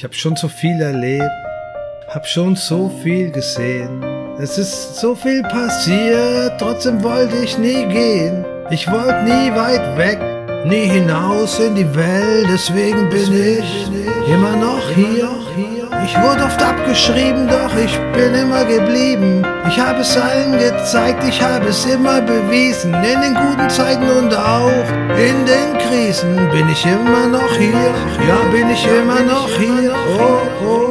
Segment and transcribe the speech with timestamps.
[0.00, 1.30] Ich hab schon so viel erlebt,
[2.08, 4.02] hab schon so viel gesehen.
[4.40, 8.42] Es ist so viel passiert, trotzdem wollte ich nie gehen.
[8.70, 10.18] Ich wollte nie weit weg,
[10.64, 13.90] nie hinaus in die Welt, deswegen bin ich
[14.32, 15.28] immer noch hier.
[16.12, 19.46] Ich wurde oft abgeschrieben, doch ich bin immer geblieben.
[19.68, 22.92] Ich habe es allen gezeigt, ich habe es immer bewiesen.
[22.94, 27.94] In den guten Zeiten und auch in den Krisen bin ich immer noch hier.
[28.26, 29.94] Ja, bin ich immer noch hier.
[30.18, 30.89] Oh, oh.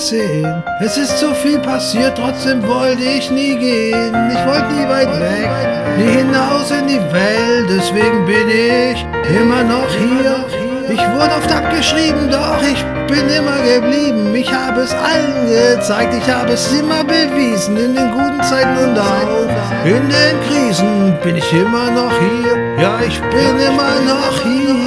[0.00, 0.62] Gesehen.
[0.80, 4.14] Es ist so viel passiert, trotzdem wollte ich nie gehen.
[4.30, 5.50] Ich wollte nie weit weg,
[5.98, 7.66] nie hinaus in die Welt.
[7.68, 9.04] Deswegen bin ich
[9.38, 10.46] immer noch hier.
[10.88, 14.34] Ich wurde oft abgeschrieben, doch ich bin immer geblieben.
[14.34, 17.76] Ich habe es allen gezeigt, ich habe es immer bewiesen.
[17.76, 22.56] In den guten Zeiten und auch in den Krisen bin ich immer noch hier.
[22.82, 24.79] Ja, ich bin immer noch hier.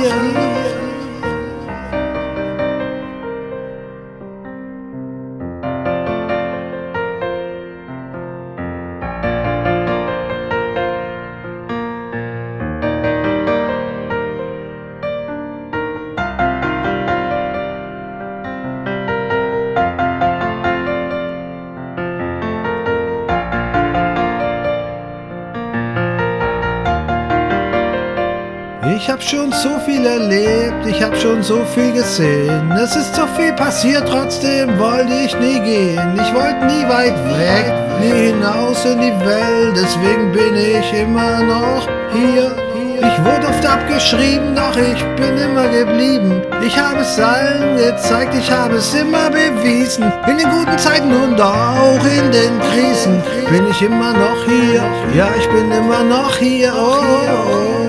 [30.84, 32.72] Erlebt, ich hab schon so viel gesehen.
[32.72, 36.16] Es ist so viel passiert, trotzdem wollte ich nie gehen.
[36.16, 39.76] Ich wollte nie weit weg, nie hinaus in die Welt.
[39.76, 42.56] Deswegen bin ich immer noch hier.
[42.96, 46.42] Ich wurde oft abgeschrieben, doch ich bin immer geblieben.
[46.66, 50.12] Ich habe es allen gezeigt, ich habe es immer bewiesen.
[50.28, 54.84] In den guten Zeiten und auch in den Krisen bin ich immer noch hier.
[55.16, 56.74] Ja, ich bin immer noch hier.
[56.76, 57.83] Oh, oh, oh.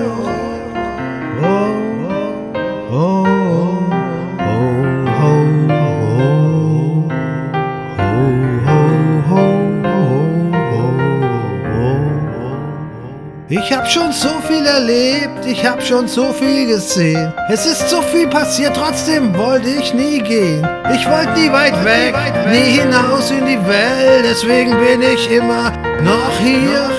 [13.85, 17.31] Hab schon so viel erlebt, ich hab schon so viel gesehen.
[17.49, 20.67] Es ist so viel passiert, trotzdem wollte ich nie gehen.
[20.91, 22.15] Ich wollte nie weit weg,
[22.49, 26.89] nie hinaus in die Welt, deswegen bin ich immer noch hier.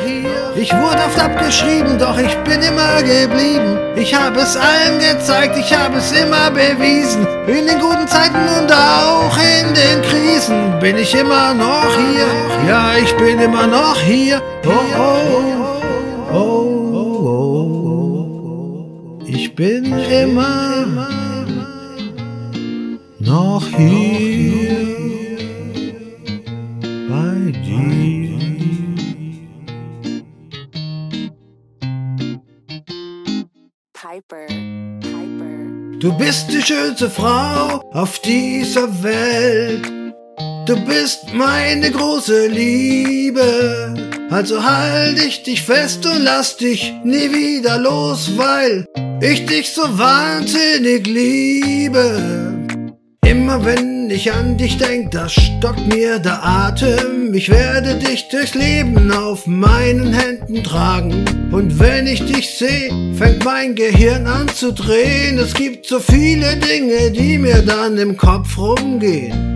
[0.55, 3.79] Ich wurde oft abgeschrieben, doch ich bin immer geblieben.
[3.97, 7.27] Ich habe es allen gezeigt, ich habe es immer bewiesen.
[7.49, 12.69] In den guten Zeiten und auch in den Krisen bin ich immer noch hier.
[12.69, 14.41] Ja, ich bin immer noch hier.
[14.65, 15.16] Oh, oh,
[20.37, 21.47] immer
[23.21, 25.39] noch hier
[27.09, 28.37] bei dir.
[33.95, 34.47] Piper.
[35.01, 36.01] Piper.
[36.01, 39.91] Du bist die schönste Frau auf dieser Welt.
[40.67, 44.06] Du bist meine große Liebe.
[44.29, 48.85] Also halt ich dich fest und lass dich nie wieder los, weil
[49.21, 52.57] ich dich so wahnsinnig liebe.
[53.25, 57.35] Immer wenn ich an dich denk, da stockt mir der Atem.
[57.35, 61.25] Ich werde dich durchs Leben auf meinen Händen tragen.
[61.53, 65.39] Und wenn ich dich seh, fängt mein Gehirn an zu drehen.
[65.39, 69.56] Es gibt so viele Dinge, die mir dann im Kopf rumgehen.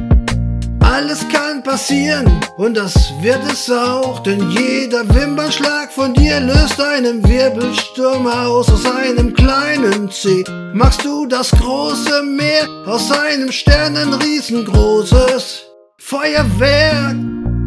[0.90, 2.26] Alles kann passieren
[2.56, 8.69] und das wird es auch, denn jeder Wimpernschlag von dir löst einen Wirbelsturm aus.
[8.69, 10.44] Aus einem kleinen C
[10.75, 15.62] machst du das große Meer, aus einem Stern ein riesengroßes
[15.98, 17.14] Feuerwerk.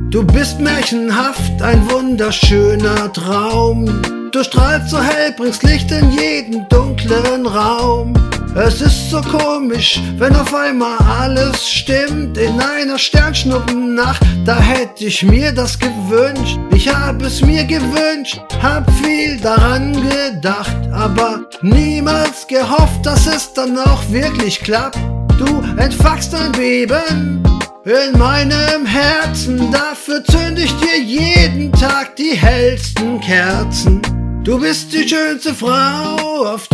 [0.10, 3.86] Du bist märchenhaft, ein wunderschöner Traum.
[4.34, 8.14] Du strahlst so hell, bringst Licht in jeden dunklen Raum.
[8.56, 12.38] Es ist so komisch, wenn auf einmal alles stimmt.
[12.38, 16.60] In einer Sternschnuppennacht, da hätte ich mir das gewünscht.
[16.72, 23.76] Ich hab es mir gewünscht, hab viel daran gedacht, aber niemals gehofft, dass es dann
[23.80, 25.00] auch wirklich klappt.
[25.40, 27.44] Du entfachst ein Beben
[27.86, 29.72] in meinem Herzen.
[29.72, 34.00] Dafür zünd ich dir jeden Tag die hellsten Kerzen.
[34.44, 36.68] Du bist die schönste Frau auf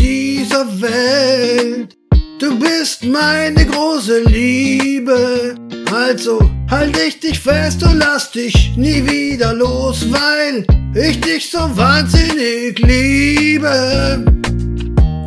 [0.50, 1.96] dieser Welt.
[2.40, 5.56] Du bist meine große Liebe.
[5.92, 10.66] Also halt ich dich fest und lass dich nie wieder los, weil
[10.96, 14.25] ich dich so wahnsinnig liebe.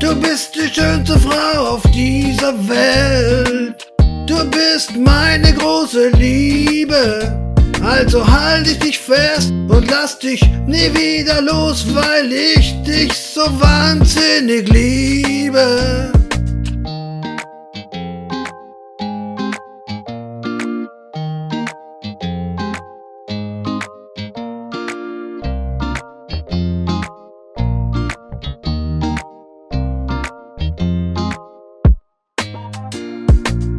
[0.00, 3.86] Du bist die schönste Frau auf dieser Welt.
[4.26, 7.51] Du bist meine große Liebe.
[7.82, 13.42] Also halt ich dich fest und lass dich nie wieder los, weil ich dich so
[13.60, 16.12] wahnsinnig liebe.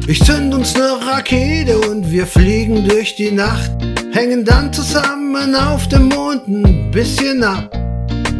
[0.06, 3.70] Ich zünd uns ne Rakete und wir fliegen durch die Nacht,
[4.14, 7.68] hängen dann zusammen auf dem Mond ein bisschen ab.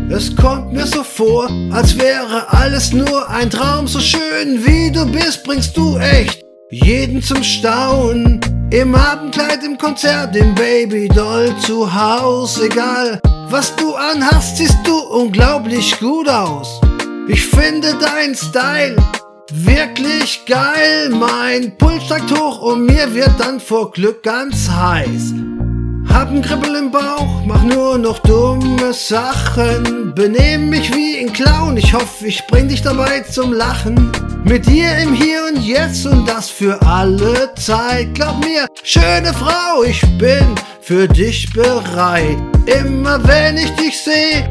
[0.08, 5.04] Es kommt mir so vor, als wäre alles nur ein Traum, so schön wie du
[5.06, 8.40] bist, bringst du echt jeden zum Staunen.
[8.70, 15.98] Im Abendkleid, im Konzert, im Babydoll zu Haus, egal was du anhast, siehst du unglaublich
[15.98, 16.80] gut aus.
[17.28, 18.96] Ich finde dein Style
[19.52, 25.34] Wirklich geil, mein Puls steigt hoch und mir wird dann vor Glück ganz heiß.
[26.14, 30.14] Hab ein Kribbel im Bauch, mach nur noch dumme Sachen.
[30.14, 34.12] Benehm mich wie ein Clown, ich hoffe, ich bring dich dabei zum Lachen.
[34.44, 38.14] Mit dir im Hier und Jetzt und das für alle Zeit.
[38.14, 42.38] Glaub mir, schöne Frau, ich bin für dich bereit.
[42.66, 44.44] Immer wenn ich dich seh,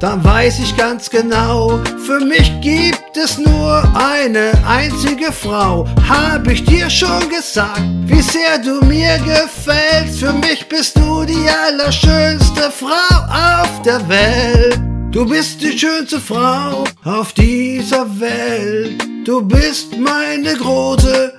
[0.00, 5.86] dann weiß ich ganz genau, für mich gibt es nur eine einzige Frau.
[6.08, 10.20] Hab ich dir schon gesagt, wie sehr du mir gefällst.
[10.20, 14.80] Für mich bist du die allerschönste Frau auf der Welt.
[15.12, 19.02] Du bist die schönste Frau auf dieser Welt.
[19.26, 21.34] Du bist meine große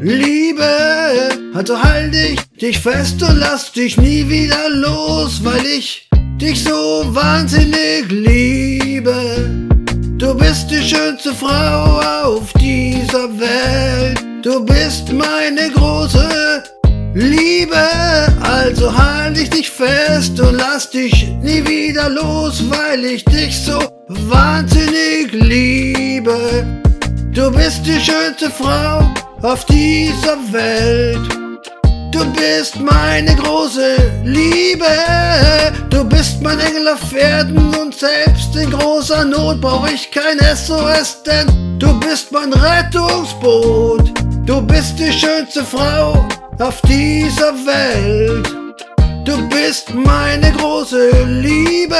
[0.00, 0.64] Liebe.
[1.54, 6.08] Also halt dich, dich fest und lass dich nie wieder los, weil ich
[6.42, 9.14] dich so wahnsinnig liebe.
[10.18, 14.20] Du bist die schönste Frau auf dieser Welt.
[14.42, 16.64] Du bist meine große
[17.14, 17.86] Liebe.
[18.42, 23.78] Also halt ich dich fest und lass dich nie wieder los, weil ich dich so
[24.08, 26.66] wahnsinnig liebe.
[27.32, 29.08] Du bist die schönste Frau
[29.42, 31.41] auf dieser Welt.
[32.12, 34.84] Du bist meine große Liebe.
[35.88, 41.22] Du bist mein Engel auf Pferden und selbst in großer Not brauch ich kein SOS,
[41.22, 44.12] denn du bist mein Rettungsboot.
[44.44, 46.28] Du bist die schönste Frau
[46.58, 48.46] auf dieser Welt.
[49.24, 51.96] Du bist meine große Liebe,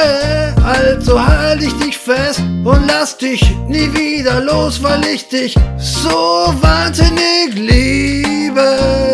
[0.63, 6.53] also halt ich dich fest und lass dich nie wieder los, weil ich dich so
[6.61, 9.12] wahnsinnig liebe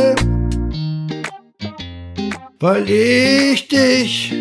[2.59, 4.33] weil ich dich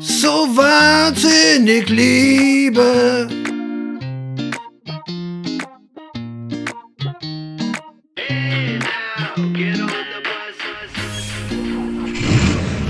[0.00, 3.28] so wahnsinnig liebe.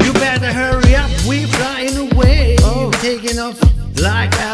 [0.04, 2.56] You better hurry up, we flying away.
[2.62, 2.90] Oh.
[3.02, 3.60] Taking off
[4.00, 4.49] like every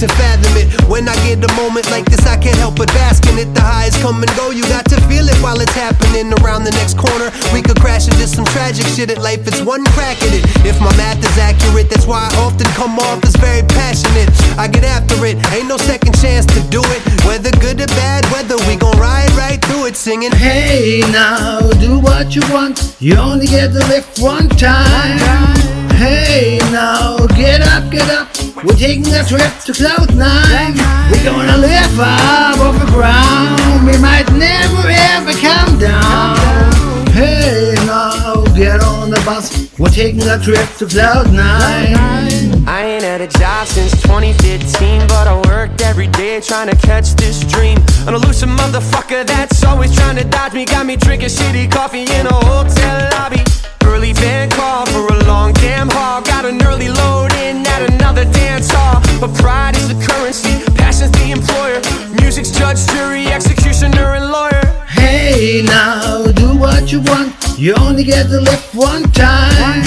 [0.00, 0.72] to fathom it.
[0.88, 3.52] When I get a moment like this, I can't help but bask in it.
[3.52, 6.72] The highs come and go, you got to feel it while it's happening around the
[6.72, 7.28] next corner.
[7.52, 10.48] We could crash into some tragic shit at life, it's one crack at it.
[10.64, 14.32] If my math is accurate, that's why I often come off as very passionate.
[14.56, 17.00] I get after it, ain't no second chance to do it.
[17.28, 20.32] Whether good or bad, whether we gon' ride right through it, singing.
[20.32, 25.79] Hey now, do what you want, you only get to live one time.
[26.00, 28.34] Hey now, get up, get up.
[28.64, 30.72] We're taking a trip to Cloud Nine.
[31.12, 33.84] We're gonna live up off the ground.
[33.84, 37.06] We might never ever come down.
[37.08, 39.78] Hey now, get on the bus.
[39.78, 42.29] We're taking a trip to Cloud Nine.
[42.66, 47.14] I ain't had a job since 2015, but I worked every day trying to catch
[47.14, 47.78] this dream.
[48.06, 52.26] An elusive motherfucker that's always trying to dodge me, got me drinking shitty coffee in
[52.26, 53.42] a hotel lobby.
[53.84, 56.22] Early van call for a long damn haul.
[56.22, 59.02] Got an early load in at another dance hall.
[59.20, 61.80] But pride is the currency, passion's the employer.
[62.20, 64.64] Music's judge, jury, executioner, and lawyer.
[64.86, 66.19] Hey now,
[66.92, 69.82] you want, you only get to live one time.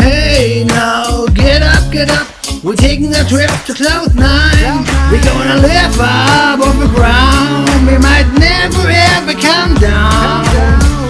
[0.00, 2.26] Hey now, get up, get up.
[2.64, 4.84] We're taking a trip to cloud nine.
[5.12, 7.68] We're gonna live up off the ground.
[7.86, 10.44] We might never ever come down.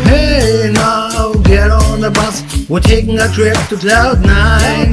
[0.04, 2.68] Hey now, get up the bus.
[2.68, 4.92] We're taking a trip to Cloud Nine.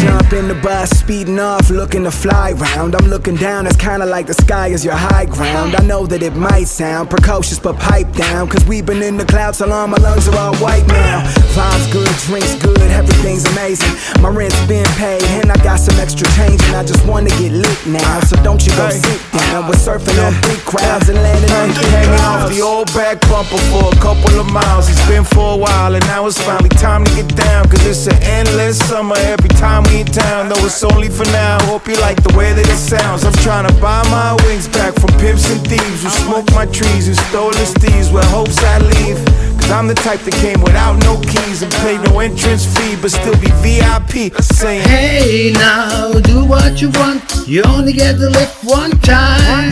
[0.00, 2.94] Jump in the bus, speeding off, looking to fly round.
[2.94, 5.74] I'm looking down, it's kinda like the sky is your high ground.
[5.76, 8.48] I know that it might sound precocious, but pipe down.
[8.48, 11.22] Cause we've been in the clouds so long, my lungs are all white now.
[11.56, 13.92] Vibes good, drinks good, everything's amazing.
[14.22, 17.52] My rent's been paid, and I got some extra change, and I just wanna get
[17.52, 18.20] lit now.
[18.20, 19.66] So don't you go sit down.
[19.68, 23.58] We're surfing on big crowds and landing on big Hanging off the old back bumper
[23.70, 24.88] for a couple of miles.
[24.88, 27.68] It's been for a while, and now it's finally time to get down.
[27.68, 30.48] Cause it's an endless summer every time we in town.
[30.48, 31.62] Though it's only for now.
[31.66, 33.24] Hope you like the way that it sounds.
[33.24, 37.06] I'm trying to buy my wings back from pimps and thieves who smoked my trees
[37.06, 39.18] and stole the steeds with hopes I leave.
[39.60, 43.10] Cause I'm the type that came without no keys and paid no entrance fee, but
[43.10, 44.34] still be VIP.
[44.42, 47.22] Saying, Hey now, do what you want.
[47.46, 49.70] You only get to live one time.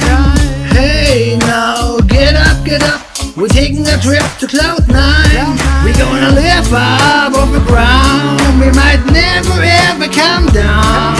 [0.71, 3.08] Hey now, get up, get up.
[3.39, 5.57] We're taking a trip to Cloud Nine.
[5.85, 8.41] We're gonna live up off the ground.
[8.59, 11.15] We might never ever come down.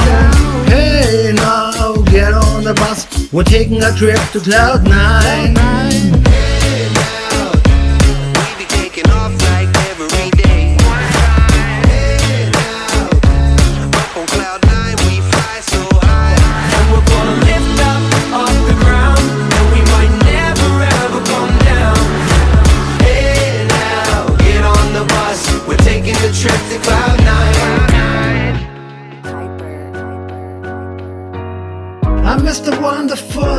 [0.67, 3.33] Hey now, get on the bus.
[3.33, 6.18] We're taking a trip to Cloud Nine.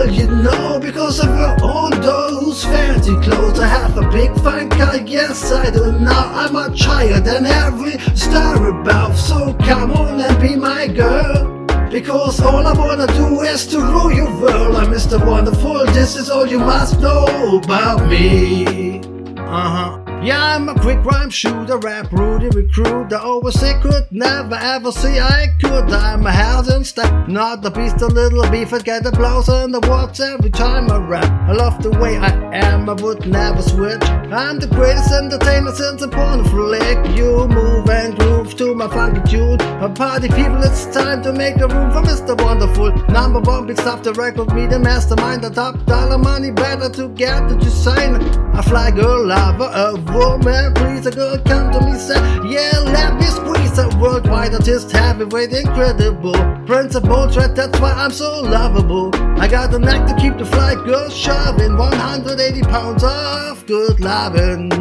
[0.07, 1.29] You know, because of
[1.61, 3.59] all those fancy clothes.
[3.59, 5.91] I have a big fine car, yes I do.
[5.91, 9.19] Now I'm much higher than every star above.
[9.19, 11.65] So come on and be my girl.
[11.91, 14.77] Because all I wanna do is to rule your world.
[14.77, 15.23] I'm Mr.
[15.23, 19.01] Wonderful, this is all you must know about me.
[19.37, 20.08] Uh huh.
[20.21, 23.13] Yeah, I'm a quick rhyme shooter, rap Rudy recruit.
[23.13, 25.89] Always say could never ever see I could.
[25.93, 28.73] I'm a housing step, not the beast, a little beef.
[28.73, 31.31] I get applause in the words every time I rap.
[31.47, 34.03] I love the way I am, I would never switch.
[34.03, 36.97] I'm the greatest entertainer since a porn flick.
[37.15, 39.61] You move and groove to my funky tune.
[39.81, 42.35] A party people, it's time to make a room for Mr.
[42.43, 42.91] Wonderful.
[43.07, 47.07] Number one, big stuff, the record, me the mastermind, the top dollar money, better to
[47.09, 48.21] get to sign.
[48.53, 52.15] I fly girl lover, a woman, please a girl come to me, say,
[52.47, 56.33] yeah, let me squeeze a worldwide artist, heavyweight, incredible.
[56.65, 59.11] Principal threat, that's why I'm so lovable.
[59.39, 64.71] I got the knack to keep the fly girl shoving 180 pounds of good loving.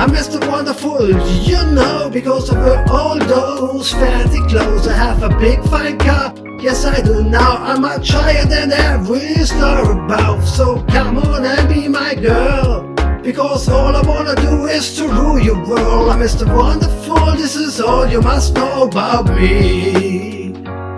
[0.00, 0.40] I'm Mr.
[0.48, 1.10] Wonderful,
[1.42, 4.88] you know, because of her, all those fancy clothes.
[4.88, 7.56] I have a big fine car, yes I do now.
[7.56, 10.48] I'm much higher than every star above.
[10.48, 12.99] So come on and be my girl.
[13.22, 16.10] Because all I wanna do is to rule your world.
[16.10, 16.46] I'm Mr.
[16.46, 20.30] Wonderful, this is all you must know about me.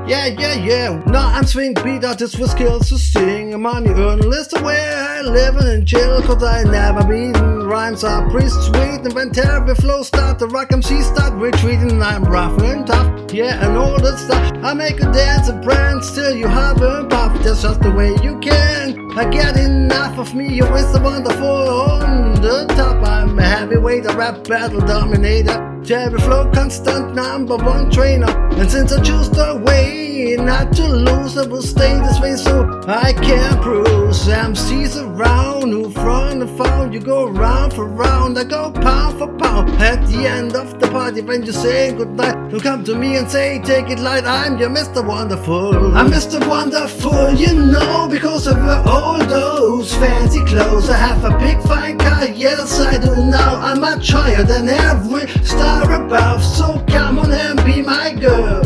[0.06, 1.02] Yeah, yeah, yeah.
[1.06, 3.60] Now I'm swing beat artist with skills to sing.
[3.60, 6.20] Money earn list of where I live and chill.
[6.22, 7.66] Cause I never beaten.
[7.66, 9.00] Rhymes are pretty sweet.
[9.06, 12.02] And when terrible flows start to rock, MC start retreating.
[12.02, 13.32] I'm rough and tough.
[13.32, 14.64] Yeah, and all that stuff.
[14.64, 17.32] I make a dance and prance till you haven't puff.
[17.42, 19.01] That's just the way you can.
[19.14, 20.54] I get enough of me.
[20.54, 23.06] You're the wonderful on the top.
[23.06, 25.82] I'm a heavyweight, a rap battle dominator.
[25.84, 28.30] Terry flow, constant number one trainer.
[28.56, 32.82] And since I choose the way not to lose, I will stay this way so
[32.86, 34.26] I can cruise.
[34.26, 36.94] MCs around who front and found.
[36.94, 39.70] You go round for round, I go pound for pound.
[39.82, 43.30] At the end of the party, when you say goodnight, you come to me and
[43.30, 45.04] say, Take it light, I'm your Mr.
[45.04, 45.96] Wonderful.
[45.96, 46.46] I'm Mr.
[46.48, 48.56] Wonderful, you know, because of
[49.02, 50.88] all those fancy clothes.
[50.88, 53.56] I have a big fine car, yes, I do now.
[53.56, 56.44] I'm much higher than every star above.
[56.44, 58.62] So come on and be my girl.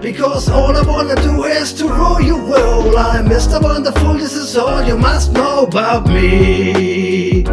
[0.00, 2.94] Because all I wanna do is to rule your world.
[2.96, 3.60] I'm Mr.
[3.62, 7.44] Wonderful, this is all you must know about me.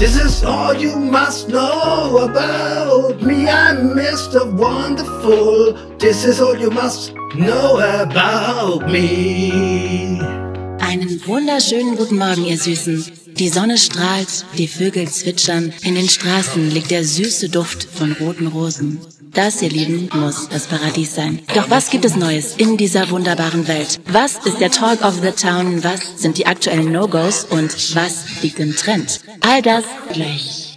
[0.00, 3.46] This is all you must know about me.
[3.50, 4.50] I'm Mr.
[4.50, 5.74] Wonderful.
[5.98, 10.49] This is all you must know about me.
[10.90, 13.12] Einen wunderschönen guten Morgen, ihr Süßen.
[13.38, 18.48] Die Sonne strahlt, die Vögel zwitschern, in den Straßen liegt der süße Duft von roten
[18.48, 18.98] Rosen.
[19.32, 21.42] Das, ihr Lieben, muss das Paradies sein.
[21.54, 24.00] Doch was gibt es Neues in dieser wunderbaren Welt?
[24.08, 25.84] Was ist der Talk of the Town?
[25.84, 27.44] Was sind die aktuellen No-Gos?
[27.44, 29.20] Und was liegt im Trend?
[29.42, 30.76] All das gleich.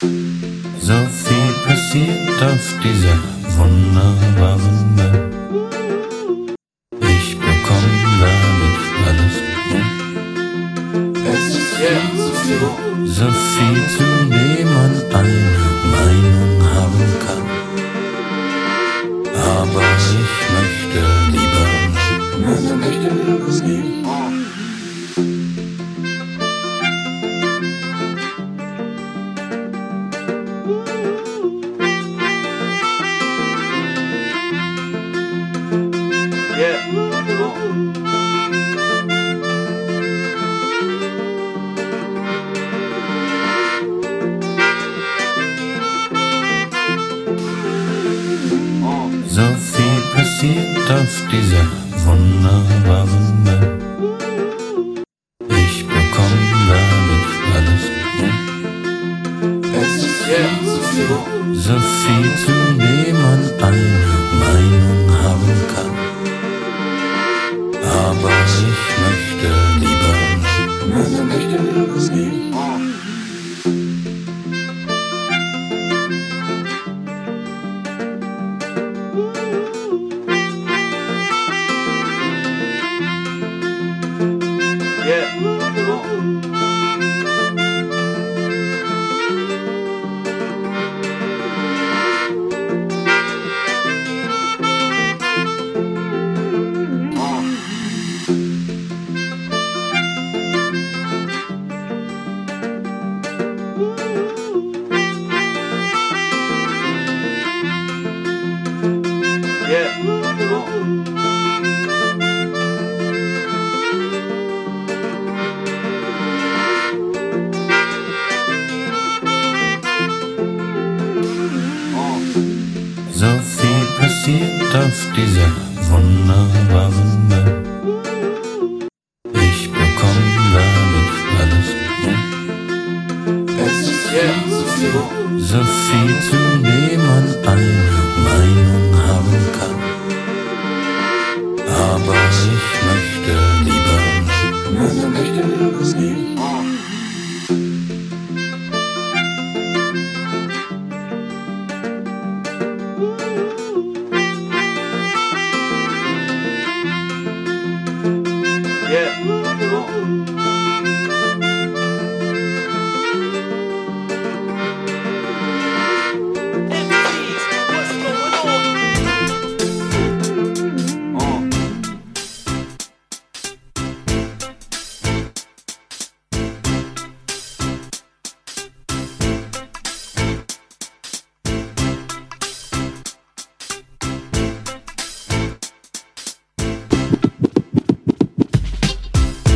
[0.00, 2.42] So viel passiert.
[2.42, 3.18] auf dieser
[3.56, 5.23] wunderbaren Welt.
[13.06, 14.68] So viel, zu dem
[15.14, 15.34] eine
[15.92, 17.44] Meinung haben kann.
[19.34, 20.10] Aber ich
[20.54, 21.00] möchte
[21.32, 21.66] lieber,
[50.90, 51.66] auf dieser
[52.04, 53.80] wunderbaren Welt.
[55.48, 56.38] Ich bekomme
[56.68, 57.84] dadurch alles
[58.20, 58.36] mit.
[59.72, 60.74] Es ist jetzt
[61.64, 62.73] so viel, zu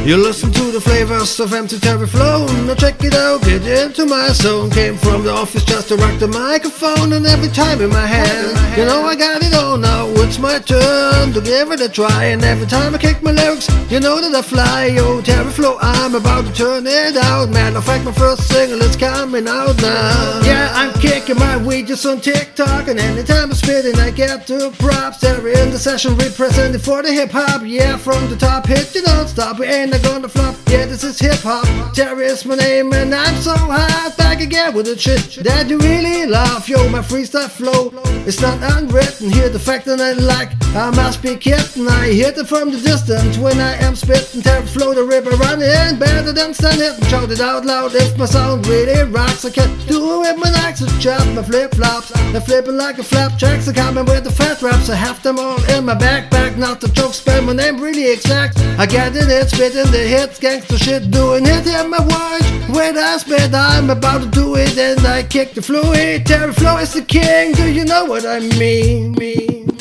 [0.09, 2.47] You listen to the flavors of MC terry flow.
[2.65, 4.71] Now check it out, get into my zone.
[4.71, 8.57] Came from the office just to rock the microphone, and every time in my hand,
[8.79, 10.07] you know I got it all now.
[10.25, 13.69] It's my turn to give it a try, and every time I kick my lyrics,
[13.91, 14.89] you know that I fly.
[14.99, 17.51] Oh, Yo, terry flow, I'm about to turn it out.
[17.51, 20.41] Matter of fact, my first single is coming out now.
[20.45, 25.21] Yeah, I'm kicking my just on TikTok, and anytime I'm spitting, I get the props.
[25.21, 27.63] Terry in the session representing for the hip hop.
[27.65, 29.59] Yeah, from the top, hit you don't stop.
[29.59, 30.58] We ain't gonna flop.
[30.69, 31.95] Yeah, this is hip hop.
[31.95, 34.15] Terry is my name, and I'm so hot.
[34.19, 36.69] Back again with the shit that you really love.
[36.69, 37.91] Yo, my freestyle flow
[38.29, 39.31] it's not unwritten.
[39.31, 40.51] Hear the fact that I like.
[40.77, 41.89] I must be kidding.
[41.89, 44.43] I hit it from the distance when I am spitting.
[44.43, 47.95] Terry flow the river running better than stand it shout it out loud.
[47.95, 51.75] If my sound really rocks, I can do it with my and chop my flip
[51.75, 52.13] flops.
[52.33, 53.67] They're flipping like a flapjacks.
[53.67, 54.91] I coming with the fat raps.
[54.91, 56.59] I have them all in my backpack.
[56.59, 58.59] Not the joke, spell my name really exact.
[58.79, 62.69] I get it, it's spitting the hits, gangster shit, doing it in my words.
[62.77, 66.27] When I spit, I'm about to do it, and I kick the fluid.
[66.27, 67.53] Terry Flow is the king.
[67.53, 69.78] Do you know what I mean, mean.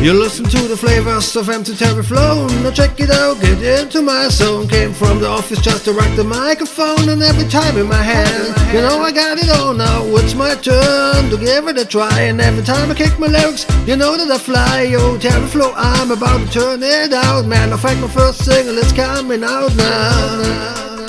[0.00, 2.46] You listen to the flavors of MC terry flow.
[2.62, 4.68] Now check it out, get into my zone.
[4.68, 8.46] Came from the office just to rock the microphone, and every time in my hand,
[8.72, 10.04] you know I got it all now.
[10.18, 13.66] It's my turn to give it a try, and every time I kick my lyrics,
[13.88, 14.86] you know that I fly.
[14.96, 17.46] Oh, Yo, terry flow, I'm about to turn it out.
[17.46, 21.06] Man, in fact, my first single is coming out now.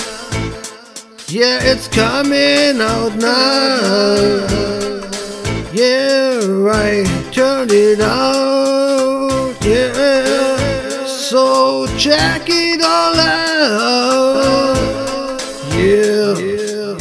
[1.28, 4.50] Yeah, it's coming out now.
[5.72, 8.69] Yeah, right, turn it out.
[11.30, 14.80] So check it all out.
[15.78, 16.98] Yeah.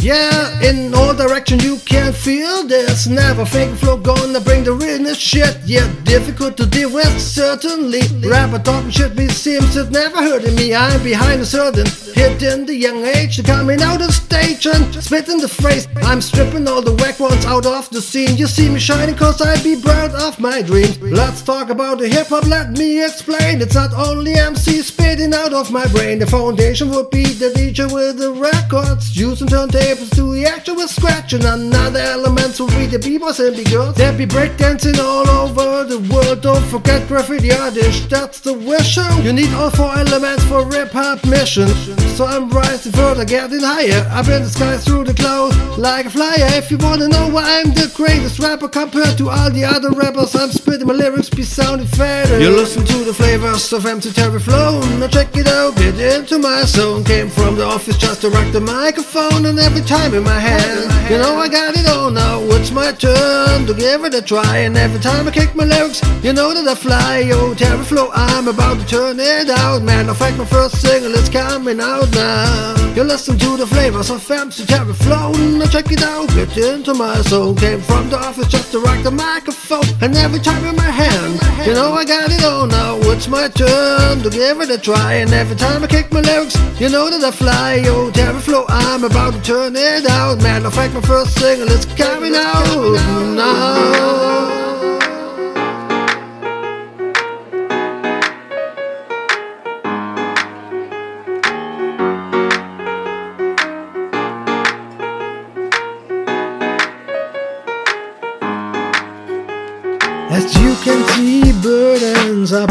[0.00, 3.06] Yeah, in all direction you can feel this.
[3.06, 5.56] Never fake flow, gonna bring the realness shit.
[5.64, 8.02] Yeah, difficult to deal with, certainly.
[8.28, 10.74] Rapper talking shit, me seems it never hurting me.
[10.74, 13.42] I'm behind a certain hit in the young age.
[13.44, 15.88] Coming out of stage and spitting the phrase.
[16.02, 18.36] I'm stripping all the whack ones out of the scene.
[18.36, 21.00] You see me shining cause I be proud of my dreams.
[21.00, 23.62] Let's talk about the hip hop, let me explain.
[23.62, 26.18] It's not only MC spitting out of my brain.
[26.18, 29.16] The foundation would be the DJ with the records.
[29.16, 31.32] Using turntables to the actual scratch.
[31.32, 31.44] And
[31.78, 33.94] another element would be the b-boys and b-girls.
[33.94, 36.42] There be breakdancing all over the world.
[36.42, 38.96] Don't forget graffiti artists, that's the wish.
[39.24, 41.68] You need all four elements for hip hop mission.
[42.16, 44.04] So I'm rising further, getting higher.
[44.10, 46.48] Up in the sky through the clouds like a flyer.
[46.58, 50.34] If you wanna know why I'm the greatest rapper compared to all the other rappers,
[50.34, 52.40] I'm spitting my lyrics be sounding fatter.
[52.40, 54.80] You listen to the flavors of MC Terry Flow.
[54.98, 57.04] Now check it out, get into my zone.
[57.04, 60.90] Came from the office just to rock the microphone, and every time in my hand,
[61.10, 62.40] you know I got now.
[62.56, 66.00] It's my turn to give it a try, and every time I kick my lyrics,
[66.22, 67.18] you know that I fly.
[67.18, 70.08] Yo, Terry Flow, I'm about to turn it out, man.
[70.08, 72.77] In fact, my first single is coming out now.
[72.96, 75.32] You listen to the flavors of MC Terry Flow.
[75.32, 77.54] Now check it out, get into my soul.
[77.54, 81.40] Came from the office just to rock the microphone, and every time in my hand,
[81.66, 82.96] you know I got it all now.
[83.12, 86.56] It's my turn to give it a try, and every time I kick my lyrics,
[86.80, 87.74] you know that I fly.
[87.84, 90.64] Yo, Terry Flow, I'm about to turn it out, man.
[90.64, 92.98] In fact, my first single is coming out
[93.36, 94.77] now.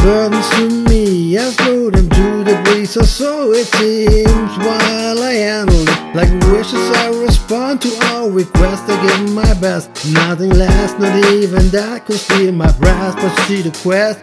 [0.08, 1.38] Burdens to me.
[1.38, 4.52] I throw them to the breeze, or so it seems.
[4.66, 8.90] While I handle it like wishes, I respond to all requests.
[8.90, 13.16] I give my best, nothing less, not even that could steal my breath.
[13.18, 14.20] But see the quest,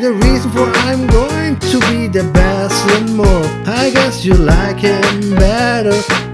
[0.00, 3.44] the reason for I'm going to be the best and more.
[3.66, 5.92] I guess you like him better.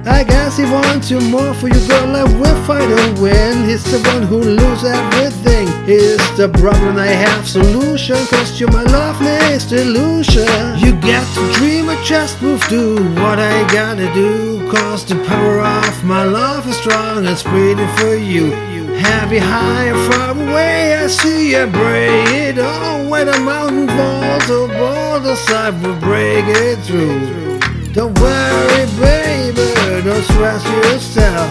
[0.09, 2.15] I guess he wants you more for your girl.
[2.15, 3.69] I will fight and win.
[3.69, 5.67] He's the one who lose everything.
[5.85, 8.17] He's the problem I have solution.
[8.27, 10.79] Cause you're my loveliest illusion.
[10.79, 14.71] You got to dream, I just move to what I gotta do.
[14.71, 18.76] Cause the power of my love is strong and spreading for you.
[18.99, 23.09] Heavy, high, far away, I see you break it all.
[23.09, 27.59] When the mountain falls, oh, the border side will break it through.
[27.93, 31.49] Don't worry, baby, don't stress yourself.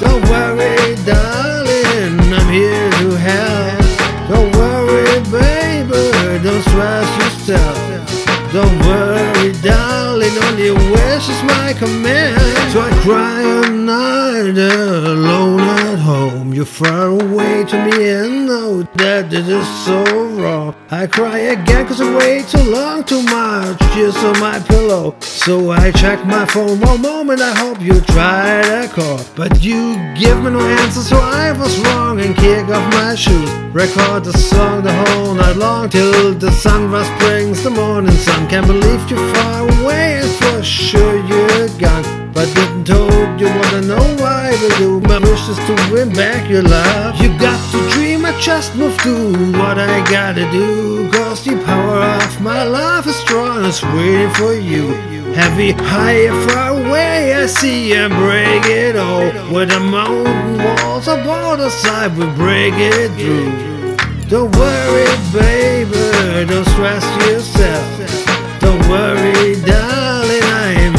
[0.00, 4.28] Don't worry, darling, I'm here to help.
[4.28, 8.52] Don't worry, baby, don't stress yourself.
[8.52, 12.72] Don't worry, darling, only wish is my command.
[12.72, 16.54] So I cry all night alone home.
[16.54, 20.04] You're far away to me and know that this is so
[20.40, 20.74] wrong.
[20.90, 25.16] I cry again cause I wait too long, too much just on my pillow.
[25.20, 29.20] So I check my phone one moment, I hope you try to call.
[29.34, 33.50] But you give me no answer, so I was wrong and kick off my shoes.
[33.74, 38.48] Record the song the whole night long till the sunrise brings the morning sun.
[38.48, 42.15] Can't believe you're far away and for sure you're gone.
[42.36, 46.50] But didn't told you wanna know why we do My wish is to win back
[46.50, 47.18] your love.
[47.18, 51.10] You got to dream, I just move to what I gotta do.
[51.12, 54.92] Cause the power of my love is strong It's waiting for you.
[55.32, 59.30] Heavy, high, far away I see you break it all.
[59.50, 63.96] Where the mountain walls are border side We break it through.
[64.28, 68.60] Don't worry baby, don't stress yourself.
[68.60, 70.05] Don't worry darling,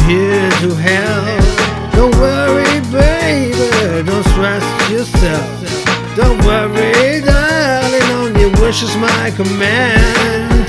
[0.08, 1.58] here to help
[1.98, 6.14] don't worry, baby, don't stress yourself.
[6.14, 10.68] Don't worry, darling, on your wish is my command.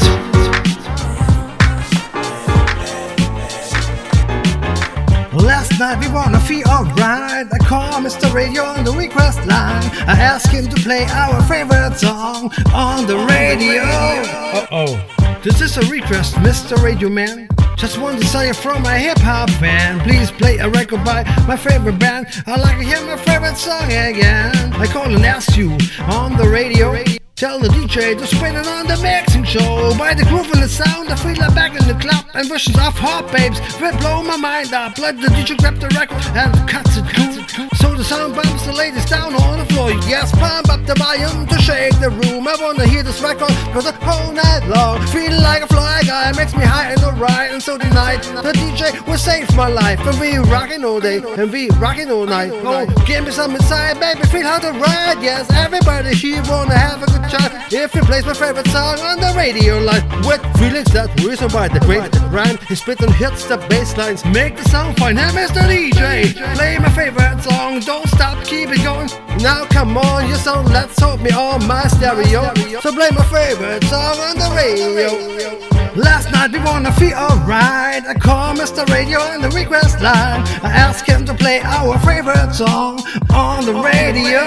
[5.32, 7.46] Last night we wanna feel alright.
[7.54, 8.34] I call Mr.
[8.34, 9.84] Radio on the request line.
[10.08, 13.84] I ask him to play our favorite song on the radio.
[13.84, 15.40] Uh oh.
[15.44, 16.82] This is a request, Mr.
[16.82, 17.48] Radio Man.
[17.80, 20.02] Just one desire from my hip hop fan.
[20.02, 22.28] Please play a record by my favorite band.
[22.46, 24.74] I'd like to hear my favorite song again.
[24.74, 27.02] I call and ask you on the radio.
[27.38, 29.96] Tell the DJ to spin it on the mixing show.
[29.98, 32.26] By the groove and the sound, I feel like back in the club.
[32.34, 34.98] And versions of hot babes will blow my mind up.
[34.98, 37.39] Let the DJ grab the record and cut it cool.
[37.76, 39.92] So the sound bumps the ladies down on the floor.
[40.08, 42.48] Yes, pump up the volume to shake the room.
[42.48, 45.06] I wanna hear this record for the whole night long.
[45.08, 47.52] Feeling like a fly guy makes me high and alright.
[47.52, 50.00] And so tonight, the DJ will save my life.
[50.08, 52.52] And we rockin' all day, and we rockin' all night.
[52.64, 55.18] Oh, give me some inside, baby, feel how to ride.
[55.22, 57.52] Yes, everybody here wanna have a good time.
[57.72, 61.68] If you plays my favorite song on the radio line, with feelings that reason why
[61.68, 65.18] the great rhyme is spit and hits the bass lines, make the sound fine.
[65.18, 65.62] Hey, Mr.
[65.68, 67.49] DJ, play my favorite song,
[67.86, 69.10] don't stop, keep it going.
[69.42, 72.54] Now come on, you sound let's hope me on my stereo.
[72.82, 75.70] So play my favorite song on the radio.
[75.96, 78.06] Last night we wanna feel alright.
[78.06, 78.86] I call Mr.
[78.90, 80.42] Radio on the request line.
[80.64, 83.02] I ask him to play our favorite song
[83.34, 84.44] on the radio.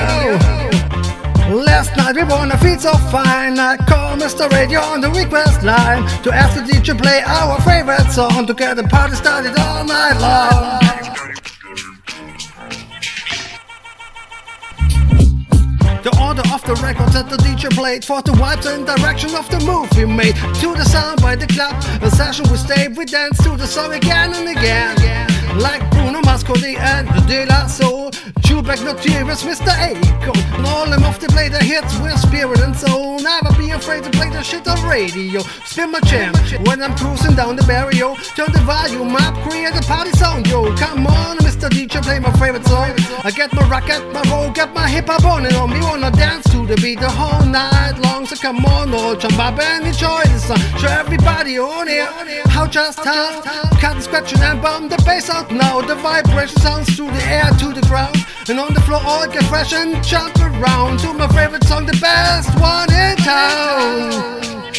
[1.53, 3.59] Last night we wanna feel so fine.
[3.59, 4.51] I call Mr.
[4.51, 8.77] Radio on the request line to ask the DJ play our favorite song to get
[8.77, 10.92] the party started all night long.
[16.03, 19.49] The order of the records that the DJ played for the vibes and direction of
[19.51, 20.35] the move we made.
[20.35, 23.93] To the sound by the club, a session we stayed, we danced to the song
[23.95, 25.42] again and again.
[25.57, 28.11] Like Bruno Mascoli and De La Soul,
[28.43, 29.69] Tupac Notorious, Mr.
[29.69, 30.37] Akon.
[30.57, 33.19] And all them off they play the hits with spirit and soul.
[33.21, 35.41] Never be afraid to play the shit on radio.
[35.65, 36.33] Spin my jam
[36.65, 38.15] when I'm cruising down the barrio.
[38.37, 40.75] Turn the volume up, create a party sound, yo.
[40.77, 41.69] Come on, Mr.
[41.69, 42.95] DJ, play my favorite song.
[43.25, 45.71] I get my rock, get my roll, get my hip hop on and on.
[45.71, 48.27] Me wanna dance to the beat the whole night long.
[48.27, 50.59] So come on, oh, jump up and enjoy the song.
[50.81, 52.09] Show everybody on it.
[52.49, 53.43] How just how?
[53.81, 55.81] Cut and scratch and bomb the bass out now.
[55.81, 58.17] The vibration sounds through the air to the ground.
[58.49, 61.97] And on the floor, all get fresh and jump around to my favorite song, the
[62.01, 64.73] best one in town.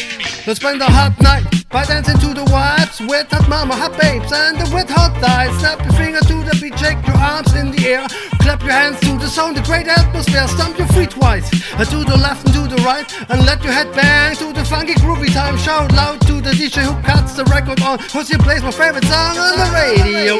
[0.46, 4.32] Let's spend a hot night by dancing to the vibes with hot mama, hot babes,
[4.32, 5.52] and the with hot thighs.
[5.58, 8.06] Snap your finger to the beat, shake your arms in the air,
[8.40, 10.46] clap your hands to the sound, the great atmosphere.
[10.48, 13.72] Stomp your feet twice, and to the left and to the right, and let your
[13.72, 15.56] head bang to the funky groovy time.
[15.58, 19.04] Shout loud to the DJ who cuts the record on, cause he plays my favorite
[19.04, 20.34] song on the radio.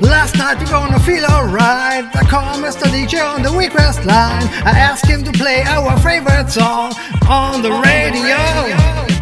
[0.00, 2.04] Last night we gonna feel alright.
[2.14, 2.86] I call Mr.
[2.92, 4.44] DJ on the request line.
[4.64, 6.92] I ask him to play our favorite song
[7.28, 9.15] on the radio.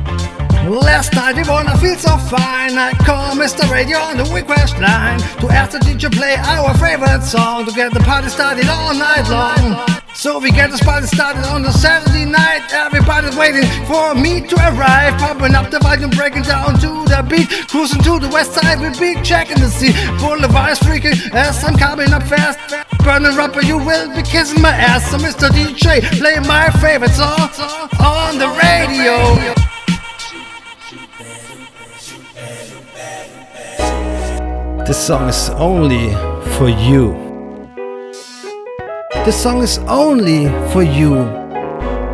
[0.68, 2.78] Last night we wanna feel so fine.
[2.78, 3.70] I call Mr.
[3.70, 7.92] Radio on the request line to ask the DJ play our favorite song to get
[7.92, 9.84] the party started all night long.
[10.14, 12.62] So we get the party started on the Saturday night.
[12.72, 15.18] Everybody's waiting for me to arrive.
[15.18, 17.50] Pumping up the volume, breaking down to the beat.
[17.68, 19.92] Cruising to the west side with big checking the sea.
[20.16, 22.58] Full of eyes freaking as I'm coming up fast.
[23.04, 25.10] Burning rubber, you will be kissing my ass.
[25.10, 25.50] So Mr.
[25.50, 27.50] DJ, play my favorite song
[28.00, 29.54] on the radio.
[34.86, 36.12] This song is only
[36.58, 37.16] for you.
[39.24, 41.24] This song is only for you.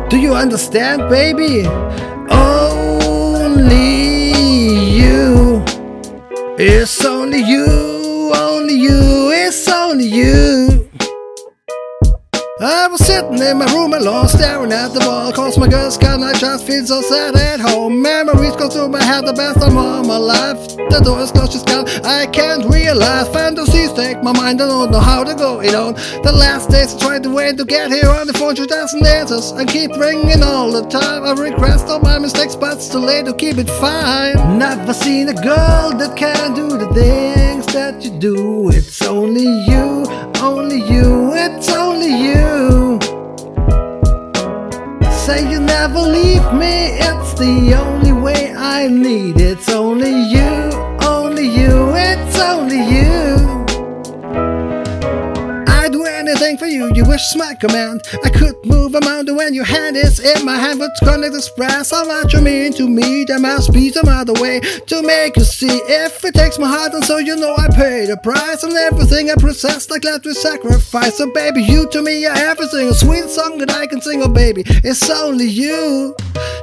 [0.09, 1.67] Do you understand, baby?
[2.31, 3.81] Only
[4.95, 5.61] you.
[6.57, 10.70] It's only you, only you, it's only you.
[12.63, 15.33] I was sitting in my room alone, staring at the wall.
[15.33, 17.99] Cause my girl's gone, I just feel so sad at home.
[17.99, 20.77] Memories go through my head, the best of my life.
[20.77, 21.87] The door is closed, she's gone.
[22.05, 24.61] I can't realize fantasies take my mind.
[24.61, 25.95] I don't know how to go it on.
[26.21, 29.07] The last days I tried to wait to get here on the phone, she doesn't
[29.07, 29.41] answer.
[29.55, 31.23] I keep ringing all the time.
[31.23, 34.59] I regress all my mistakes, but it's too late to keep it fine.
[34.59, 38.69] Never seen a girl that can do the things that you do.
[38.69, 40.05] It's only you,
[40.43, 42.50] only you, it's only you.
[45.25, 49.39] Say you never leave me, it's the only way I need.
[49.39, 50.51] It's only you,
[51.01, 53.30] only you, it's only you.
[56.57, 58.01] For you, you wish my command.
[58.23, 61.91] I could move a mountain when your hand is in my hand, but gonna express
[61.91, 63.25] how much you mean to me.
[63.25, 65.81] There must be some other way to make you see.
[65.87, 69.29] If it takes my heart, and so you know I pay the price, and everything
[69.29, 71.17] I possess, like let me sacrifice.
[71.17, 72.87] So, baby, you to me are everything.
[72.89, 76.15] A sweet song that I can sing, oh, baby, it's only you.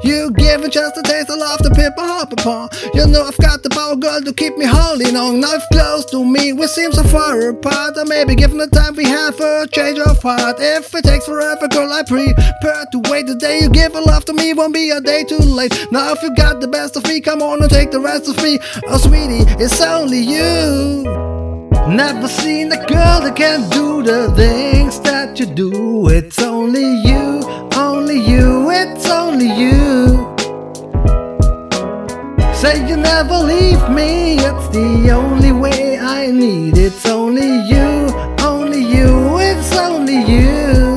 [0.04, 2.68] You give me just a taste of love to my heart upon.
[2.94, 5.42] You know I've got the power, girl, to keep me holding on.
[5.42, 7.96] If close to me, we seem so far apart.
[7.98, 10.56] Or maybe given the time we have for change of heart.
[10.58, 13.26] If it takes forever, girl, I prepare to wait.
[13.26, 15.72] The day you give a love to me won't be a day too late.
[15.92, 18.36] Now, if you got the best of me, come on and take the rest of
[18.42, 18.58] me.
[18.88, 21.04] Oh, sweetie, it's only you.
[21.86, 26.08] Never seen a girl that can do the things that you do.
[26.08, 27.40] It's only you,
[27.76, 29.78] only you, it's only you.
[32.52, 36.76] Say you never leave me, it's the only way I need.
[36.76, 37.28] It's only
[37.68, 38.07] you, only you,
[39.58, 40.87] it's only you.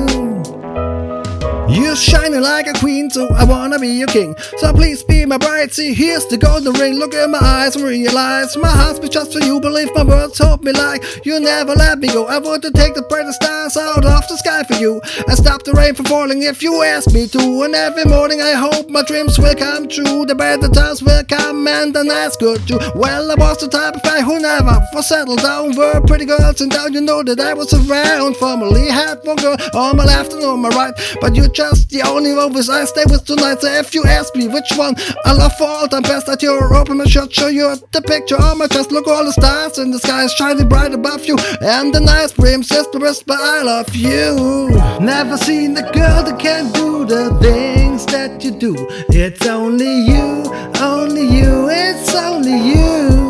[1.91, 4.33] You're shining like a queen, so I wanna be your king.
[4.59, 5.73] So please be my bride.
[5.73, 6.93] See, here's the golden ring.
[6.93, 9.59] Look in my eyes and realize my heart's been just for you.
[9.59, 12.27] Believe my words, hope me like you never let me go.
[12.27, 15.63] I want to take the brightest stars out of the sky for you and stop
[15.63, 17.63] the rain from falling if you ask me to.
[17.63, 20.25] And every morning I hope my dreams will come true.
[20.25, 22.79] The better times will come and the nights good too.
[22.95, 25.75] Well, I was the type of guy who never was settled down.
[25.75, 28.37] Were pretty girls and down, you know that I was around.
[28.37, 32.01] Formerly had one girl on my left and on my right, but you're just the
[32.03, 33.61] only one with I stay with tonight.
[33.61, 36.75] So if you ask me which one I love for all time best, that you're
[36.75, 38.91] open my shirt, show you the picture on my chest.
[38.91, 42.31] Look all the stars in the sky is shining bright above you, and the nice
[42.33, 44.69] dreams is the whisper I love you.
[44.99, 48.75] Never seen a girl that can do the things that you do.
[49.09, 50.43] It's only you,
[50.79, 53.20] only you, it's only you.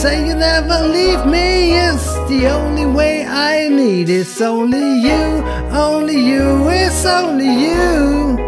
[0.00, 4.08] Say you never leave me, it's the only way I need.
[4.08, 5.44] It's only you,
[5.76, 8.38] only you, it's only you.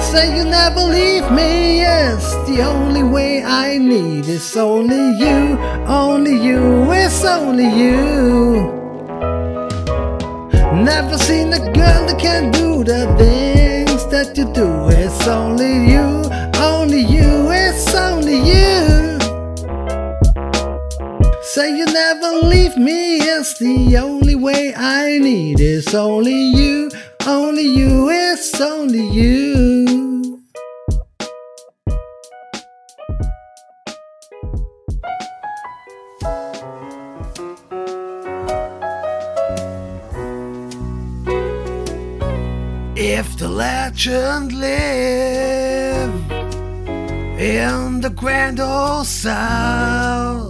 [0.00, 4.28] Say you never leave me, yes, the only way I need.
[4.28, 5.58] It's only you,
[5.88, 8.70] only you, it's only you.
[10.90, 14.86] Never seen a girl that can do the things that you do.
[14.90, 16.22] It's only you,
[16.62, 18.89] only you, it's only you.
[21.54, 25.58] Say you never leave me, it's the only way I need.
[25.58, 26.88] It's only you,
[27.26, 30.44] only you, it's only you.
[42.94, 46.14] If the legend live
[47.40, 50.49] in the grand old south,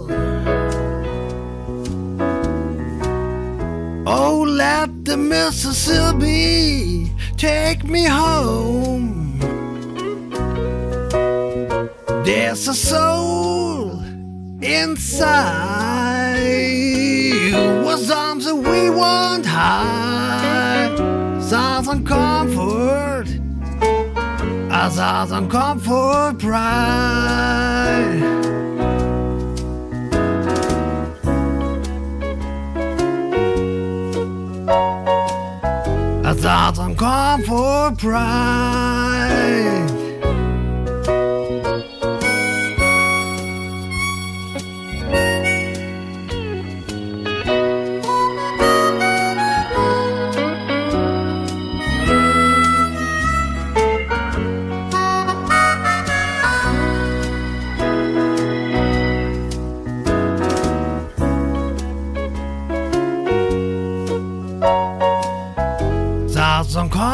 [4.13, 9.39] oh, let the Mississippi take me home.
[12.25, 13.99] There's a soul
[14.61, 16.37] inside
[17.51, 20.89] whose arms that we want high.
[21.39, 23.27] Southern comfort,
[24.71, 28.21] a southern comfort pride.
[36.41, 40.00] A southern comfort pride.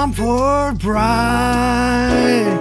[0.08, 2.60] Comfort pride.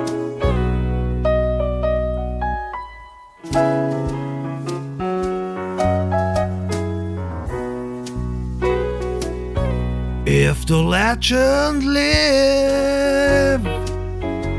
[10.26, 13.64] If the legend live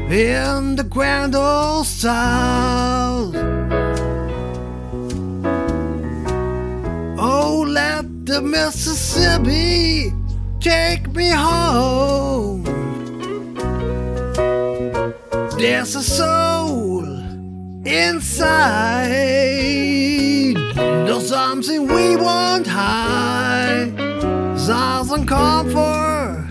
[0.10, 3.36] in the grand old south,
[7.20, 10.14] oh, let the Mississippi
[10.62, 12.57] take me home.
[15.58, 17.04] There's a soul
[17.84, 19.08] inside.
[20.76, 23.92] There's something we want high.
[24.56, 26.48] Southern comfort,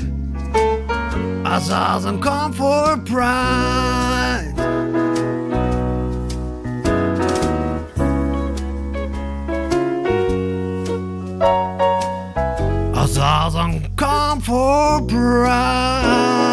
[1.44, 4.54] a southern comfort pride.
[12.96, 16.45] A southern comfort pride.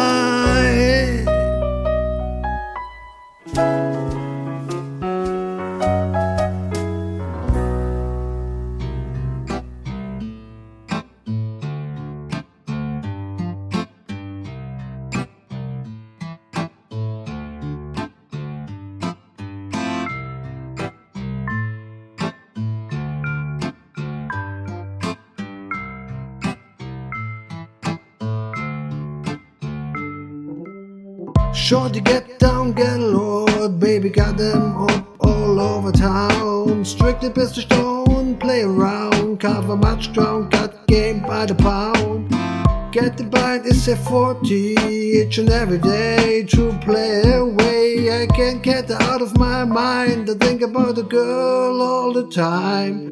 [37.24, 39.40] Strictly business, don't play around.
[39.40, 42.28] Cover much ground, got game by the pound.
[42.92, 46.44] Get the bite, it's a 40 each and every day.
[46.44, 50.28] to play away, I can't get out of my mind.
[50.28, 53.08] I think about the girl all the time.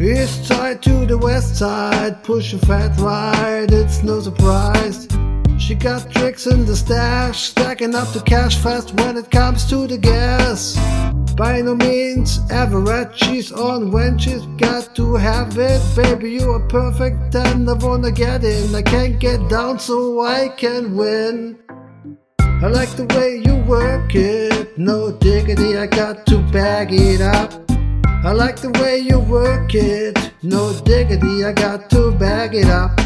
[0.00, 5.08] East side to the west side, push a fat ride, it's no surprise.
[5.58, 9.88] She got tricks in the stash, stacking up the cash fast when it comes to
[9.88, 10.78] the gas.
[11.40, 15.80] By no means average, she's on when she's got to have it.
[15.96, 18.74] Baby, you are perfect and I wanna get in.
[18.74, 21.56] I can't get down so I can win.
[22.38, 27.54] I like the way you work it, no diggity, I got to bag it up.
[28.22, 33.00] I like the way you work it, no diggity, I got to bag it up.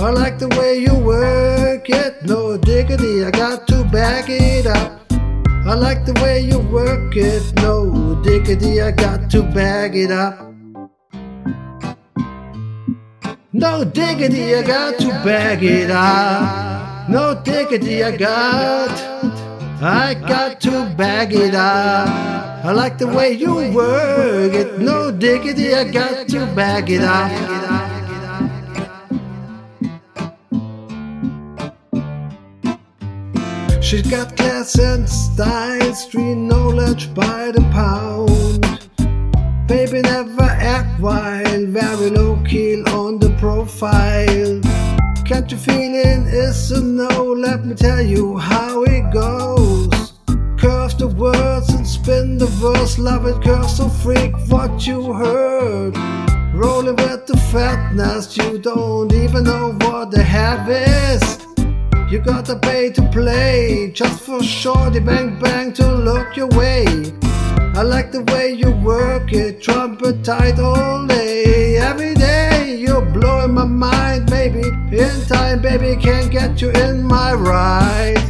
[0.00, 5.02] I like the way you work it, no diggity, I got to bag it up.
[5.64, 10.52] I like the way you work it, no diggity, I got to bag it up.
[13.52, 17.08] No diggity, I got to bag it up.
[17.08, 18.90] No diggity, I got,
[19.80, 22.08] I got to bag it up.
[22.64, 27.91] I like the way you work it, no diggity, I got to bag it up.
[33.92, 38.62] She's got class and style, street knowledge by the pound.
[39.68, 44.62] Baby never act wild, very low key on the profile.
[45.26, 50.14] Catch your feeling It's a no, let me tell you how it goes.
[50.56, 55.94] Curve the words and spin the verse, love it, curse so freak what you heard.
[56.54, 61.51] Rolling with the fatness, you don't even know what the have is.
[62.12, 66.84] You gotta pay to play, just for shorty bang bang to look your way.
[67.74, 71.78] I like the way you work it, trumpet tight all day.
[71.78, 74.68] Every day you're blowing my mind, baby.
[74.94, 78.20] In time, baby, can't get you in my ride.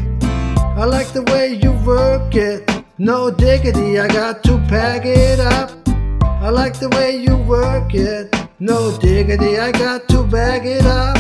[0.79, 5.73] I like the way you work it, no diggity, I got to pack it up.
[6.23, 11.19] I like the way you work it, no diggity, I got to bag it up.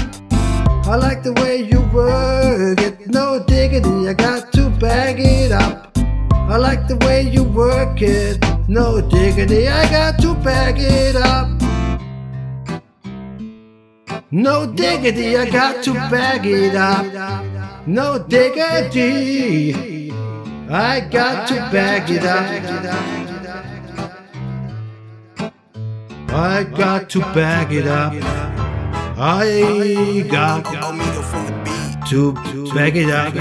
[0.93, 5.97] I like the way you work it, no diggity, I got to bag it up.
[6.35, 11.49] I like the way you work it, no diggity, I got to bag it up.
[14.31, 17.07] No diggity, I got to bag it up.
[17.87, 20.13] No diggity,
[20.69, 22.51] I got to bag it up.
[26.29, 28.62] I got to bag it up.
[29.17, 30.65] I got
[32.09, 32.33] to
[32.75, 33.35] bag it up.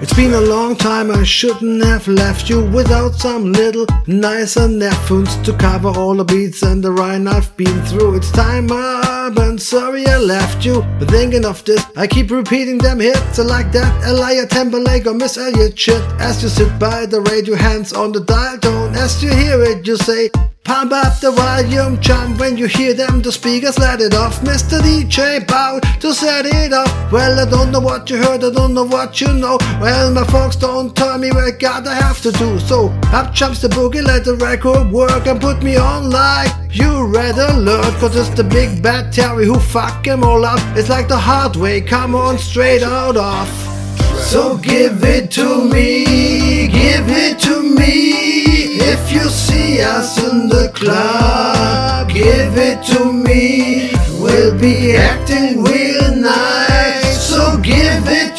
[0.00, 5.36] It's been a long time, I shouldn't have left you without some little nicer nephews
[5.38, 8.14] to cover all the beats and the rhyme I've been through.
[8.16, 10.82] It's time up, and sorry I left you.
[11.00, 13.40] But thinking of this, I keep repeating them hits.
[13.40, 16.02] I like that Elia Timberlake or Miss Elliott shit.
[16.20, 18.94] As you sit by the radio, hands on the dial tone.
[18.94, 20.30] As you hear it, you say,
[20.64, 24.40] Pump up the volume, jump when you hear them, the speakers let it off.
[24.42, 24.78] Mr.
[24.80, 27.12] DJ bow to set it off.
[27.12, 29.56] Well, I don't know what you heard, I don't know what you know.
[29.80, 32.58] Well, my folks don't tell me what God I have to do.
[32.58, 37.06] So up jumps the boogie, let the record work and put me on like you
[37.06, 37.94] red alert.
[37.98, 40.60] Cause it's the big bad Terry who fuck them all up.
[40.76, 43.77] It's like the hard way, come on straight out off.
[44.20, 48.78] So give it to me, give it to me.
[48.92, 53.90] If you see us in the club, give it to me.
[54.20, 57.20] We'll be acting real nice.
[57.20, 58.37] So give it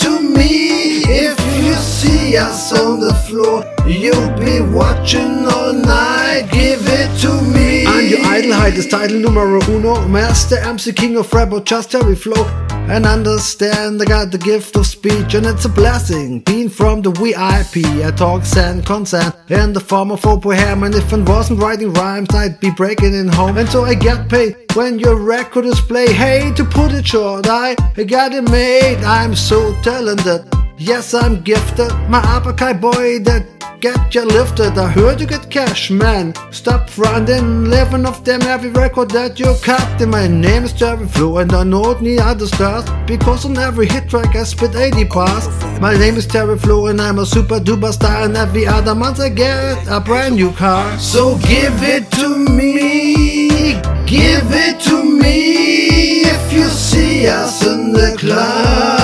[2.39, 6.47] us on the floor, you'll be watching all night.
[6.51, 7.85] Give it to me.
[7.85, 10.07] I'm your idolheit ist Title numero uno.
[10.07, 12.45] Master MC King of Rap or just Terry Flow.
[12.89, 16.39] And understand I got the gift of speech and it's a blessing.
[16.39, 20.83] Being from the VIP, I talk and consent in the form of open ham.
[20.83, 23.57] And if I wasn't writing rhymes, I'd be breaking in home.
[23.57, 26.09] And so I get paid when your record is played.
[26.09, 29.03] Hey, to put it short, I I got it made.
[29.03, 30.58] I'm so talented.
[30.81, 31.91] Yes, I'm gifted.
[32.07, 33.45] My uppercut boy that
[33.81, 34.77] get you lifted.
[34.77, 36.33] I heard you get cash, man.
[36.51, 40.01] Stop fronting, living off them every record that you cut.
[40.01, 42.89] And my name is Terry Flow, and I know need other stars.
[43.05, 45.49] Because on every hit track I spit 80 bars.
[45.81, 48.23] My name is Terry Flow, and I'm a super duper star.
[48.23, 50.97] And every other month I get a brand new car.
[50.97, 53.73] So give it to me,
[54.07, 56.21] give it to me.
[56.21, 58.98] If you see us in the club,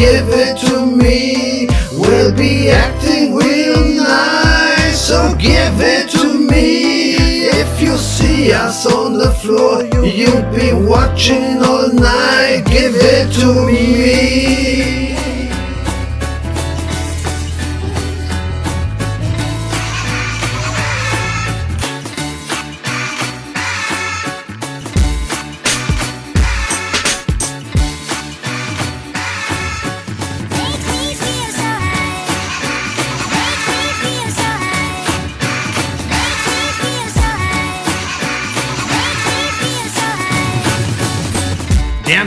[0.00, 1.68] give it to me.
[1.92, 4.98] We'll be acting real nice.
[5.08, 7.46] So give it to me.
[7.62, 12.62] If you see us on the floor, you'll be watching all night.
[12.66, 15.19] Give it to me.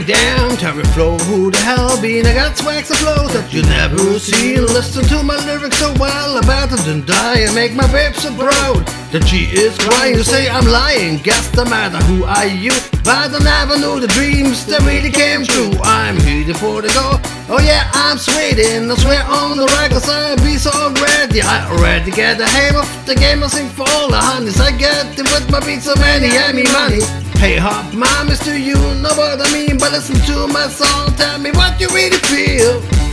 [0.06, 2.26] Damn, damn, Terry Flow, who the hell been?
[2.26, 4.58] I got swags and flows that you never see.
[4.60, 8.28] Listen to my lyrics so well, I'm better than die and make my babe so
[8.36, 10.14] proud that she is crying.
[10.14, 12.72] You say I'm lying, guess the matter who are you?
[13.04, 15.72] But I never knew the dreams that really came true.
[15.82, 17.16] I'm here for the go.
[17.48, 18.90] Oh yeah, I'm sweating.
[18.90, 21.40] I swear on the records I'll be so ready.
[21.40, 23.42] I already get the hang of the game.
[23.42, 24.60] I sing for all the honeys.
[24.60, 26.28] I get it with my beats so many.
[26.36, 27.00] I me money.
[27.44, 29.76] Hey hop, mamas, do you know what I mean?
[29.76, 31.12] But listen to my song.
[31.16, 33.03] Tell me what you really feel.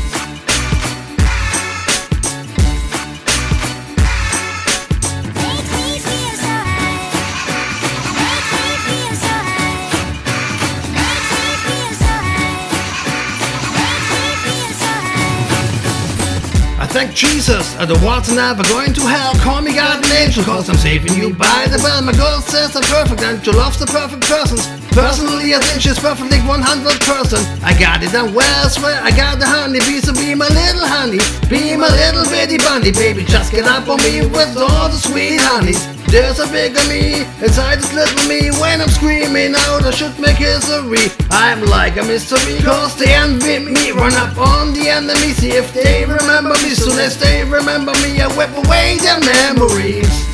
[16.91, 19.33] Thank Jesus, I don't want to never going to hell.
[19.39, 22.01] Call me God an angel, cause I'm saving you by the bell.
[22.01, 24.67] My girl says I'm perfect and you love the perfect persons.
[24.91, 27.63] Personally, I think she's perfectly 100%.
[27.63, 30.85] I got it done well, swear I got the honey bee, so be my little
[30.85, 31.19] honey.
[31.47, 33.23] Be my little bitty bunny, baby.
[33.23, 35.90] Just get up on me with all the sweet honeys.
[36.11, 38.51] There's a bigger me inside this little me.
[38.59, 41.07] When I'm screaming out, I should make history.
[41.31, 43.91] I'm like a mystery, cause they envy me.
[43.91, 46.75] Run up on the enemy, see if they remember me.
[46.75, 50.30] Soon as they remember me, I whip away their memories.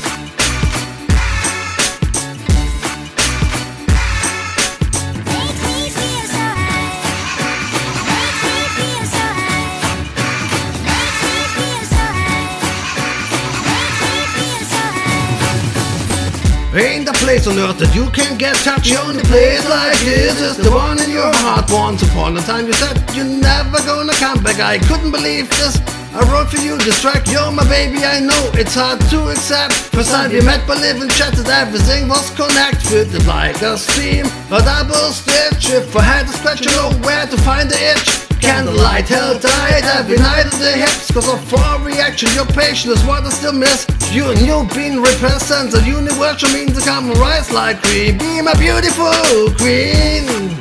[16.78, 18.94] Ain't a place on earth that you can get touched.
[18.94, 21.66] The place like this is the one in your heart.
[21.72, 24.60] Once upon a time you said you're never gonna come back.
[24.60, 25.74] I couldn't believe this.
[26.14, 29.74] I wrote for you this track, you're my baby, I know it's hard to accept.
[29.92, 35.10] First time we met, but living chatted, everything was connected like a seam, a double
[35.10, 35.70] stitch.
[35.70, 38.27] If I had to scratch, you know where to find the itch.
[38.40, 43.04] Candlelight held tight every night at the hips Cause of our reaction, your patience is
[43.06, 43.86] what I still miss.
[44.12, 48.54] You and you being represents a universal means to come rise like queen Be my
[48.54, 49.12] beautiful
[49.56, 50.57] queen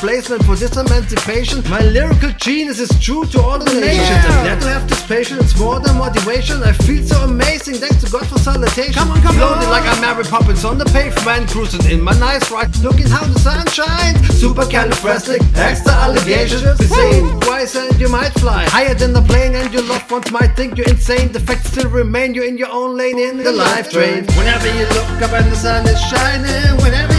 [0.00, 1.62] glory to the placement for this emancipation.
[1.70, 4.24] My lyrical genius is true to all the nations.
[4.26, 5.52] I'm glad to have this patience.
[5.52, 6.62] It's more than motivation.
[6.62, 7.74] I feel so amazing.
[7.74, 8.94] Thanks to God for salutation.
[8.94, 12.50] Come on, come Floating like I'm Mary Poppins on the pavement, cruising in my nice
[12.50, 14.18] ride, looking how the sun shines.
[14.34, 16.80] Super califrastic, extra allegations.
[16.80, 20.54] Insane, twice and you might fly higher than the plane, and your loved ones might
[20.56, 21.32] think you're insane.
[21.32, 22.34] The facts still remain.
[22.34, 24.26] You're in your own lane in the life train.
[24.36, 27.17] Whenever you look up and the sun is shining, whenever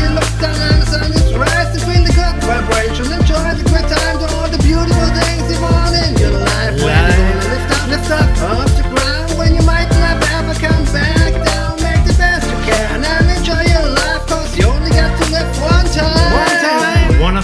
[2.69, 3.18] World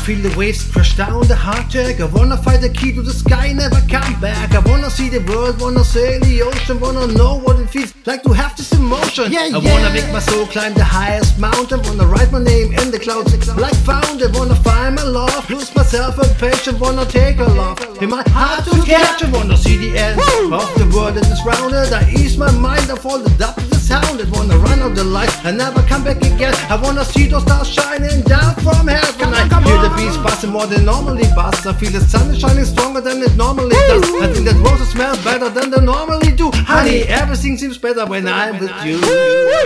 [0.05, 1.99] feel the waves crash down the hard track.
[1.99, 4.53] I wanna find the key to the sky, never come back.
[4.53, 8.21] I wanna see the world, wanna sail the ocean, wanna know what it feels like
[8.21, 9.31] to have this emotion.
[9.31, 9.73] Yeah, I yeah.
[9.73, 13.33] wanna make my soul climb the highest mountain, wanna write my name in the clouds
[13.57, 18.23] like fountain, wanna find my love, lose myself impatient, wanna take a love in my
[18.29, 19.23] heart to catch.
[19.23, 20.19] I wanna see the end
[20.53, 21.93] of the world that is rounded.
[21.93, 25.29] I ease my mind of all the the sound is wanna run of the light
[25.45, 26.53] and never come back again.
[26.73, 29.29] I wanna see those stars shining down from heaven.
[29.29, 31.65] I hear the beats busting more than normally busts.
[31.69, 34.09] I feel the sun is shining stronger than it normally does.
[34.25, 36.49] I think that roses smell better than they normally do.
[36.65, 38.97] Honey, everything seems better when I'm with you.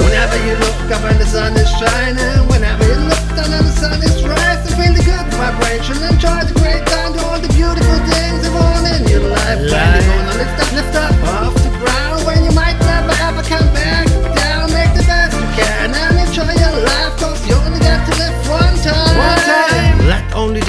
[0.04, 3.76] Whenever you look up and the sun is shining, whenever you look down and the
[3.80, 5.96] sun is rising, feel the good vibration.
[6.12, 9.64] Enjoy the great time to all the beautiful things of all in your life.
[9.64, 12.89] When you're gonna lift up, lift up off the ground when you might.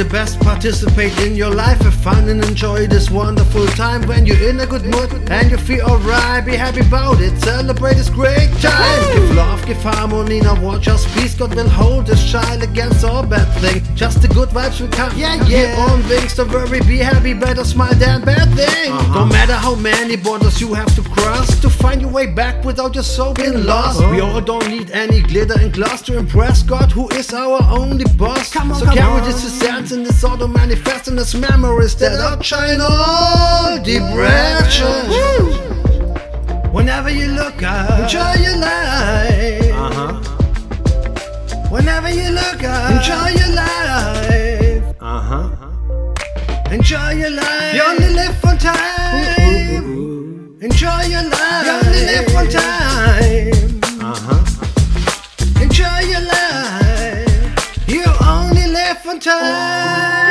[0.05, 4.03] Best, participate in your life, have fun and enjoy this wonderful time.
[4.07, 7.95] When you're in a good mood and you feel alright, be happy about it, celebrate
[7.95, 9.15] this great time.
[9.15, 11.35] Give love, give harmony, now watch us peace.
[11.35, 13.87] God will hold this child against all bad things.
[13.95, 15.87] Just the good vibes will come, yeah, yeah.
[15.89, 18.93] On wings, don't worry, be happy, better smile than bad thing.
[18.93, 19.21] Uh-huh.
[19.21, 22.95] No matter how many borders you have to cross to find your way back without
[22.95, 24.01] your soul being lost.
[24.01, 24.13] Uh-huh.
[24.13, 28.05] We all don't need any glitter and glass to impress God, who is our only
[28.17, 28.53] boss.
[28.53, 29.25] Come on, so come carry on.
[29.25, 29.45] this
[29.91, 34.87] essence and this auto manifesting as memories that outshine all depression.
[36.73, 39.73] Whenever you look up, enjoy your life.
[39.73, 40.13] Uh-huh.
[41.71, 44.95] Whenever you look up, enjoy your life.
[45.01, 45.51] Uh-huh.
[46.71, 47.75] Enjoy your life.
[47.75, 50.59] You only live one time.
[50.61, 51.67] Enjoy your life.
[51.67, 53.60] You only live one time.
[59.21, 60.30] Time.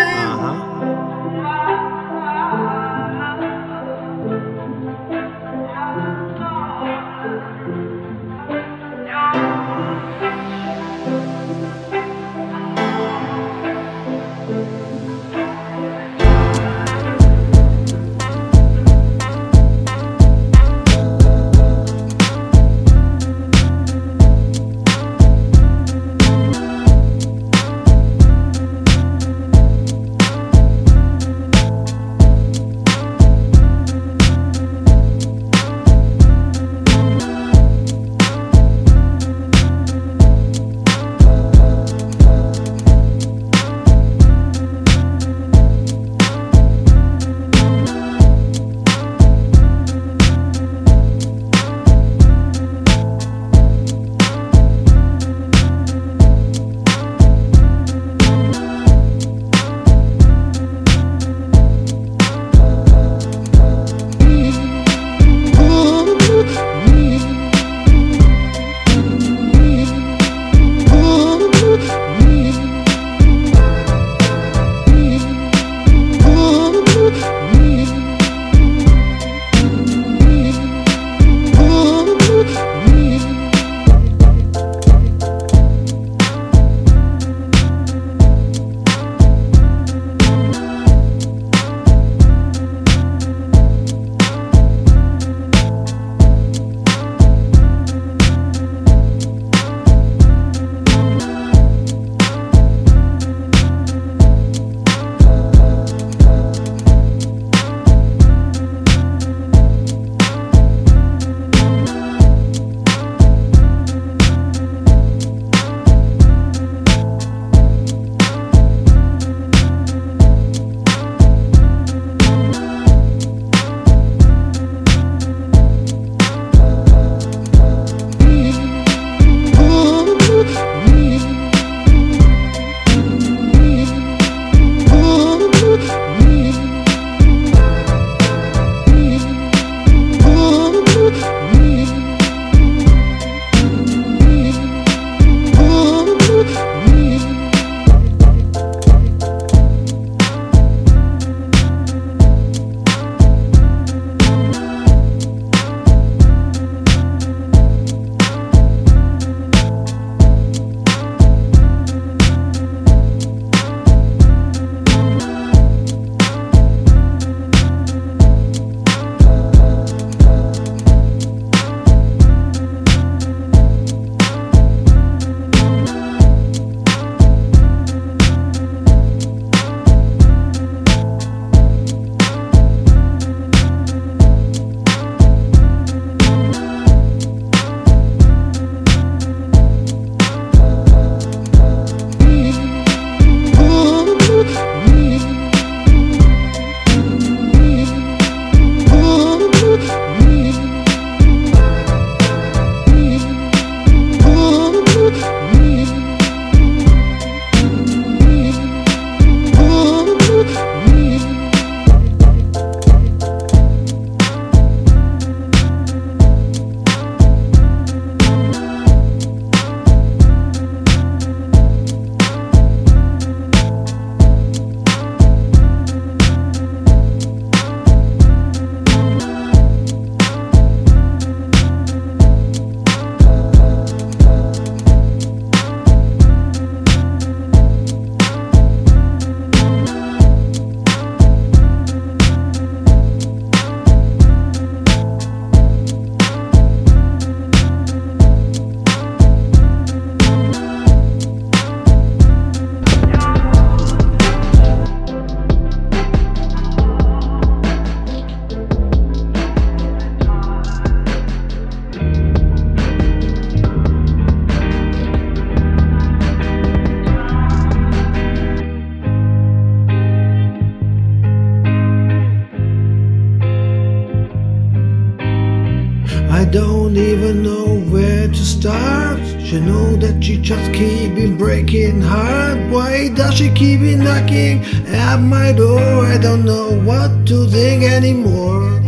[284.93, 285.79] At my door?
[286.05, 288.81] I don't know what to think anymore.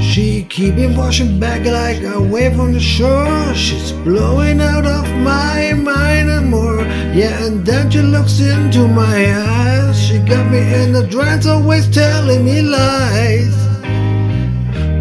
[0.00, 3.54] She keep washing back like a wave on the shore.
[3.54, 6.82] She's blowing out of my mind and more.
[7.12, 9.98] Yeah, and then she looks into my eyes.
[10.00, 13.63] She got me in the trance, always telling me lies.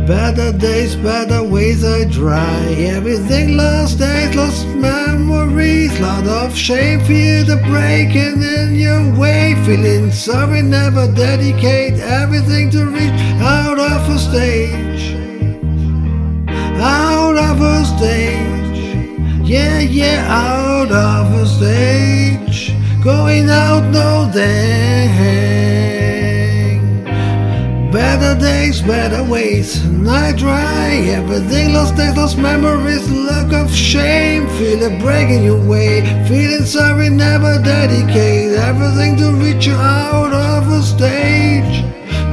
[0.07, 2.59] Better days, better ways I try.
[2.77, 5.97] Everything lost days, lost memories.
[6.01, 9.55] Lot of shame, feel the breaking in your way.
[9.65, 15.15] Feeling sorry, never dedicate everything to reach out of a stage.
[16.81, 18.79] Out of a stage.
[19.41, 22.73] Yeah, yeah, out of a stage.
[23.01, 25.92] Going out, no thing.
[27.93, 29.85] Better days, better ways.
[29.85, 33.07] Night dry, everything lost days, lost memories.
[33.07, 36.01] Look of shame, feel it breaking your way.
[36.27, 41.83] Feeling sorry, never dedicate everything to reach you out of a stage.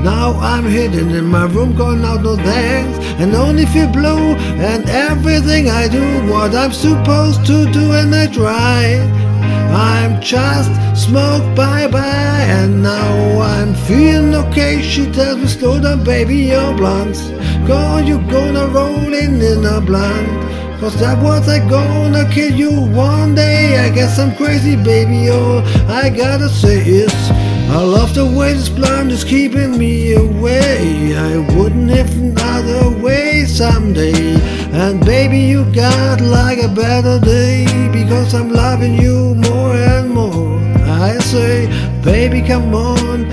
[0.02, 4.34] Now I'm hidden in my room, going out, no thanks, and only feel blue.
[4.64, 6.02] And everything I do,
[6.32, 9.19] what I'm supposed to do, and I try.
[9.72, 14.82] I'm just smoke bye bye, and now I'm feeling okay.
[14.82, 17.28] She tells me, slow down, baby, your blunts.
[17.66, 20.50] Go, you gonna roll in in a blunt.
[20.80, 23.78] Cause that was I gonna kill you one day.
[23.78, 25.28] I guess I'm crazy, baby.
[25.28, 25.58] All
[25.90, 27.14] I gotta say is,
[27.70, 31.14] I love the way this blunt is keeping me away.
[31.14, 34.36] I wouldn't have another way someday.
[34.72, 40.58] And baby, you got like a better day because I'm loving you more and more.
[40.84, 41.66] I say,
[42.02, 43.30] baby, come on,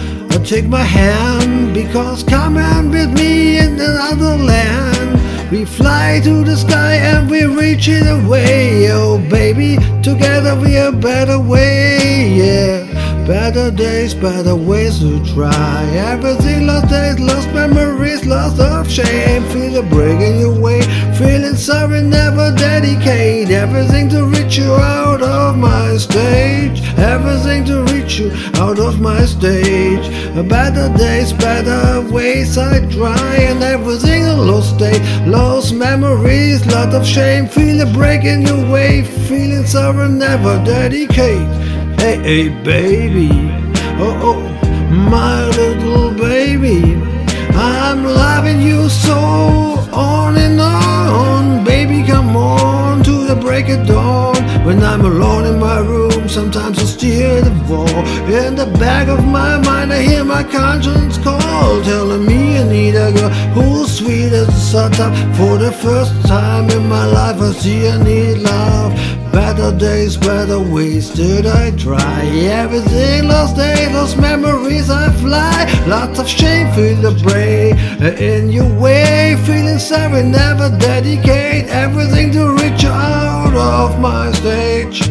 [0.48, 5.52] take my hand because come on with me in another land.
[5.52, 8.90] We fly to the sky and we reach it away.
[8.90, 12.87] Oh, baby, together we a better way, yeah.
[13.28, 15.84] Better days, better ways to try.
[15.92, 19.44] Everything lost days, lost memories, lost of shame.
[19.52, 20.82] Feel it breaking your way,
[21.14, 26.82] feeling sorry, never dedicate everything to reach you out of my stage.
[26.98, 30.08] Everything to reach you out of my stage.
[30.48, 37.06] Better days, better ways I try, and everything a lost day, lost memories, lot of
[37.06, 37.48] shame.
[37.48, 41.77] Feel it breaking your way, feeling sorry, never dedicate.
[41.98, 43.30] Hey, hey, baby.
[44.00, 44.42] Oh, oh,
[45.10, 46.96] my little baby.
[47.56, 49.18] I'm loving you so
[49.92, 51.66] on and on.
[51.66, 54.37] Baby, come on to the break of dawn.
[54.68, 57.88] When I'm alone in my room, sometimes I steer the wall.
[58.28, 62.96] In the back of my mind, I hear my conscience call, telling me I need
[62.96, 65.14] a girl who's sweet as a sunset.
[65.38, 68.92] For the first time in my life, I see I need love.
[69.32, 72.26] Better days, better ways did I try.
[72.64, 75.64] Everything lost days, lost memories, I fly.
[75.88, 77.78] Lots of shame, feel the brain
[78.18, 79.38] in your way.
[79.46, 83.27] Feeling sorry, never dedicate everything to reach out
[83.58, 85.02] of my stage.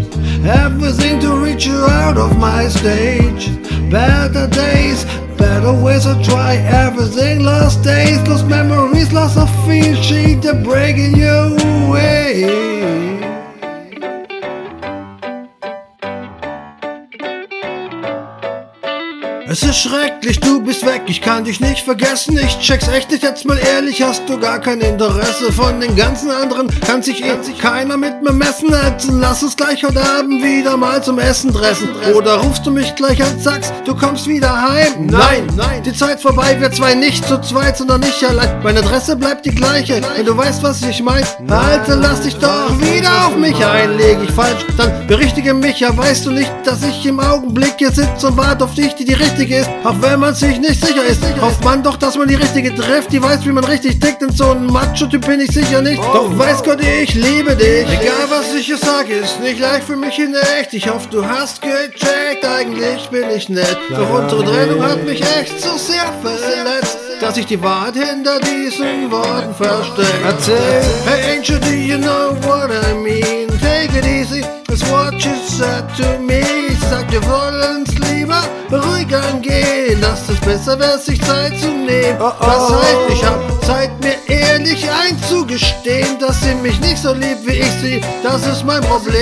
[0.44, 3.50] Everything to reach you out of my stage.
[3.90, 5.04] Better days,
[5.36, 6.56] better ways I try.
[6.56, 9.94] Everything lost days, lost memories, lost of feel.
[10.02, 11.56] Sheet the breaking your
[11.90, 13.05] way.
[19.48, 22.36] Es ist schrecklich, du bist weg, ich kann dich nicht vergessen.
[22.36, 25.52] Ich check's echt nicht, jetzt mal ehrlich, hast du gar kein Interesse.
[25.52, 28.74] Von den ganzen anderen kann sich eh keiner mit mir messen.
[28.74, 29.20] Hetzen.
[29.20, 31.90] Lass uns gleich heute Abend wieder mal zum Essen dressen.
[32.16, 35.06] Oder rufst du mich gleich an, sagst, du kommst wieder heim?
[35.06, 38.60] Nein, nein, die Zeit vorbei, wir zwei nicht zu zweit, sondern nicht allein.
[38.64, 41.24] Meine Adresse bleibt die gleiche, wenn du weißt, was ich mein.
[41.48, 43.96] Alter, lass dich doch wieder auf mich ein.
[43.96, 45.78] Leg ich falsch, dann berichtige mich.
[45.78, 49.04] Ja, weißt du nicht, dass ich im Augenblick hier sitze und warte auf dich, die
[49.04, 51.20] die richtige ist, auch wenn man sich nicht sicher ist.
[51.40, 54.22] Hofft man doch, dass man die richtige trifft, die weiß, wie man richtig tickt.
[54.22, 56.02] Denn so ein Macho-Typ bin ich sicher nicht.
[56.02, 57.86] Doch weiß Gott, ich liebe dich.
[57.86, 60.72] Egal was ich hier sage, ist nicht leicht für mich in echt.
[60.72, 63.78] Ich hoffe, du hast gecheckt, eigentlich bin ich nett.
[63.90, 66.98] Doch unsere Trennung hat mich echt so sehr verletzt.
[67.20, 70.24] Dass ich die Wahrheit hinter diesen Worten verstecke.
[70.24, 73.48] Erzähl, hey Angel, do you know what I mean?
[73.58, 76.40] Take it easy, is what you said to me.
[76.68, 80.00] Ich sag, wir wollen's lieber ruhig angehen.
[80.00, 82.18] Dass es besser wäre, sich Zeit zu nehmen.
[82.18, 87.60] Das heißt, ich hab Zeit, mir ehrlich einzugestehen, dass sie mich nicht so liebt, wie
[87.60, 88.00] ich sie.
[88.22, 89.16] Das ist mein Problem.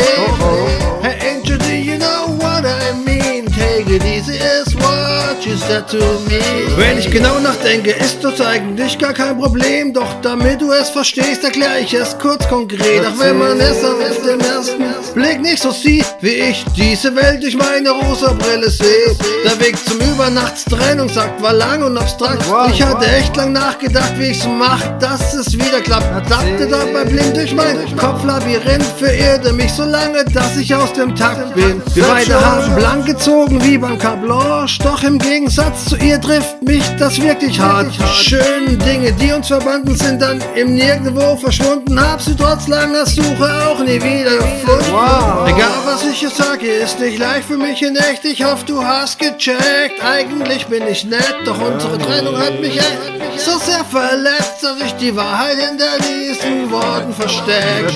[1.01, 3.47] Hey Angel, do you know what I mean?
[3.47, 6.41] Take it easy is what she said to me.
[6.77, 9.93] Wenn ich genau nachdenke, ist das eigentlich gar kein Problem.
[9.93, 13.07] Doch damit du es verstehst, erkläre ich es kurz konkret.
[13.07, 17.43] Auch wenn man es auf den ersten Blick nicht so sieht, wie ich diese Welt
[17.43, 19.17] durch meine rosa Brille sehe.
[19.45, 22.45] Der Weg zum Übernachtstrennungsakt war lang und abstrakt.
[22.73, 26.29] Ich hatte echt lang nachgedacht, wie ich's mach, dass es wieder klappt.
[26.29, 31.55] Tappte dabei blind durch mein Kopflabyrinth, verirrte mich so lange, dass ich aus dem Takt
[31.55, 31.81] bin.
[31.95, 36.85] Wir beide haben blank gezogen wie beim Cablanche, doch im Gegensatz zu ihr trifft mich
[36.99, 37.93] das wirklich hart.
[38.15, 41.99] Schöne Dinge, die uns verbanden, sind dann im Nirgendwo verschwunden.
[41.99, 45.47] Hab sie trotz langer Suche auch nie wieder gefunden.
[45.47, 48.25] Egal was ich jetzt sage, ist nicht leicht für mich in echt.
[48.25, 50.05] Ich hoffe, du hast gecheckt.
[50.05, 52.99] Eigentlich bin ich nett, doch unsere Trennung hat mich echt
[53.39, 57.95] so sehr verletzt, dass ich die Wahrheit hinter diesen Worten versteckt.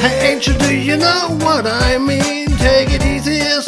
[0.00, 2.56] Hey Angel, do you know what I mean?
[2.58, 3.66] Take it easy is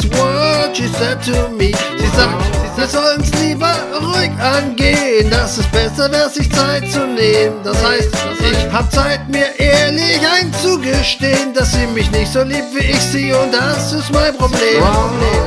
[0.67, 1.71] what she said to me.
[1.97, 5.29] Sie sagt, wir sollen's lieber ruhig angehen.
[5.29, 7.55] Das ist besser, wäre sich Zeit zu nehmen.
[7.63, 8.09] Das heißt,
[8.39, 13.31] ich hab Zeit, mir ehrlich einzugestehen, dass sie mich nicht so liebt wie ich sie
[13.33, 14.83] und das ist mein Problem.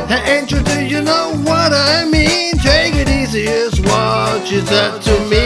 [0.08, 2.58] Hey Angel, do you know what I mean?
[2.62, 5.44] Take it easy is what she said to me.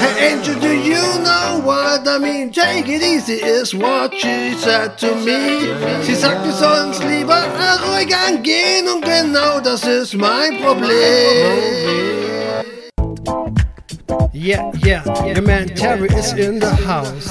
[0.00, 2.52] Hey Angel, do you know what I mean?
[2.52, 5.66] Take it easy is what she said to me.
[6.04, 7.42] Sie sagt, wir sollen's lieber
[7.84, 12.06] ruhig angehen und genau das ist mein Problem.
[14.32, 17.26] Yeah, yeah, your man Terry is in the house.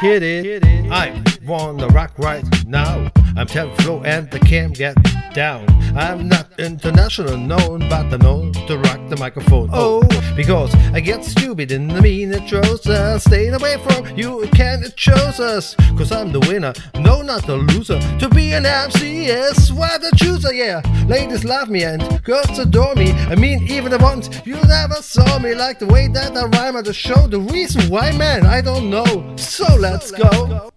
[0.00, 0.90] Hit it.
[0.90, 3.10] I wanna rock right now.
[3.36, 4.96] I'm Flow and I can't get
[5.34, 5.66] down.
[5.96, 9.70] I'm not international known, but I know to rock the microphone.
[9.72, 10.34] Oh, oh.
[10.36, 13.24] because I get stupid in the mean it shows us.
[13.24, 15.74] Staying away from you, it can it shows us.
[15.96, 18.00] Cause I'm the winner, no, not the loser.
[18.18, 20.80] To be an MC is what I choose, yeah.
[21.06, 23.12] Ladies love me and girls adore me.
[23.12, 26.76] I mean, even the ones you never saw me, like the way that I rhyme
[26.76, 27.26] at the show.
[27.26, 29.34] The reason why, man, I don't know.
[29.36, 30.70] So let's go.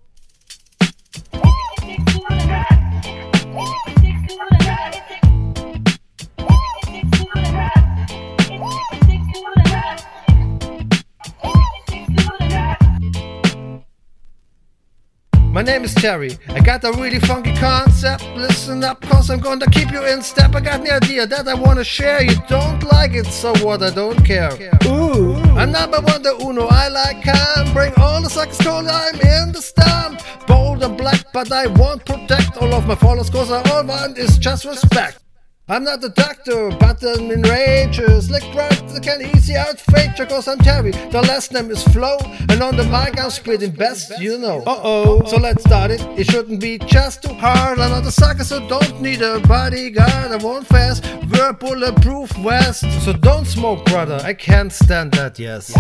[15.57, 16.37] My name is Terry.
[16.49, 18.23] I got a really funky concept.
[18.35, 20.53] Listen up, cause I'm gonna keep you in step.
[20.53, 22.21] I got an idea that I wanna share.
[22.21, 23.81] You don't like it, so what?
[23.81, 24.51] I don't care.
[24.85, 26.67] Ooh, I'm number one, the Uno.
[26.67, 27.73] I like calm.
[27.73, 28.85] Bring all the suckers cold.
[28.85, 30.21] I'm in the stamp.
[30.45, 34.15] Bold and black, but I won't protect all of my followers, cause I all want
[34.19, 35.17] is just respect.
[35.69, 38.01] I'm not a doctor, but I'm enraged.
[38.23, 40.91] Slick right, I can easy out fake cause I'm Terry.
[40.91, 44.63] The last name is Flow, and on the mic I'm spitting best, you know.
[44.65, 45.25] Uh oh.
[45.25, 45.99] So let's start it.
[46.17, 47.79] It shouldn't be just too hard.
[47.79, 50.31] I'm not a sucker, so don't need a bodyguard.
[50.31, 51.03] I won't fast,
[51.33, 52.85] we're bulletproof vest.
[53.03, 54.21] So don't smoke, brother.
[54.23, 55.73] I can't stand that, yes.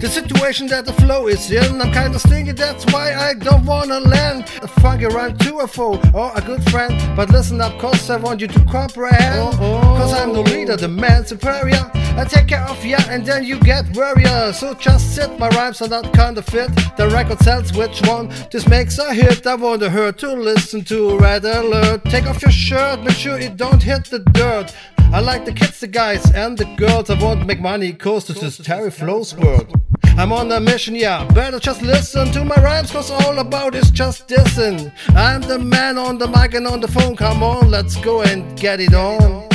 [0.00, 3.98] The situation that the flow is in, I'm kinda stingy, that's why I don't wanna
[3.98, 6.94] land a funky rhyme to a foe or a good friend.
[7.16, 9.40] But listen up, cause I want you to comprehend.
[9.40, 9.80] Oh, oh.
[9.98, 11.90] Cause I'm the leader, the man superior.
[12.16, 14.52] I take care of ya and then you get warrior.
[14.52, 16.70] So just sit, my rhymes are not kinda fit.
[16.96, 19.46] The record tells which one this makes a hit.
[19.48, 22.04] I want her to listen to Red Alert.
[22.04, 24.72] Take off your shirt, make sure it don't hit the dirt.
[25.10, 27.08] I like the kids, the guys, and the girls.
[27.08, 29.74] I won't make money cause this is Terry Flow's world.
[30.18, 31.24] I'm on a mission, yeah.
[31.32, 34.92] Better just listen to my rhymes, cause all about is just dissing.
[35.16, 37.16] I'm the man on the mic and on the phone.
[37.16, 39.48] Come on, let's go and get it on.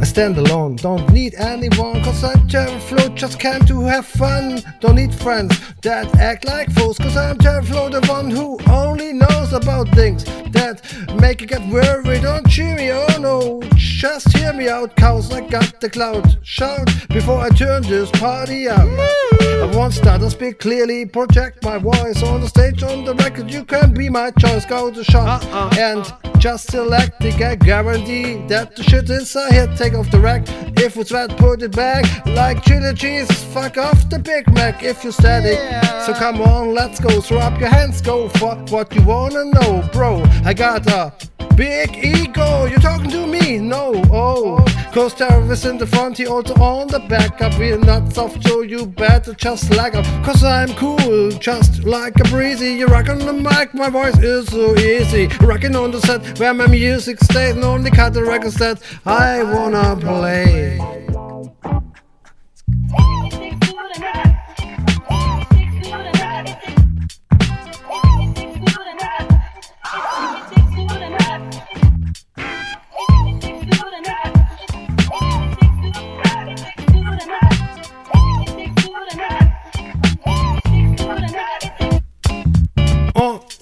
[0.00, 4.62] I stand alone, don't need anyone, cause I'm Terry Flow, just came to have fun.
[4.80, 9.12] Don't need friends that act like fools, cause I'm Terry Flow, the one who only
[9.12, 10.80] knows about things that
[11.20, 12.22] make you get worried.
[12.22, 16.38] Don't cheer me, oh no, just hear me out, cause I got the cloud.
[16.42, 19.39] Shout before I turn this party out.
[19.60, 23.52] I want start to speak clearly, project my voice on the stage, on the record.
[23.52, 24.64] You can be my choice.
[24.64, 25.70] Go to shop uh-uh.
[25.78, 27.60] and just select the gag.
[27.60, 29.76] Guarantee that the shit is a hit.
[29.76, 30.44] Take off the rack.
[30.78, 32.24] If it's wet, put it back.
[32.24, 35.58] Like chili cheese, fuck off the Big Mac if you're static.
[36.06, 37.20] So come on, let's go.
[37.20, 40.22] Throw up your hands, go for what you wanna know, bro.
[40.42, 41.12] I got a
[41.56, 42.66] big ego.
[42.66, 43.58] You're talking to me?
[43.58, 44.64] No, oh.
[44.92, 47.40] Cause terrorists in the front, he also on the back.
[47.40, 50.04] I feel not soft, so you better just like up.
[50.24, 52.72] Cause I'm cool, just like a breezy.
[52.74, 55.28] You rock on the mic, my voice is so easy.
[55.40, 59.42] Rocking on the set where my music stays, and only cut the records that I
[59.44, 60.78] wanna play.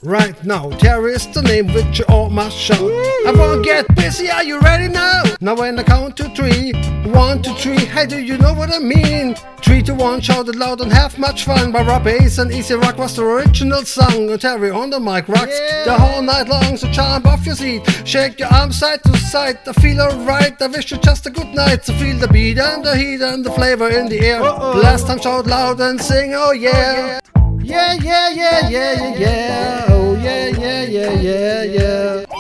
[0.02, 2.78] Right now, there is the name which you all must shout.
[2.78, 5.24] I won't get busy, are you ready now?
[5.40, 6.72] Now when I count to three,
[7.10, 9.34] one, two, three, hey, do you know what I mean?
[9.60, 11.72] Three to one, shout it loud and have much fun.
[11.72, 14.38] By Rob Base and E-Z Rock was the original song.
[14.38, 18.38] Terry on the mic rocks the whole night long, so jump off your seat, shake
[18.38, 19.58] your arms side to side.
[19.66, 21.84] I feel alright, I wish you just a good night.
[21.84, 24.42] So feel the beat and the heat and the flavor in the air.
[24.42, 26.70] Last time shout loud and sing, oh yeah.
[26.70, 29.18] Oh yeah, yeah, yeah, yeah, yeah, yeah.
[29.18, 29.86] yeah.
[29.88, 32.37] Oh, yeah, yeah, yeah, yeah, yeah.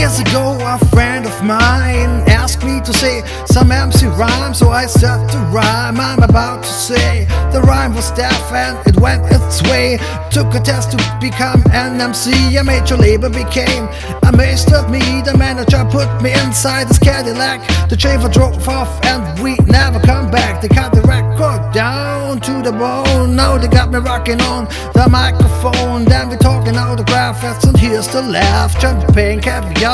[0.00, 4.86] Years ago, a friend of mine asked me to say some MC rhyme, so I
[4.86, 7.26] said the rhyme I'm about to say.
[7.52, 9.98] The rhyme was deaf and it went its way.
[10.30, 13.88] Took a test to become an MC, a major label became
[14.22, 15.02] amazed at me.
[15.20, 17.60] The manager put me inside his Cadillac.
[17.90, 20.62] The driver drove off and we never come back.
[20.62, 23.34] They cut the record down to the bone.
[23.36, 26.04] Now they got me rocking on the microphone.
[26.04, 28.80] Then we talking autographs and here's the laugh.
[28.80, 29.89] Champagne, caviar,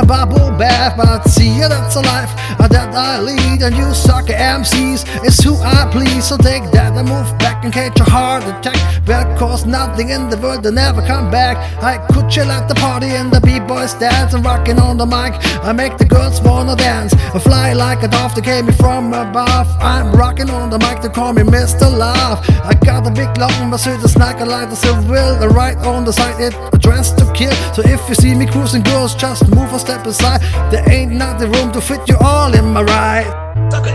[0.00, 0.96] a bubble bath.
[0.96, 3.62] But see that's a life that I lead.
[3.62, 6.24] And you sucker MCs is who I please.
[6.28, 8.80] So take that and move back and catch a heart attack.
[9.04, 11.56] Because nothing in the world will never come back.
[11.82, 15.34] I could chill at the party and the b-boys dance and rocking on the mic.
[15.64, 17.12] I make the girls wanna dance.
[17.34, 19.68] I fly like a dove that came me from above.
[19.80, 21.86] I'm rocking on the mic, they call me Mr.
[21.90, 22.38] Love.
[22.64, 25.38] I got a big long Mercedes snack, I like the silver.
[25.40, 27.52] The right on the side, it a to kill.
[27.74, 30.40] So if you see me cruising, girls, just move a step aside.
[30.70, 33.70] There ain't not the room to fit you all in my ride.
[33.72, 33.90] Sucker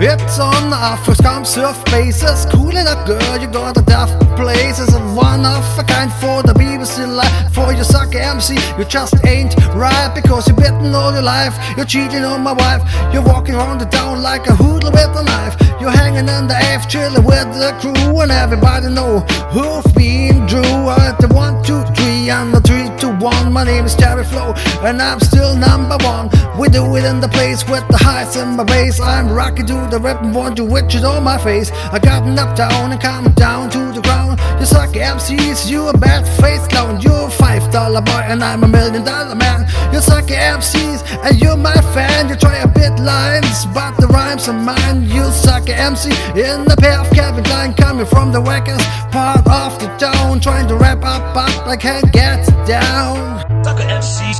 [0.00, 2.46] It's on Africa's come surf bases.
[2.52, 4.94] Cool enough, girl, you got a daft places.
[4.94, 7.52] A one of a kind for the BBC life.
[7.52, 11.58] For your sucker MC, you just ain't right because you're bitten all your life.
[11.76, 12.82] You're cheating on my wife.
[13.12, 15.56] You're walking around the town like a hoodlum with a knife.
[15.80, 19.20] You're hanging in the F, chilling with the crew, and everybody know
[19.50, 20.88] who've been Drew.
[20.88, 22.87] At the one, two, three, and the three,
[23.20, 23.52] one.
[23.52, 26.30] My name is Terry Flow, and I'm still number one.
[26.58, 29.00] We do it in the place with the highs in my bass.
[29.00, 31.70] I'm rocking to the and want you with it on my face.
[31.92, 34.40] I got up down and coming down to the ground.
[34.60, 37.00] You suck MCs, you a bad face clown.
[37.00, 39.66] You're a five dollar boy, and I'm a million dollar man.
[39.92, 42.28] You suck MCs, and you're my fan.
[42.28, 45.04] You try a bit lines, but the rhymes are mine.
[45.04, 49.78] You suck MC in the pair of Calvin Klein coming from the wackest part of
[49.80, 50.40] the town.
[50.40, 53.07] Trying to wrap up, but I can't get down.
[53.08, 54.38] Sucker MCs.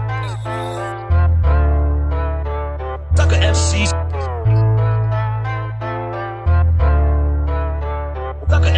[3.17, 3.91] Sucker MCs.
[8.49, 8.77] Sucker MCs.
[8.77, 8.78] You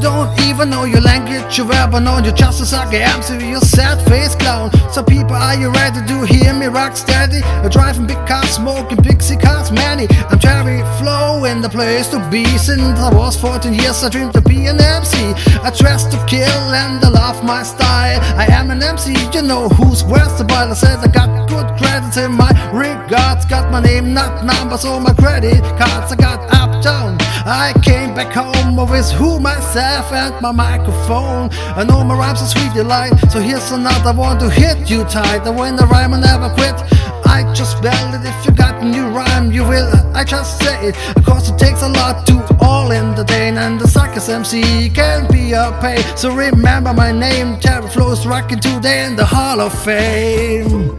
[0.00, 3.98] don't even know your language, you ever known you're just a sucker MC, you're sad
[4.08, 4.70] face clown.
[4.92, 7.42] So people, are you ready to hear me rock steady?
[7.42, 10.06] I'm driving big cars, smoking pixie cigars, many.
[10.30, 12.44] I'm Terry Flow in the place to be.
[12.58, 15.34] Since I was 14 years, I dreamed to be an MC.
[15.62, 18.20] I dress to kill and I love my style.
[18.36, 20.70] I am an MC, you know who's versatile.
[20.70, 23.44] I said I got good credits in my regards.
[23.46, 26.12] Got my name, not numbers, on my credit cards.
[26.12, 27.27] I got uptown.
[27.50, 31.48] I came back home with who myself and my microphone.
[31.80, 35.46] I know my rhymes are sweet delight, so here's another one to hit you tight.
[35.46, 36.74] And when I rhyme, I never quit.
[37.24, 38.20] I just spell it.
[38.22, 39.90] If you got a new rhyme, you will.
[40.14, 41.16] I just say it.
[41.16, 45.52] Of course, it takes a lot to all entertain, and the suckers MC can be
[45.52, 46.04] a pain.
[46.18, 50.98] So remember my name, Terry Flows rocking today in the Hall of Fame.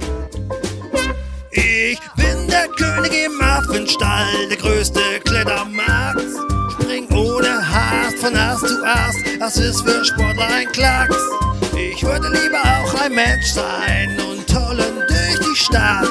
[1.52, 6.29] Ich bin der König im Affenstall, der größte Klettermarkt.
[8.30, 9.18] machen als du hast.
[9.40, 11.18] Das ist für Sportler ein Klacks.
[11.76, 16.08] Ich würde lieber auch ein Mensch sein und tollen durch die Stadt.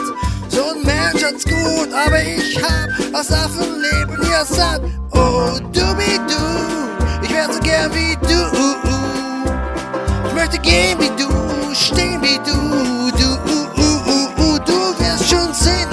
[0.49, 4.83] So ein Mensch hat's gut, aber ich hab das Affenleben hier satt.
[5.12, 8.39] Oh, du wie du, ich wär so gern wie du.
[10.27, 12.79] Ich möchte gehen wie du, stehen wie du.
[13.19, 15.89] Du, du wirst schon sehen,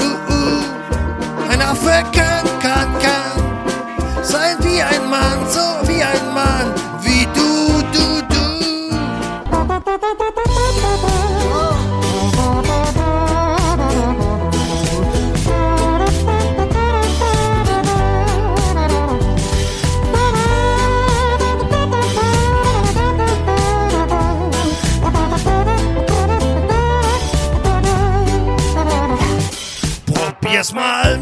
[1.49, 2.34] ein Affe kann.
[30.65, 31.19] erstmal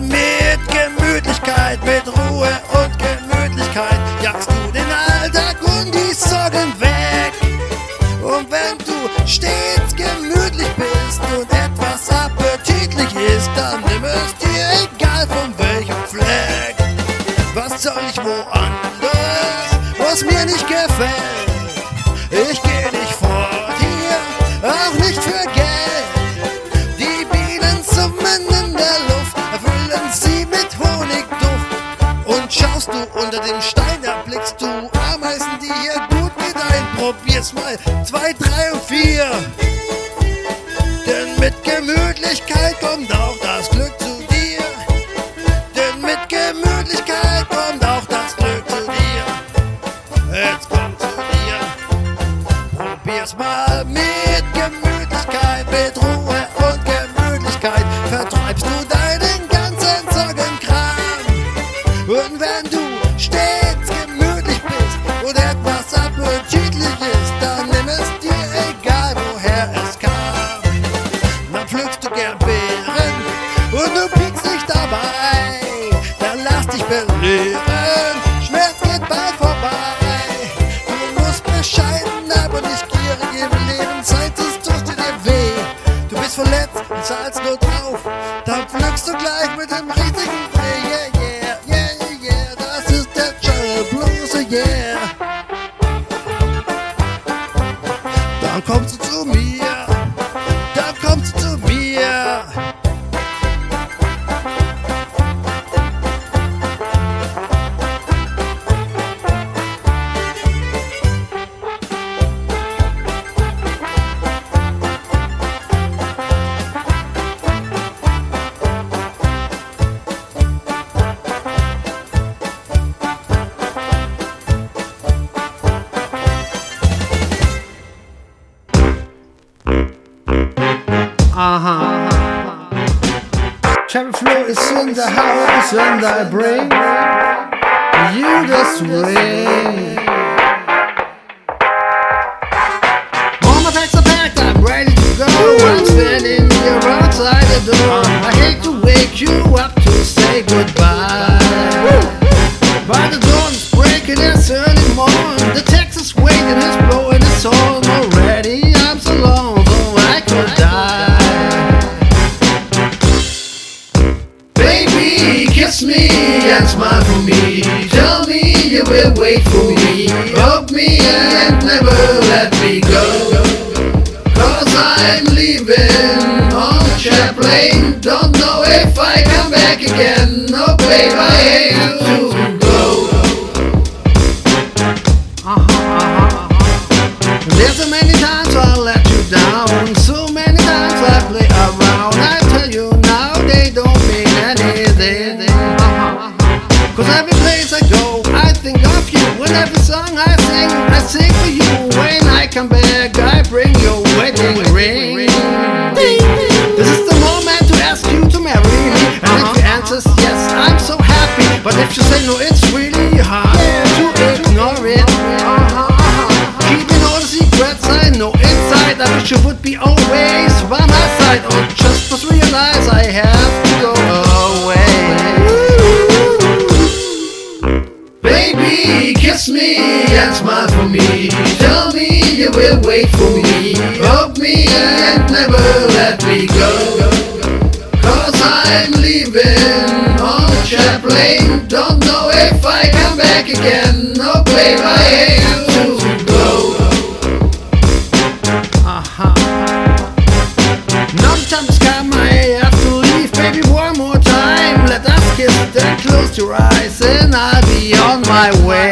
[258.33, 258.82] my way.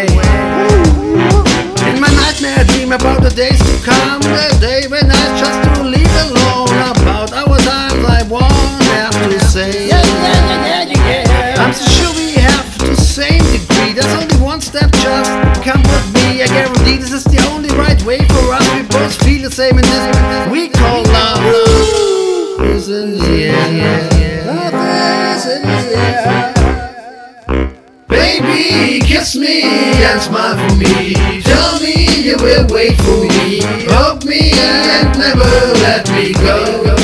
[30.03, 31.14] And smile for me.
[31.44, 33.61] Tell me you will wait for me.
[33.86, 35.45] Hug me and never
[35.80, 36.95] let me go.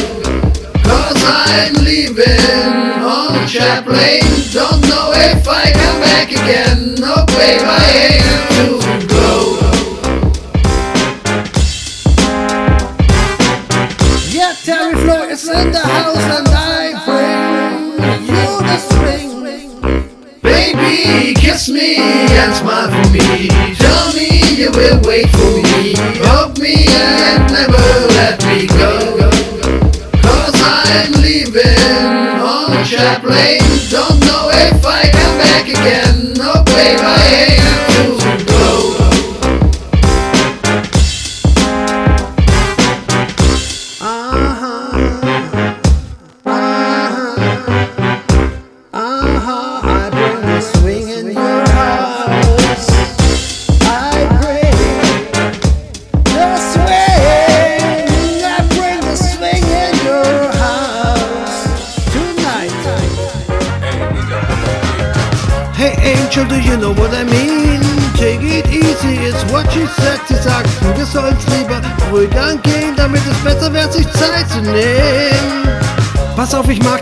[0.84, 4.22] Cause I'm leaving on a Chaplain.
[4.52, 6.96] Don't know if I come back again.
[6.96, 8.26] No, babe, I hate
[8.58, 9.58] to go.
[14.28, 20.42] Yeah, Terry Flow is in the house and I bring you the string.
[20.42, 23.50] Baby, kiss me and smile for me.
[23.76, 25.96] Tell me you will wait for me.
[26.24, 29.30] Hug me and never let me go.
[30.22, 33.60] Cause I'm leaving on a Chaplain.
[33.90, 36.34] Don't know if I come back again.
[36.36, 37.57] No, babe, I hate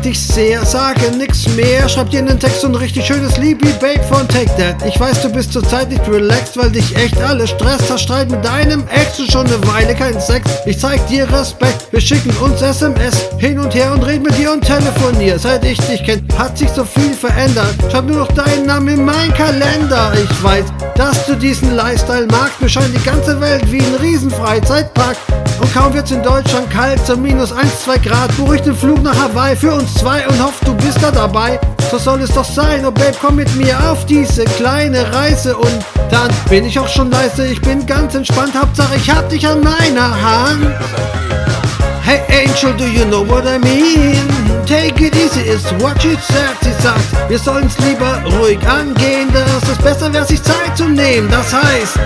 [0.05, 1.89] dich sehr, sage nix mehr.
[1.89, 4.75] Schreib dir einen Text und richtig schönes Lied wie Babe von Take That.
[4.87, 7.89] Ich weiß, du bist zurzeit nicht relaxed, weil dich echt alles stresst.
[7.89, 10.47] Hast Streit mit deinem Ex und schon eine Weile kein Sex.
[10.67, 14.51] Ich zeig dir Respekt, wir schicken uns SMS hin und her und reden mit dir
[14.51, 15.39] und telefonier.
[15.39, 17.73] Seit ich dich kenn, hat sich so viel verändert.
[17.89, 20.13] Schreib nur noch deinen Namen in mein Kalender.
[20.13, 20.65] Ich weiß,
[20.95, 22.61] dass du diesen Lifestyle magst.
[22.61, 25.17] Mir scheint die ganze Welt wie ein Riesenfreizeitpark.
[25.59, 29.01] Und kaum wird's in Deutschland kalt, so minus 1, 2 Grad, buch ich den Flug
[29.01, 31.59] nach Hawaii für uns zwei und hoff, du bist da dabei.
[31.91, 35.85] So soll es doch sein, oh Babe, komm mit mir auf diese kleine Reise und
[36.09, 39.61] dann bin ich auch schon leise, ich bin ganz entspannt, Hauptsache ich hab dich an
[39.61, 40.67] meiner Hand.
[42.03, 44.44] Hey Angel, do you know what I mean?
[44.65, 46.57] Take it easy ist what she said.
[46.61, 51.29] Sie sagt, wir sollen's lieber ruhig angehen, dass es besser wäre, sich Zeit zu nehmen.
[51.29, 51.99] Das heißt,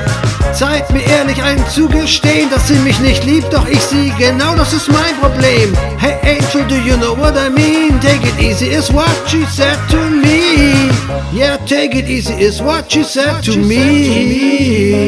[0.53, 4.91] Zeit mir ehrlich einzugestehen, dass sie mich nicht liebt, doch ich sie, genau das ist
[4.91, 5.73] mein Problem.
[5.97, 7.99] Hey Angel, do you know what I mean?
[8.01, 10.89] Take it easy is what she said to me.
[11.31, 14.99] Yeah, take it easy is what she said to me.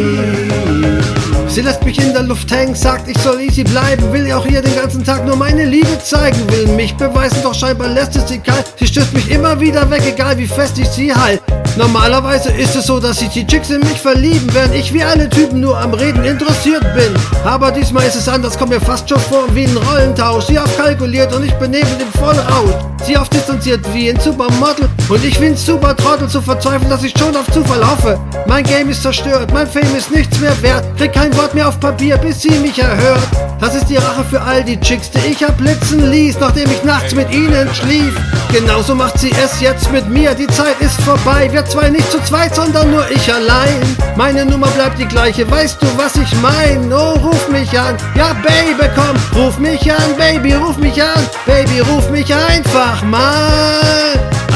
[1.51, 4.61] Sie lässt mich in der Luft hängen, sagt, ich soll easy bleiben, will auch ihr
[4.61, 8.39] den ganzen Tag nur meine Liebe zeigen, will mich beweisen, doch scheinbar lässt es sie
[8.39, 8.73] kalt.
[8.79, 11.41] Sie stößt mich immer wieder weg, egal wie fest ich sie halt.
[11.77, 15.29] Normalerweise ist es so, dass sich die Chicks in mich verlieben, während ich wie alle
[15.29, 17.13] Typen nur am Reden interessiert bin.
[17.45, 20.45] Aber diesmal ist es anders, kommt mir fast schon vor wie ein Rollentausch.
[20.45, 22.75] Sie auf kalkuliert und ich benebelt im Vollrausch.
[23.05, 27.13] Sie auf distanziert wie ein Supermodel und ich wie ein Supertrottel zu verzweifeln, dass ich
[27.17, 28.19] schon auf Zufall hoffe.
[28.47, 30.85] Mein Game ist zerstört, mein Fame ist nichts mehr wert.
[30.97, 33.27] Krieg kein Wort mehr auf Papier, bis sie mich erhört.
[33.59, 37.15] Das ist die Rache für all die Chicks, die ich abblitzen ließ, nachdem ich nachts
[37.15, 38.13] mit ihnen schlief.
[38.51, 41.49] Genauso macht sie es jetzt mit mir, die Zeit ist vorbei.
[41.51, 43.81] Wir zwei nicht zu zweit, sondern nur ich allein.
[44.15, 46.93] Meine Nummer bleibt die gleiche, weißt du, was ich mein?
[46.93, 51.79] Oh, ruf mich an, ja, Baby, komm, ruf mich an, Baby, ruf mich an, Baby,
[51.79, 54.13] ruf mich einfach mal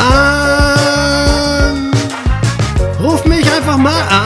[0.08, 1.92] an.
[3.02, 4.25] Ruf mich einfach mal an.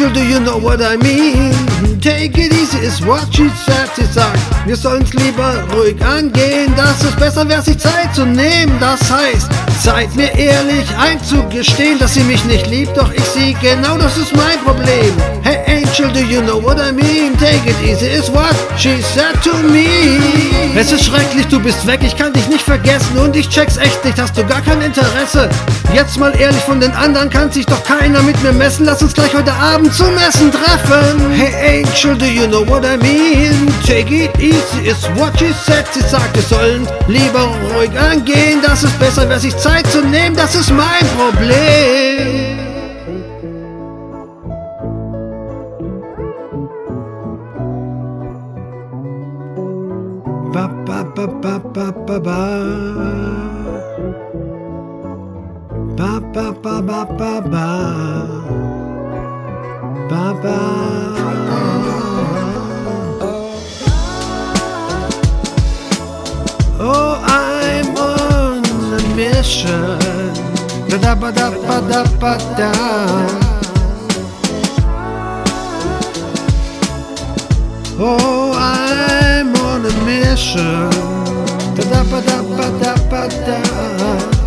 [0.00, 1.52] Angel, do you know what I mean?
[2.00, 3.86] Take it easy is what she said.
[3.94, 8.72] Sie sagt, wir sollen's lieber ruhig angehen, dass es besser wäre, sich Zeit zu nehmen.
[8.80, 9.50] Das heißt,
[9.82, 14.36] Zeit mir ehrlich einzugestehen, dass sie mich nicht liebt, doch ich sie, genau das ist
[14.36, 15.14] mein Problem.
[15.42, 17.34] Hey Angel, do you know what I mean?
[17.38, 19.86] Take it easy is what she said to me.
[20.76, 24.04] Es ist schrecklich, du bist weg, ich kann dich nicht vergessen und ich check's echt
[24.04, 25.48] nicht, hast du gar kein Interesse.
[25.94, 29.14] Jetzt mal ehrlich, von den anderen kann sich doch keiner mit mir messen, lass uns
[29.14, 31.32] gleich heute Abend zum Essen treffen.
[31.32, 33.66] Hey Angel, do you know what I mean?
[33.86, 35.86] Take it easy is what she said.
[35.92, 40.36] Sie sagt, wir sollen lieber ruhig angehen, dass es besser wäre, sich Zeit zu nehmen,
[40.36, 42.58] das ist mein Problem.
[50.52, 52.42] Ba, ba, ba, ba, ba, ba, ba.
[55.96, 57.68] Ba, ba, ba, ba, ba, ba.
[60.10, 60.58] Ba, ba.
[66.82, 67.89] Oh, I'm
[69.16, 69.98] mission.
[70.88, 72.70] Da da ba da ba da ba da.
[78.02, 80.90] Oh, I'm on a mission.
[81.76, 84.39] Da da ba da ba da ba da.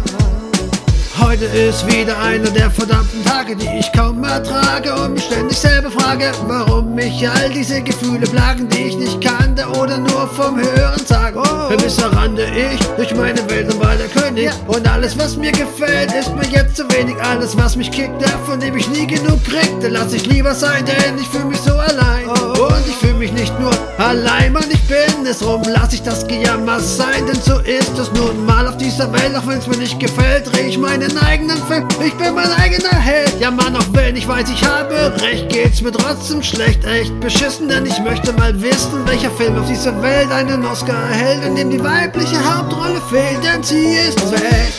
[1.26, 5.90] Heute ist wieder einer der verdammten Tage, die ich kaum ertrage und mich ständig selber
[5.90, 11.06] frage, warum mich all diese Gefühle plagen, die ich nicht kannte oder nur vom Hören
[11.06, 11.40] sage.
[11.40, 11.76] Oh.
[11.76, 16.12] Bisher rannte ich durch meine Welt und war der König und alles, was mir gefällt,
[16.14, 17.16] ist mir jetzt zu wenig.
[17.22, 21.18] Alles, was mich kickte, von dem ich nie genug kriegte, lass ich lieber sein, denn
[21.18, 22.28] ich fühle mich so allein.
[22.28, 26.28] Und ich fühle mich nicht nur allein, Mann, ich bin es rum, lass ich das
[26.28, 29.78] Gejammer sein, denn so ist es nun mal auf dieser Welt, auch wenn es mir
[29.78, 33.40] nicht gefällt, dreh ich meinen eigenen Film, ich bin mein eigener Held.
[33.40, 37.68] Ja, Mann, auch wenn ich weiß, ich habe recht, geht's mir trotzdem schlecht, echt beschissen,
[37.68, 41.70] denn ich möchte mal wissen, welcher Film auf dieser Welt einen Oscar erhält, in dem
[41.70, 44.74] die weibliche Hauptrolle fehlt, denn sie ist weg.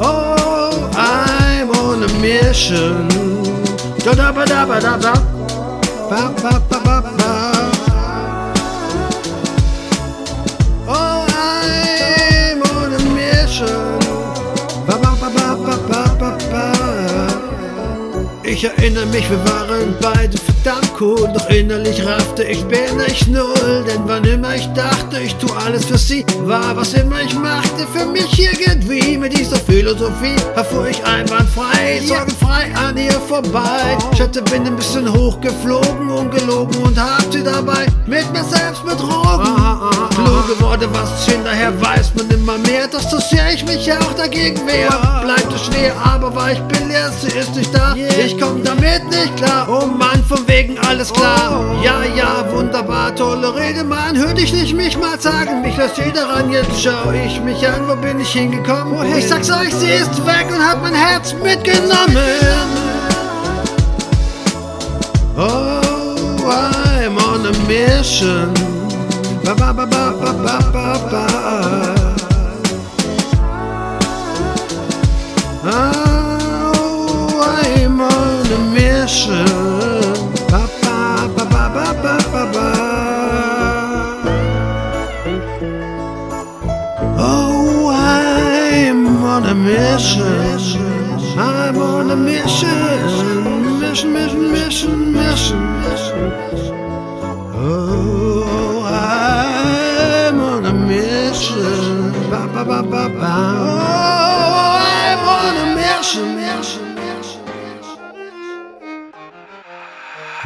[0.00, 3.08] Oh, I'm on a mission.
[4.04, 5.12] Da da ba da ba da da.
[6.10, 7.53] Ba ba ba ba ba.
[18.54, 23.84] Ich erinnere mich, wir waren beide verdammt cool, doch innerlich raffte ich bin ich null,
[23.84, 27.84] denn wann immer ich dachte, ich tu alles für sie, war was immer ich machte
[27.92, 29.18] für mich irgendwie.
[29.18, 33.98] Mit dieser Philosophie erfuhr ich einwandfrei, sorgenfrei an ihr vorbei.
[34.12, 39.52] Ich hatte bin ein bisschen hochgeflogen, ungelogen und hab sie dabei mit mir selbst betrogen.
[40.14, 44.64] Kluge Worte, was hinterher weiß man immer mehr, doch so sehr ich mich auch dagegen
[44.66, 44.90] wehr.
[45.24, 47.94] Bleibt es schwer, aber war ich bin leer, sie ist nicht da.
[47.94, 49.66] Ich komm damit nicht klar.
[49.68, 51.64] Oh Mann, von wegen alles klar.
[51.82, 54.16] Ja, ja, wunderbar, tolle Rede, Mann.
[54.16, 56.50] Hör dich nicht mich mal sagen, mich lässt jeder ran.
[56.50, 59.16] Jetzt schau ich mich an, wo bin ich hingekommen?
[59.16, 62.16] Ich sag's euch, sie ist weg und hat mein Herz mitgenommen.
[65.36, 65.80] Oh,
[66.46, 68.52] I'm on a mission.
[69.44, 71.26] Ba ba ba ba ba ba ba ba.
[75.66, 76.13] Oh, on
[79.06, 79.44] a.
[80.50, 82.68] Ba ba ba ba ba ba ba ba.
[87.18, 90.80] Oh, I'm on a mission.
[91.36, 92.68] I'm on a mission.
[93.80, 96.32] Mission, mission, mission, mission, mission.
[97.54, 102.12] Oh, I'm on a mission.
[102.30, 103.34] Ba ba ba ba ba.
[103.60, 106.36] Oh, I'm on a mission.
[106.36, 106.93] mission,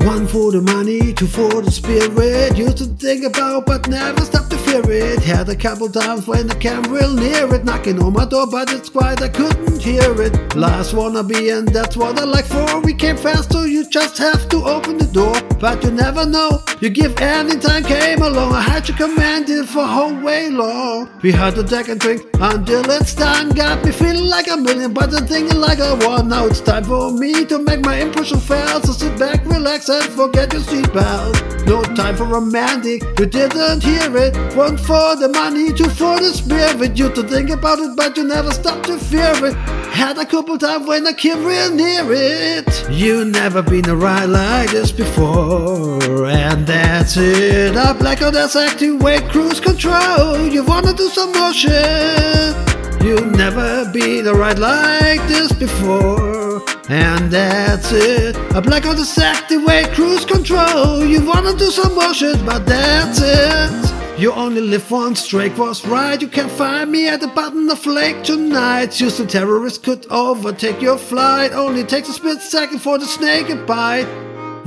[0.01, 2.57] One for the money, two for the spirit.
[2.57, 5.23] Used to think about, but never stop to fear it.
[5.25, 8.73] Had a couple times when the came real near it, knocking on my door, but
[8.73, 10.55] it's quiet, I couldn't hear it.
[10.55, 12.81] Last wannabe, and that's what I like for.
[12.81, 15.35] We came fast, so you just have to open the door.
[15.59, 18.53] But you never know, you give any time came along.
[18.53, 21.11] I had you commanded for whole way long.
[21.23, 23.51] We had to deck and drink until it's done.
[23.51, 26.29] Got me feeling like a million, but I'm thinking like a one.
[26.29, 28.85] Now it's time for me to make my impression felt.
[28.85, 31.66] So sit back, relax, and forget your seatbelt.
[31.66, 34.36] No time for romantic, you didn't hear it.
[34.56, 36.97] One for the money, two for the spirit.
[36.98, 39.55] You to think about it, but you never stop to fear it.
[39.93, 42.90] Had a couple times when I came real near it.
[42.90, 47.77] You never been a ride like this before, and that's it.
[47.77, 50.39] Up like on that's activate cruise control.
[50.47, 52.68] You wanna do some more shit?
[53.03, 58.37] You never been a ride like this before, and that's it.
[58.55, 61.05] A black on the activate cruise control.
[61.05, 63.89] You wanna do some shit, but that's it.
[64.19, 66.20] You only live once, Drake was right.
[66.20, 68.95] You can find me at the bottom of lake tonight.
[68.95, 71.53] Houston terrorists could overtake your flight.
[71.53, 74.09] Only takes a split second for the snake bite.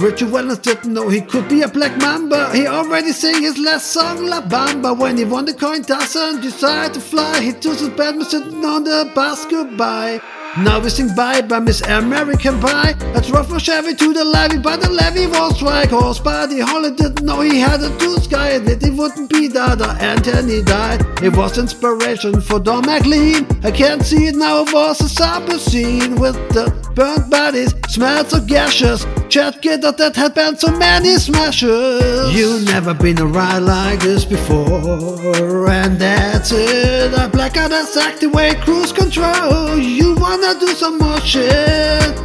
[0.02, 2.52] Ritchie Valens didn't know he could be a black mamba.
[2.56, 4.98] He already sang his last song, La Bamba.
[4.98, 8.66] When he won the coin toss and decided to fly, he took his bed sitting
[8.66, 10.20] on the bus goodbye.
[10.58, 12.94] Now we sing bye by Miss American Pie.
[13.14, 16.20] That's rough for Chevy to the levy, but the levy was strike horse.
[16.20, 20.62] Buddy Holly didn't know he had a tooth guy, that he wouldn't be Dada Anthony
[20.62, 21.06] died.
[21.24, 23.48] It was inspiration for Don McLean.
[23.64, 28.34] I can't see it now, it was a supper scene with the Burnt bodies, smells
[28.34, 29.06] of gaseous.
[29.30, 32.36] Chat kid that had been so many smashes.
[32.36, 37.14] You never been a ride like this before, and that's it.
[37.14, 39.78] I black out and activate cruise control.
[39.78, 42.16] You wanna do some more shit?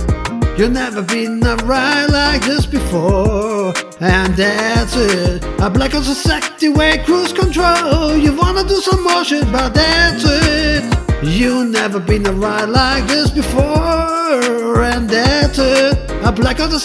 [0.59, 5.45] You've never been a ride like this before, and that's it.
[5.61, 8.17] I black out and activate cruise control.
[8.17, 10.85] You wanna do some more shit, but that's it.
[11.23, 16.11] You've never been a ride like this before, and that's it.
[16.25, 16.79] I black out the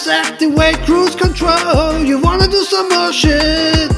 [0.48, 2.04] way cruise control.
[2.04, 3.92] You wanna do some more shit?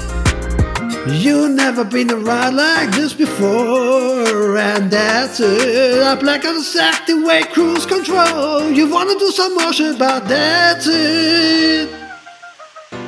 [1.06, 6.02] You never been a ride like this before, and that's it.
[6.02, 8.72] I black out the activate cruise control.
[8.72, 11.90] You wanna do some more but that's it.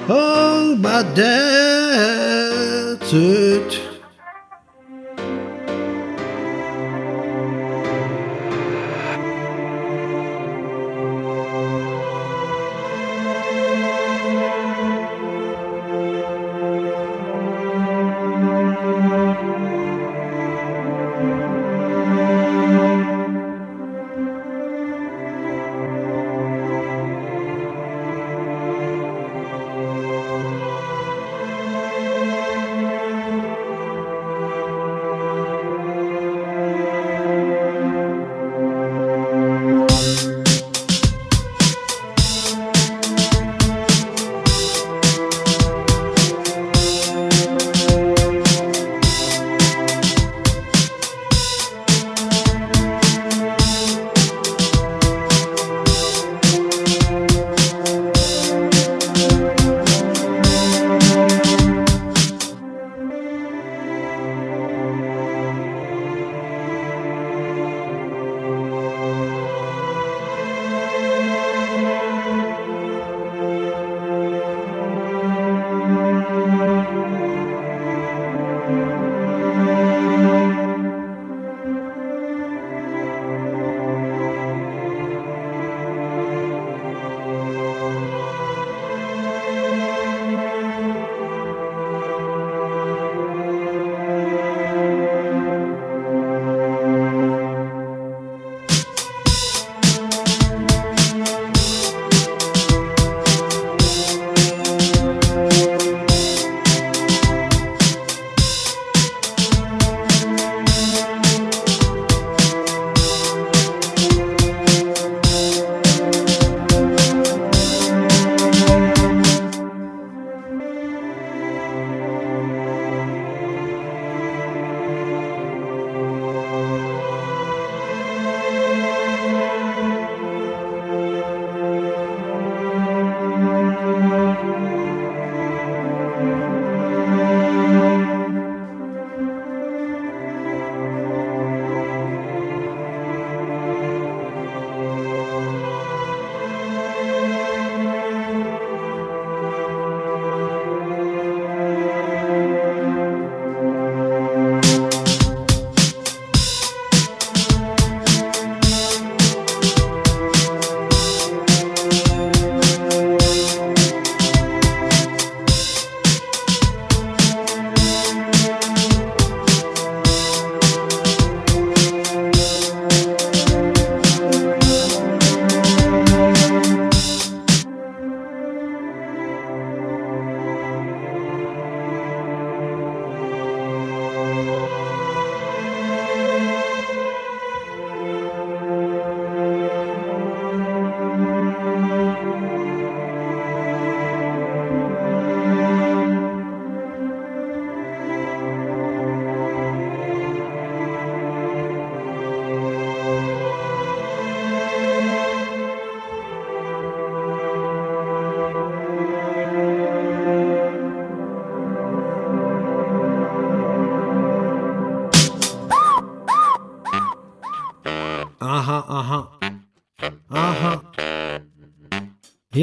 [0.10, 3.95] Oh, but that's it.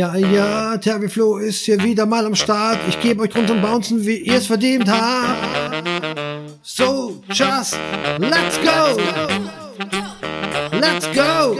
[0.02, 2.80] Ja, ja, Terviflo ist hier wieder mal am Start.
[2.88, 5.38] Ich gebe euch Grund zum Bouncen, wie ihr es verdient habt.
[6.60, 7.78] So, just
[8.18, 8.96] let's go.
[10.72, 11.56] Let's go.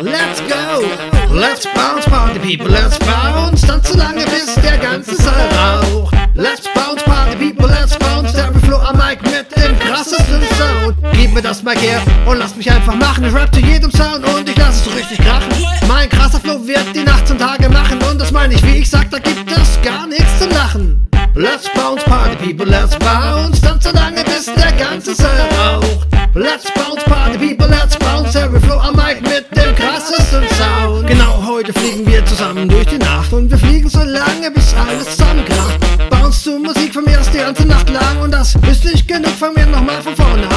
[0.00, 1.34] Let's go.
[1.34, 3.66] Let's bounce, Party People, let's bounce.
[3.66, 6.14] Tanzt so lange, bis der ganze Saal raucht.
[6.34, 8.32] Let's bounce, Party People, let's bounce.
[8.32, 11.05] Terviflo am Mic mit dem krassesten Sound.
[11.16, 13.24] Gib mir das Mic her und lass mich einfach machen.
[13.24, 15.48] Ich rap zu jedem Sound und ich lass es so richtig krachen.
[15.88, 18.90] Mein krasser Flow wird die Nacht zum Tage machen und das meine ich, wie ich
[18.90, 21.08] sag, da gibt es gar nichts zum Lachen.
[21.34, 23.60] Let's bounce, party people, let's bounce.
[23.60, 26.06] Tanz so lange, bis der ganze Saal raucht.
[26.34, 28.34] Let's bounce, party people, let's bounce.
[28.38, 31.06] Every flow am Mic mit dem krassesten Sound.
[31.06, 35.16] Genau heute fliegen wir zusammen durch die Nacht und wir fliegen so lange, bis alles
[35.16, 35.78] zusammenkracht.
[36.10, 39.32] Bounce zu Musik von mir aus die ganze Nacht lang und das ist nicht genug,
[39.38, 40.55] fangen wir nochmal von vorne an.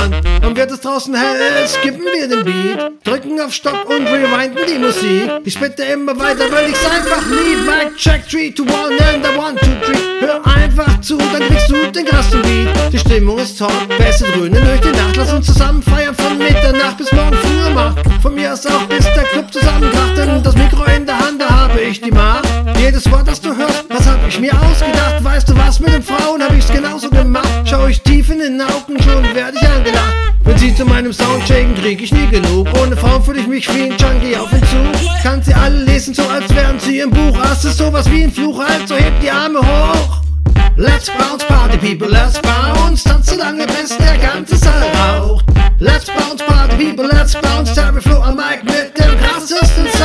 [0.59, 5.31] Wird es draußen hell, skippen wir den Beat, drücken auf Stopp und rewinden die Musik.
[5.45, 7.59] Ich spitte immer weiter, weil ich's einfach lieb.
[7.65, 10.27] Mic check 3 to 1 and the 1, 2, 3.
[10.27, 12.91] Hör einfach zu, dann kriegst du den krassen Beat.
[12.91, 15.15] Die Stimmung ist top, Bässe dröhnen durch die Nacht.
[15.15, 18.21] Lass uns zusammen feiern von Mitternacht bis morgen früh um.
[18.21, 21.49] Von mir aus auch bis der Club zusammenkracht, denn das Mikro in der Hand, da
[21.49, 22.45] habe ich die Macht.
[22.77, 23.78] Jedes Wort, das du hörst,
[24.29, 25.23] ich mir ausgedacht.
[25.23, 27.49] Weißt du was, mit den Frauen hab ich's genauso gemacht.
[27.65, 30.13] Schau ich tief in den Augen, schon werd ich angelacht.
[30.43, 32.67] Wenn sie zu meinem Sound krieg ich nie genug.
[32.79, 35.21] Ohne Frauen fühl ich mich wie ein Junkie auf Entzug.
[35.23, 37.37] Kann sie alle lesen, so als wären sie im Buch.
[37.41, 40.21] Hast du sowas wie ein Fluch, also heb die Arme hoch.
[40.75, 43.03] Let's bounce, party people, let's bounce.
[43.03, 45.45] Tanz so lange, bis der ganze Saal raucht.
[45.79, 47.73] Let's bounce, party people, let's bounce.
[47.73, 49.98] Terry Flow am Mic mit dem krassesten Sound.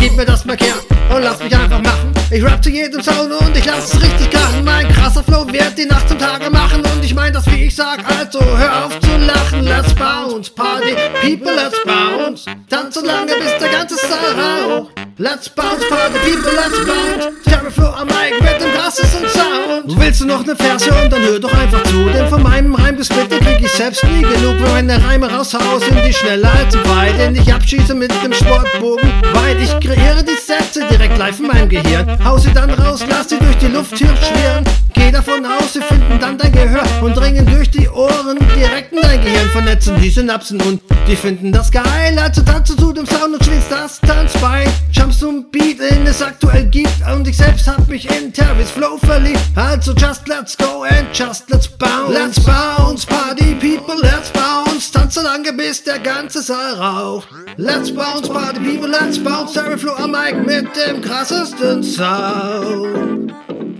[0.00, 0.74] Gib mir das Markier
[1.14, 2.12] und lass mich einfach machen.
[2.30, 4.64] Ich rap zu jedem Sound und ich lass es richtig krachen.
[4.64, 6.80] Mein krasser Flow wird die Nacht zum Tage machen.
[6.80, 9.62] Und ich mein das, wie ich sag, also hör auf zu lachen.
[9.62, 12.46] Let's bounce, party people, let's bounce.
[12.70, 14.99] Tanz so lange, bis der ganze Saal raucht.
[15.20, 17.44] Let's bounce, party people, let's bounce.
[17.44, 20.00] Terry Flow am Mic mit dem krassesten Sound.
[20.00, 22.04] Willst du noch ne Verse und dann hör doch einfach zu.
[22.08, 24.56] Denn von meinem Reimgesplitter krieg ich selbst nie genug.
[24.62, 27.18] Wenn meine Reime raushau, sind die schneller als weit.
[27.18, 29.58] Denn ich abschieße mit dem Sportbogen weit.
[29.60, 32.24] Ich kreiere die Sätze direkt live in meinem Gehirn.
[32.24, 34.64] Hau sie dann raus, lass sie durch die Luft hier schwirren.
[34.94, 39.00] Geh davon aus, sie finden dann dein Gehör und dringen durch die Ohren direkt in
[39.00, 42.16] dein Gehirn, vernetzen die Synapsen und die finden das geil.
[42.16, 44.68] Also tanze zu dem Sound und schwingst das Tanzbein.
[44.92, 48.98] Jumpst zum Beat, den es aktuell gibt und ich selbst hab mich in Tervis Flow
[48.98, 49.40] verliebt.
[49.56, 52.12] Also just let's go and just let's bounce.
[52.12, 54.90] Let's bounce, party people, let's bounce.
[54.90, 57.28] Tanz so lange, bis der ganze Saal raucht.
[57.56, 59.54] Let's bounce, party people, let's bounce.
[59.54, 63.32] Terry Flow am Mic mit dem krassesten Sound.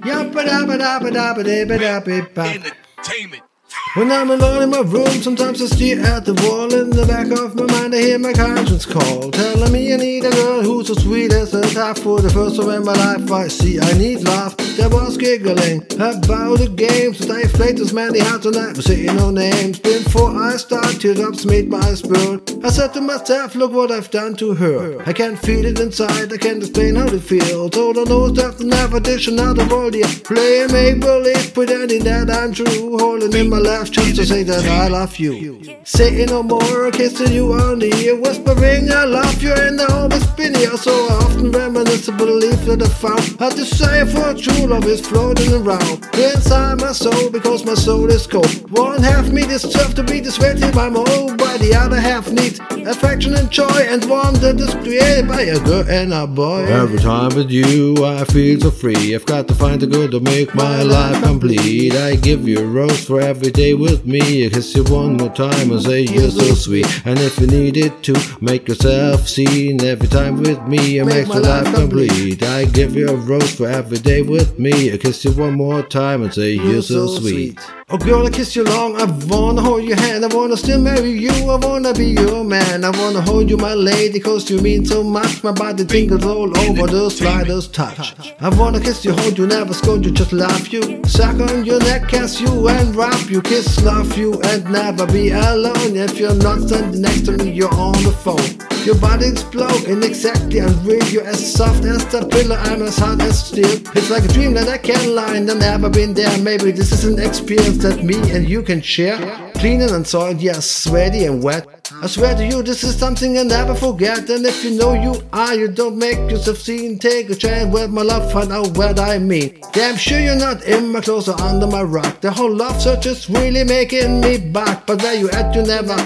[0.04, 2.00] Ja, ba da ba da ba da ba da ba da
[2.34, 2.44] ba.
[2.46, 3.49] Entertainment.
[3.94, 6.72] When I'm alone in my room, sometimes I stare at the wall.
[6.72, 10.24] In the back of my mind, I hear my conscience call, telling me I need
[10.24, 11.98] a girl who's so sweet as a top.
[11.98, 14.56] For the first time in my life, I see I need love.
[14.76, 18.84] There was giggling about the games that I played as many hearts and I was
[18.84, 19.80] saying no names.
[19.80, 22.64] Before I start, teardrops made my spirit.
[22.64, 25.02] I said to myself, look what I've done to her.
[25.04, 27.76] I can't feel it inside, I can't explain how it feels.
[27.76, 30.06] All I know is that the never dish another world, yeah.
[30.22, 32.96] Playing make believe, pretending that I'm true.
[32.98, 35.62] Holding in my left just to say that I love you.
[35.84, 40.26] Saying no more, kissing you on the ear, whispering I love you, and I always
[40.38, 40.76] been here.
[40.76, 43.24] So I often reminisce a belief that I found.
[43.38, 48.10] How to say for true love is floating around inside my soul because my soul
[48.10, 48.54] is cold.
[48.70, 53.34] One half me deserves to be way by whole body, the other half needs affection
[53.34, 56.64] and joy, and one that is created by a girl and a boy.
[56.64, 59.14] Every time with you, I feel so free.
[59.14, 61.94] I've got to find a girl to make my life complete.
[61.94, 64.46] I give you a rose for every day with me.
[64.46, 66.86] I kiss you one more time and say you're so sweet.
[67.06, 71.40] And if you needed to make yourself seen every time with me, it makes your
[71.40, 72.42] life complete.
[72.42, 74.92] I give you a rose for every day with me.
[74.92, 77.58] I kiss you one more time and say you're so sweet.
[77.92, 78.94] Oh girl, I kiss you long.
[79.00, 80.24] I wanna hold your hand.
[80.24, 81.32] I wanna still marry you.
[81.50, 82.84] I wanna be your man.
[82.84, 85.42] I wanna hold you, my lady, cause you mean so much.
[85.42, 88.14] My body tingles all over the slightest touch.
[88.40, 91.02] I wanna kiss you, hold you, never scold you, just love you.
[91.04, 93.39] Suck on your neck, kiss you and wrap you.
[93.42, 95.96] Kiss, love you, and never be alone.
[95.96, 98.70] If you're not standing next to me, you're on the phone.
[98.84, 101.04] Your body explodes and exactly unreal.
[101.04, 103.82] You're as soft as the pillow, I'm as hard as steel.
[103.94, 106.36] It's like a dream that I can't lie and I've never been there.
[106.38, 109.18] Maybe this is an experience that me and you can share.
[109.54, 111.79] Clean and unsoiled, yeah, sweaty and wet.
[111.92, 114.30] I swear to you, this is something I never forget.
[114.30, 116.98] And if you know you are, you don't make yourself seen.
[116.98, 119.60] Take a chance with my love, find out what I mean.
[119.74, 122.20] I'm sure you're not in my clothes or under my rock.
[122.20, 124.86] The whole love search is really making me back.
[124.86, 125.96] But where you at, you never.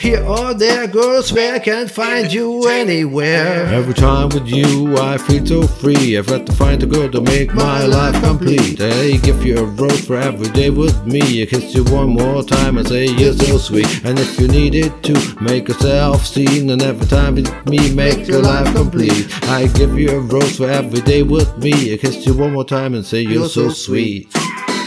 [0.00, 3.66] Here or there, girl, swear I can't find you anywhere.
[3.66, 6.16] Every time with you, I feel so free.
[6.16, 8.80] I've got to find a girl to make my life complete.
[8.80, 11.42] I give you a rose for every day with me.
[11.42, 14.02] I kiss you one more time and say you're so sweet.
[14.02, 18.26] And if you need it to make yourself seen, and every time with me, make
[18.26, 19.28] your life complete.
[19.50, 21.92] I give you a rose for every day with me.
[21.92, 24.34] I kiss you one more time and say you're so sweet.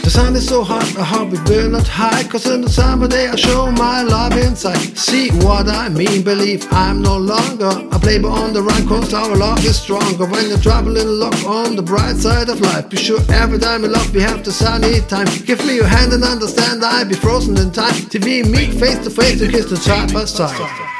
[0.04, 2.28] The sun is so hot, hope it will not hide.
[2.28, 4.76] Cause in the summer day I show my love inside.
[4.98, 8.86] See what I mean, believe I'm no longer a playboy on the run.
[8.86, 10.26] Cause our love is stronger.
[10.26, 13.92] When you're traveling along on the bright side of life, be sure every time in
[13.92, 15.26] love we have the sunny time.
[15.46, 17.94] Give me your hand and understand I'll be frozen in time.
[18.10, 20.93] Till we meet face to face to kiss the side by side.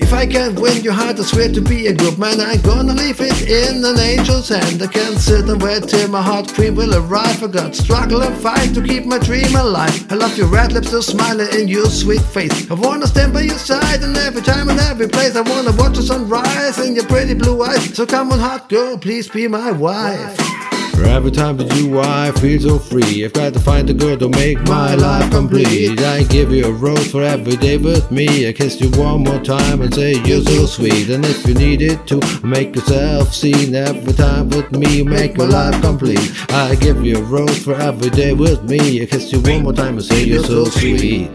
[0.00, 2.40] If I can't win your heart, I swear to be a good man.
[2.40, 4.82] I'm gonna leave it in an angel's hand.
[4.82, 7.42] I can't sit and wait till my heart cream will arrive.
[7.42, 10.10] I got struggle and fight to keep my dream alive.
[10.10, 12.70] I love your red lips, so smiling and your sweet face.
[12.70, 15.96] I wanna stand by your side, and every time and every place, I wanna watch
[15.96, 17.94] the sunrise in your pretty blue eyes.
[17.94, 20.77] So come on, hot girl, please be my wife.
[21.04, 23.24] Every time with you I feel so free.
[23.24, 26.00] I've got to find a girl to make my life complete.
[26.00, 28.48] I give you a rose for every day with me.
[28.48, 31.08] I kiss you one more time and say you're so sweet.
[31.10, 35.44] And if you need it to make yourself seen Every time with me make my
[35.44, 36.32] life complete.
[36.50, 39.02] I give you a rose for every day with me.
[39.02, 41.30] I kiss you one more time and say you're so sweet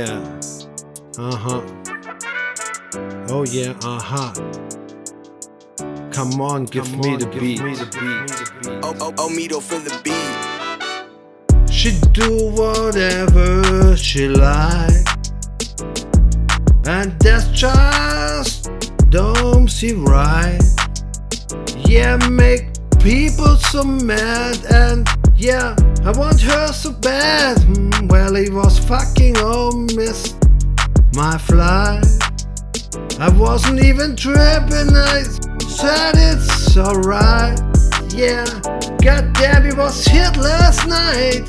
[0.00, 0.40] Yeah.
[1.18, 1.60] Uh huh.
[3.28, 3.74] Oh yeah.
[3.84, 4.32] Uh huh.
[6.10, 7.62] Come on, give Come me on, the give beat.
[7.62, 11.70] me the Oh, oh, oh, Mito for the beat.
[11.70, 15.04] She do whatever she like,
[16.86, 18.70] and that's just
[19.10, 20.62] don't see right.
[21.76, 22.68] Yeah, make
[23.00, 25.06] people so mad, and
[25.36, 27.58] yeah, I want her so bad.
[27.62, 30.34] Hmm, well, he was fucking oh miss
[31.14, 32.06] my flight.
[33.18, 35.22] I wasn't even tripping, I
[35.68, 37.58] said it's alright.
[38.14, 38.44] Yeah,
[39.02, 41.48] goddamn, it was hit last night.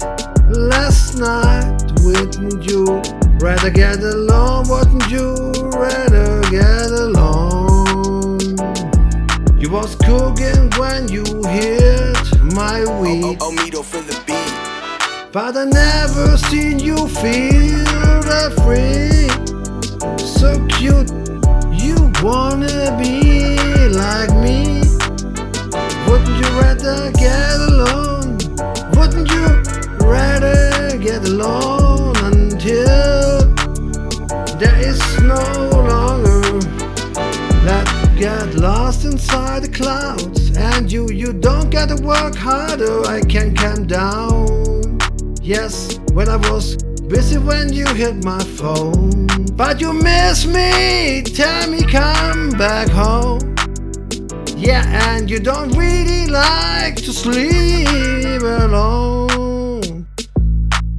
[0.50, 3.02] Last night, wouldn't you
[3.40, 4.68] rather get along?
[4.68, 5.34] Wouldn't you
[5.80, 8.42] rather get along?
[9.58, 12.18] You was cooking when you hit
[12.54, 13.38] my Oh, weed.
[13.40, 14.41] oh, the beat.
[15.34, 17.86] But I never seen you feel
[18.28, 19.30] that free.
[20.20, 21.10] So cute,
[21.72, 23.56] you wanna be
[23.88, 24.84] like me.
[26.06, 28.40] Wouldn't you rather get alone?
[28.92, 29.46] Wouldn't you
[30.06, 33.46] rather get alone until
[34.60, 36.60] there is no longer
[37.64, 37.88] that
[38.20, 43.88] get lost inside the clouds and you you don't gotta work harder i can come
[43.88, 44.81] down
[45.52, 46.78] yes when i was
[47.10, 49.26] busy when you hit my phone
[49.58, 53.42] but you miss me tell me come back home
[54.56, 60.08] yeah and you don't really like to sleep alone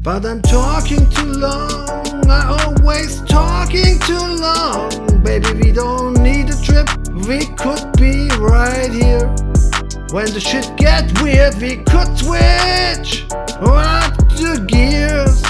[0.03, 1.89] but I'm talking too long.
[2.29, 4.91] I always talking too long.
[5.23, 6.89] Baby, we don't need a trip.
[7.29, 9.29] We could be right here.
[10.11, 13.23] When the shit get weird, we could switch
[13.63, 15.43] up the gears.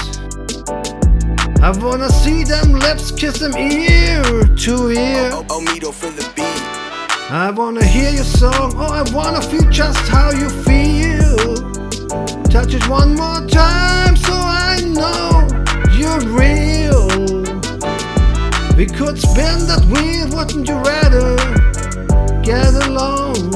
[1.61, 4.23] I wanna see them lips kiss them ear
[4.65, 5.29] to ear.
[5.31, 6.63] Oh, oh, the beat.
[7.31, 11.55] I wanna hear your song, oh, I wanna feel just how you feel.
[12.49, 15.47] Touch it one more time so I know
[15.97, 17.07] you're real.
[18.77, 21.35] We could spin that wheel, wouldn't you rather
[22.41, 23.55] get along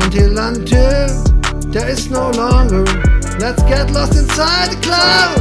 [0.00, 1.24] until until
[1.72, 3.09] there is no longer?
[3.40, 5.40] Let's get lost inside the clouds.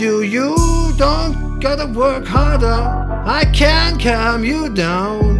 [0.00, 0.56] You, you
[0.96, 2.66] don't gotta work harder.
[2.66, 5.38] I can calm you down.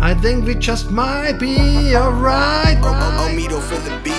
[0.00, 2.78] I think we just might be alright.
[2.80, 4.14] Oh, oh, oh, Mito for the beat.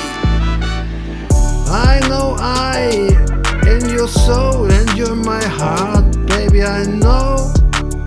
[1.67, 3.30] I know I
[3.71, 6.63] in your soul and you're my heart, baby.
[6.63, 7.53] I know,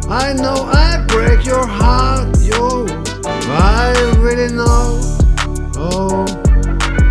[0.09, 2.87] I know I break your heart, yo.
[3.49, 5.01] I really know,
[5.77, 6.27] oh,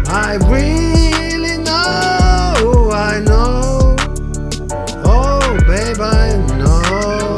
[0.08, 3.96] I really know, I know,
[5.04, 7.36] oh, babe, I know.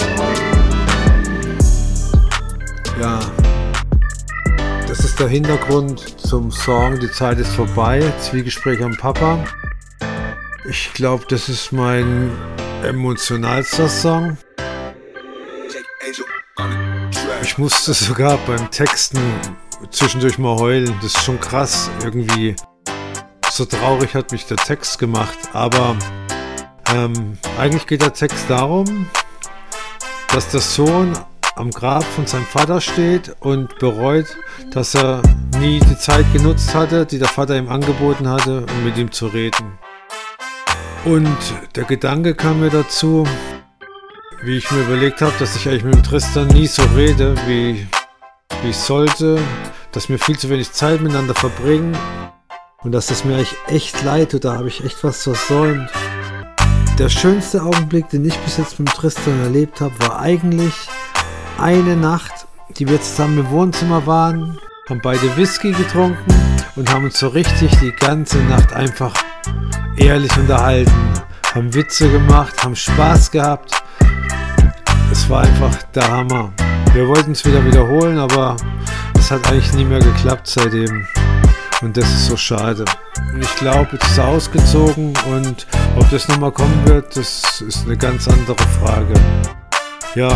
[2.99, 3.19] Ja,
[4.87, 9.39] das ist der Hintergrund zum Song Die Zeit ist vorbei, Zwiegespräch am Papa.
[10.67, 12.31] Ich glaube, das ist mein
[12.83, 14.35] emotionalster Song.
[17.43, 19.19] Ich musste sogar beim Texten
[19.91, 20.91] zwischendurch mal heulen.
[21.03, 21.91] Das ist schon krass.
[22.03, 22.55] Irgendwie
[23.51, 25.37] so traurig hat mich der Text gemacht.
[25.53, 25.95] Aber
[26.93, 29.07] ähm, eigentlich geht der Text darum,
[30.33, 31.13] dass der Sohn
[31.55, 34.35] am Grab von seinem Vater steht und bereut,
[34.71, 35.21] dass er
[35.59, 39.27] nie die Zeit genutzt hatte, die der Vater ihm angeboten hatte, um mit ihm zu
[39.27, 39.77] reden.
[41.05, 41.37] Und
[41.75, 43.27] der Gedanke kam mir dazu,
[44.41, 47.87] wie ich mir überlegt habe, dass ich eigentlich mit dem Tristan nie so rede, wie,
[48.63, 49.39] wie ich sollte,
[49.91, 51.95] dass wir viel zu wenig Zeit miteinander verbringen
[52.81, 55.91] und dass es mir eigentlich echt leid tut, da habe ich echt was versäumt.
[56.97, 60.73] Der schönste Augenblick, den ich bis jetzt mit Tristan erlebt habe, war eigentlich
[61.59, 62.47] eine Nacht,
[62.79, 64.59] die wir zusammen im Wohnzimmer waren,
[64.89, 66.33] haben beide Whisky getrunken
[66.75, 69.13] und haben uns so richtig die ganze Nacht einfach
[69.97, 70.91] ehrlich unterhalten,
[71.53, 73.71] haben Witze gemacht, haben Spaß gehabt.
[75.11, 76.51] Es war einfach der Hammer.
[76.93, 78.57] Wir wollten es wieder wiederholen, aber
[79.17, 81.07] es hat eigentlich nie mehr geklappt seitdem.
[81.81, 82.85] Und das ist so schade.
[83.33, 85.67] Und ich glaube, jetzt ist er ausgezogen und
[85.97, 89.13] ob das nochmal kommen wird, das ist eine ganz andere Frage.
[90.15, 90.31] Ja,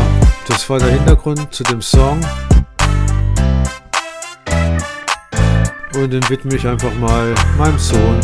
[0.48, 2.19] das war der Hintergrund zu dem Song.
[5.95, 8.19] Und den widme ich einfach mal meinem Sohn.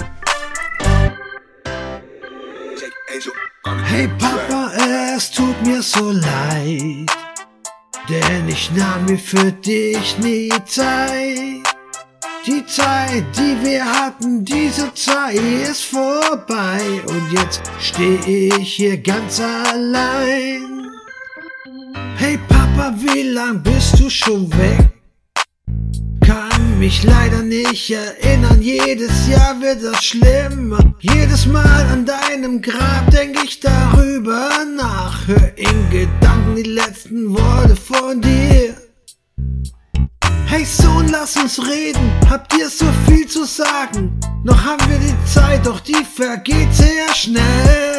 [3.65, 4.71] Hey Papa,
[5.15, 7.09] es tut mir so leid,
[8.07, 11.63] denn ich nahm mir für dich nie Zeit.
[12.45, 19.39] Die Zeit, die wir hatten, diese Zeit ist vorbei und jetzt steh ich hier ganz
[19.39, 20.91] allein.
[22.17, 24.91] Hey Papa, wie lang bist du schon weg?
[26.80, 30.80] Mich leider nicht erinnern, jedes Jahr wird das schlimmer.
[30.99, 35.26] Jedes Mal an deinem Grab denk ich darüber nach.
[35.26, 38.76] Hör in Gedanken die letzten Worte von dir.
[40.47, 44.19] Hey Sohn, lass uns reden, habt ihr so viel zu sagen?
[44.43, 47.94] Noch haben wir die Zeit, doch die vergeht sehr schnell.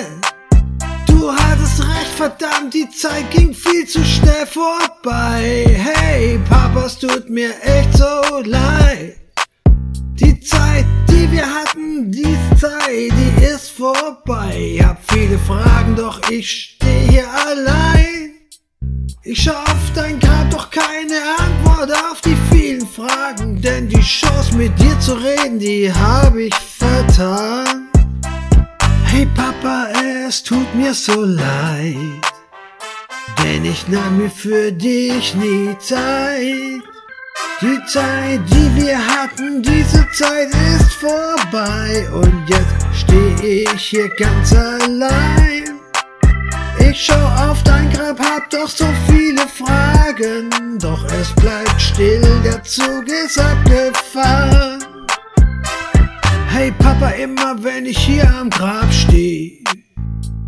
[1.26, 5.66] Du hattest recht, verdammt, die Zeit ging viel zu schnell vorbei.
[5.76, 9.16] Hey, Papa, es tut mir echt so leid.
[10.20, 14.78] Die Zeit, die wir hatten, die Zeit, die ist vorbei.
[14.80, 18.30] Hab viele Fragen, doch ich steh hier allein.
[19.24, 23.60] Ich schau auf dein Grab, doch keine Antwort auf die vielen Fragen.
[23.60, 27.85] Denn die Chance mit dir zu reden, die hab ich vertan.
[29.16, 29.88] Hey Papa,
[30.28, 32.20] es tut mir so leid.
[33.42, 36.82] Denn ich nahm mir für dich nie Zeit.
[37.62, 42.06] Die Zeit, die wir hatten, diese Zeit ist vorbei.
[42.12, 45.80] Und jetzt steh ich hier ganz allein.
[46.78, 50.78] Ich schau auf dein Grab, hab doch so viele Fragen.
[50.78, 54.95] Doch es bleibt still, der Zug ist abgefahren.
[56.58, 59.62] Hey Papa, immer wenn ich hier am Grab steh,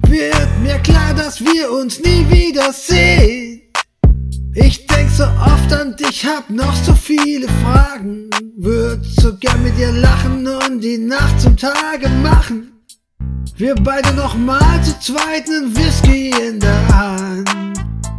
[0.07, 3.61] wird mir klar, dass wir uns nie wiedersehen.
[4.55, 8.31] Ich denk so oft an dich, hab noch so viele Fragen.
[8.57, 12.73] Würd so gern mit dir lachen und die Nacht zum Tage machen.
[13.59, 17.51] Wir beide noch mal zu zweit nen Whisky in der Hand.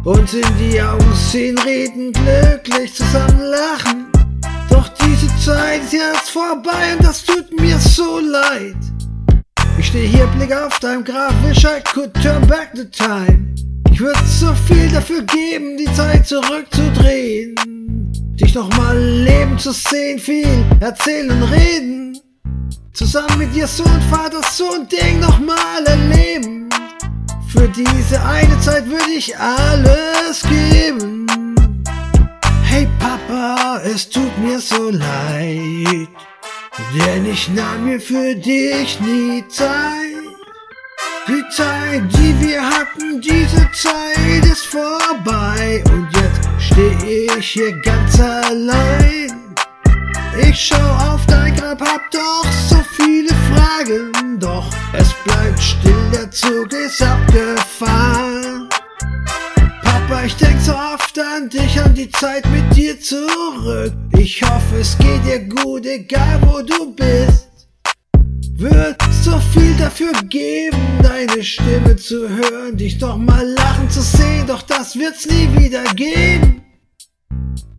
[0.04, 4.19] Uns in die Augen sehen, reden, glücklich zusammen lachen.
[5.40, 8.76] Zeit ist vorbei und das tut mir so leid.
[9.78, 13.54] Ich steh hier, blick auf dein Grab, wish I could turn back the time.
[13.90, 17.54] Ich würd so viel dafür geben, die Zeit zurückzudrehen.
[18.38, 22.18] Dich noch mal leben zu sehen, viel erzählen und reden.
[22.92, 26.68] Zusammen mit dir Sohn, Vater, Sohn, Ding noch mal erleben.
[27.48, 31.19] Für diese eine Zeit würde ich alles geben.
[32.72, 36.08] Hey Papa, es tut mir so leid,
[36.94, 40.22] denn ich nahm mir für dich nie Zeit.
[41.26, 48.20] Die Zeit, die wir hatten, diese Zeit ist vorbei und jetzt steh ich hier ganz
[48.20, 49.56] allein.
[50.40, 56.30] Ich schau auf dein Grab, hab doch so viele Fragen, doch es bleibt still, der
[56.30, 58.68] Zug ist abgefahren.
[60.10, 63.92] Papa, ich denk so oft an dich, an die Zeit mit dir zurück.
[64.18, 67.68] Ich hoffe, es geht dir gut, egal wo du bist.
[68.54, 74.46] Wird so viel dafür geben, deine Stimme zu hören, dich doch mal lachen zu sehen,
[74.48, 76.62] doch das wird's nie wieder geben.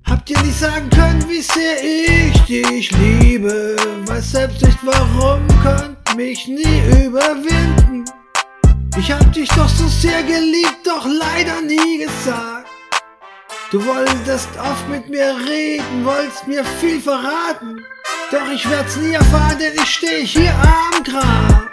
[0.06, 3.76] Habt ihr nicht sagen können, wie sehr ich dich liebe?
[4.06, 8.06] Weiß selbst nicht warum, könnt mich nie überwinden.
[8.98, 12.68] Ich hab dich doch so sehr geliebt, doch leider nie gesagt.
[13.72, 17.82] Du wolltest oft mit mir reden, wolltest mir viel verraten.
[18.32, 21.70] Doch ich werd's nie erfahren, denn ich steh hier am Grab.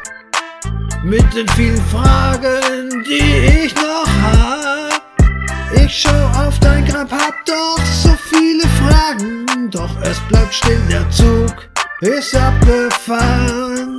[1.03, 5.03] Mit den vielen Fragen, die ich noch hab.
[5.75, 11.09] Ich schau auf dein Grab, hab doch so viele Fragen, doch es bleibt still, der
[11.11, 11.69] Zug
[12.01, 13.98] ist abgefahren.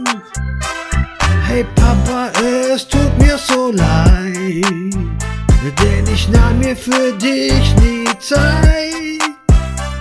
[1.49, 2.31] Hey Papa,
[2.71, 4.93] es tut mir so leid,
[5.81, 9.19] denn ich nahm mir für dich nie Zeit.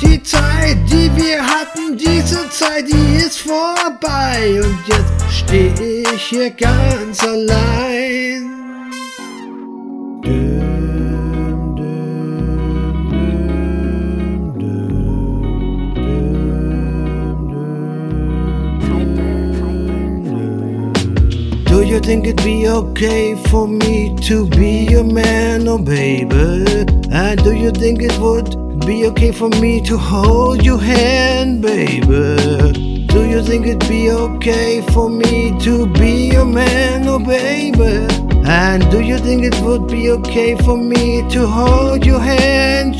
[0.03, 6.51] Die Zeit, die wir hatten, diese Zeit, die ist vorbei und jetzt steh ich hier
[6.51, 8.18] ganz allein.
[21.99, 26.65] You think it'd be okay for me to be your man, oh baby?
[27.11, 33.07] And do you think it would be okay for me to hold your hand, baby?
[33.09, 38.28] Do you think it'd be okay for me to be your man, oh baby?
[38.51, 42.97] And do you think it would be okay for me to hold your hand?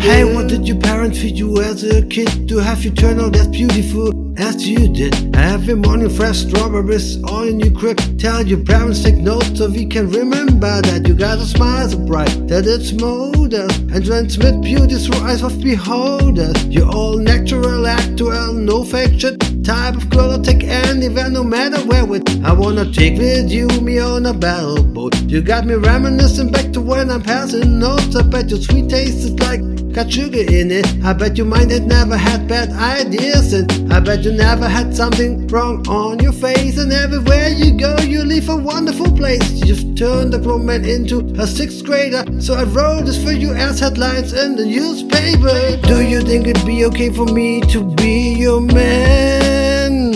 [0.00, 3.36] Hey, what did your parents feed you as a kid to have you turn out
[3.36, 4.10] as beautiful
[4.40, 5.36] as you did?
[5.36, 7.98] Every morning, fresh strawberries all in your crib.
[8.18, 11.98] Tell your parents take notes so we can remember that you got a smile so
[11.98, 16.64] bright that it's molders and transmit beauty through eyes of beholders.
[16.64, 19.47] You're all natural, actual, no fake shit.
[19.68, 22.42] Type of girl I'll take anywhere, no matter where with.
[22.42, 25.14] I wanna take with you, me on a battle boat.
[25.24, 28.16] You got me reminiscing back to when I'm passing notes.
[28.16, 29.60] I bet your sweet taste is like
[29.92, 30.86] got sugar in it.
[31.04, 34.96] I bet your mind had never had bad ideas, and I bet you never had
[34.96, 36.78] something wrong on your face.
[36.78, 39.52] And everywhere you go, you leave a wonderful place.
[39.66, 43.52] You've turned a grown man into a sixth grader, so I wrote this for you
[43.52, 45.76] as headlines in the newspaper.
[45.86, 49.57] Do you think it'd be okay for me to be your man,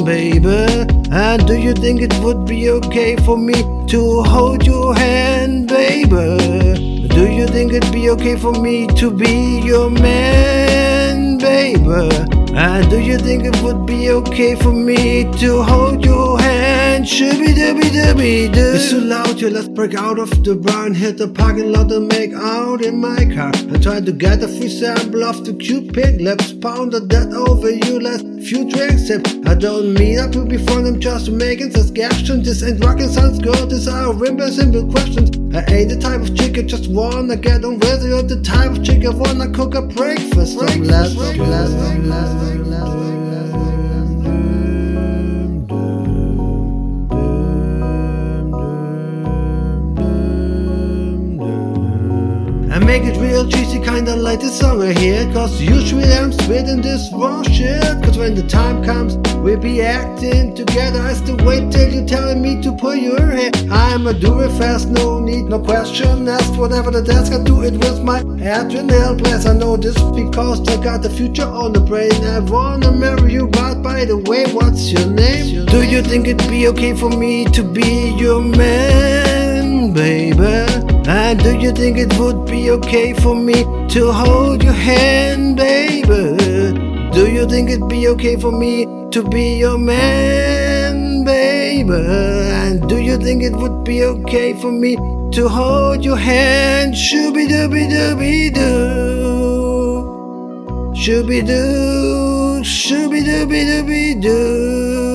[0.04, 0.66] baby?
[1.10, 3.54] And do you think it would be okay for me
[3.88, 7.08] to hold your hand, baby?
[7.08, 12.41] Do you think it'd be okay for me to be your man, baby?
[12.54, 17.06] And do you think it would be okay for me to hold your hand?
[17.06, 18.72] Shooby dooby dooby doo.
[18.74, 21.90] It's too loud here, let's break out of the bar and hit the parking lot
[21.90, 23.52] and make out in my car.
[23.72, 27.70] I tried to get a free sample of the cute pink lips, pounded that over
[27.70, 29.26] you last few drinks sip.
[29.46, 32.46] I don't mean I to be fun, I'm just making suggestions.
[32.46, 34.12] This ain't rocket science, girl, these are
[34.50, 35.41] simple questions.
[35.54, 38.04] I ain't the type of chick just wanna get on with.
[38.04, 40.56] You're the type of chick wanna cook a breakfast.
[40.56, 43.11] Let's, And
[52.92, 55.24] make it real cheesy, kinda like this song right here.
[55.32, 57.82] Cause usually I'm spitting this raw shit.
[58.04, 61.00] Cause when the time comes, we'll be acting together.
[61.00, 63.50] I still wait till you're telling me to pull your hair.
[63.70, 66.58] I'ma do it fast, no need, no question asked.
[66.58, 68.18] Whatever the desk, I do it with my
[68.58, 69.48] adrenal blast.
[69.48, 72.12] I know this because I got the future on the brain.
[72.36, 75.64] I wanna marry you, but by the way, what's your name?
[75.64, 80.91] Do you think it'd be okay for me to be your man, baby?
[81.04, 86.36] And do you think it would be okay for me to hold your hand, baby?
[87.12, 91.92] Do you think it'd be okay for me to be your man, baby?
[91.92, 94.96] And do you think it would be okay for me
[95.32, 96.94] to hold your hand?
[96.94, 99.82] Shooby dooby dooby doo.
[100.94, 105.11] Shooby doo, shooby dooby dooby doo.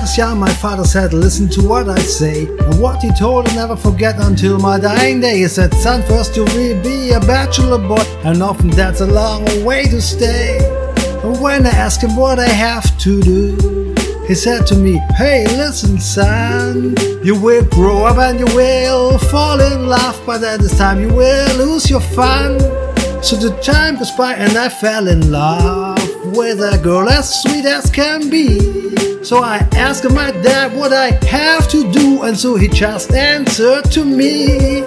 [0.00, 2.46] I young, my father said, Listen to what I say.
[2.46, 5.38] And what he told, I never forget until my dying day.
[5.38, 9.44] He said, Son, first you will be a bachelor boy, and often that's a long
[9.64, 10.58] way to stay.
[11.22, 13.94] And when I asked him what I have to do,
[14.26, 19.60] he said to me, Hey, listen, son, you will grow up and you will fall
[19.60, 22.58] in love, but at this time you will lose your fun.
[23.22, 25.93] So the time goes by, and I fell in love
[26.36, 29.24] with a girl as sweet as can be.
[29.24, 33.84] So I asked my dad what I have to do, and so he just answered
[33.92, 34.84] to me.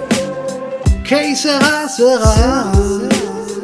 [1.04, 3.08] Que sera, sera.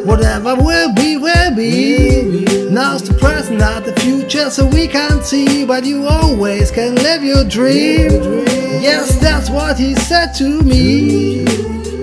[0.04, 2.44] Whatever will be, will be.
[2.70, 7.22] Now's the present, not the future, so we can't see, but you always can live
[7.22, 8.44] your dream.
[8.82, 11.44] Yes, that's what he said to me.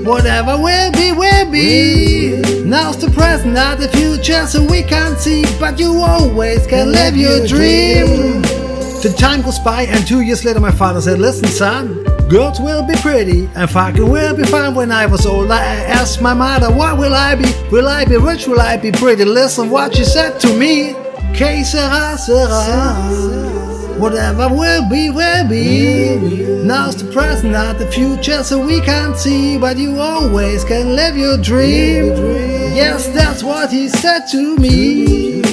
[0.04, 2.42] Whatever will be, will be.
[2.66, 7.16] Now's the present, not the future, so we can't see, but you always can live
[7.16, 8.42] your dream.
[9.02, 12.82] The time goes by, and two years later, my father said, Listen, son, Girls will
[12.82, 14.74] be pretty and fucking will be fine.
[14.74, 17.52] When I was old, I asked my mother, What will I be?
[17.70, 18.48] Will I be rich?
[18.48, 19.26] Will I be pretty?
[19.26, 20.94] Listen what she said to me.
[21.36, 23.51] Que sera, sera.
[24.02, 26.18] Whatever will be, will be.
[26.64, 31.16] Now's the present, not the future, so we can't see, but you always can live
[31.16, 32.08] your dream.
[32.74, 35.44] Yes, that's what he said to me.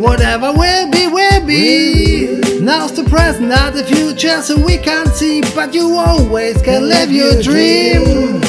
[0.00, 2.40] Whatever will be, will be.
[2.62, 7.12] Now's the present, not the future, so we can't see, but you always can live
[7.12, 8.40] your dream.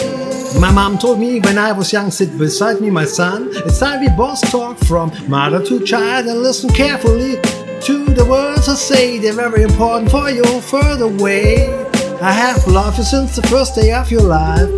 [0.61, 3.49] My mom told me when I was young, sit beside me, my son.
[3.51, 8.69] It's time we both talk from mother to child and listen carefully to the words
[8.69, 9.17] I say.
[9.17, 11.73] They're very important for your further way.
[12.21, 14.69] I have loved you since the first day of your life.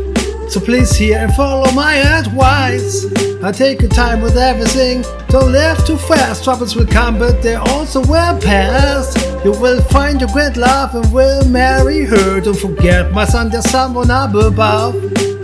[0.49, 3.05] So please hear and follow my advice.
[3.43, 5.01] I take your time with everything.
[5.27, 6.45] Don't live too fast.
[6.45, 9.15] Troubles will come, but they also will pass.
[9.43, 12.39] You will find your great love and will marry her.
[12.39, 14.93] Don't forget, my son, there's someone up above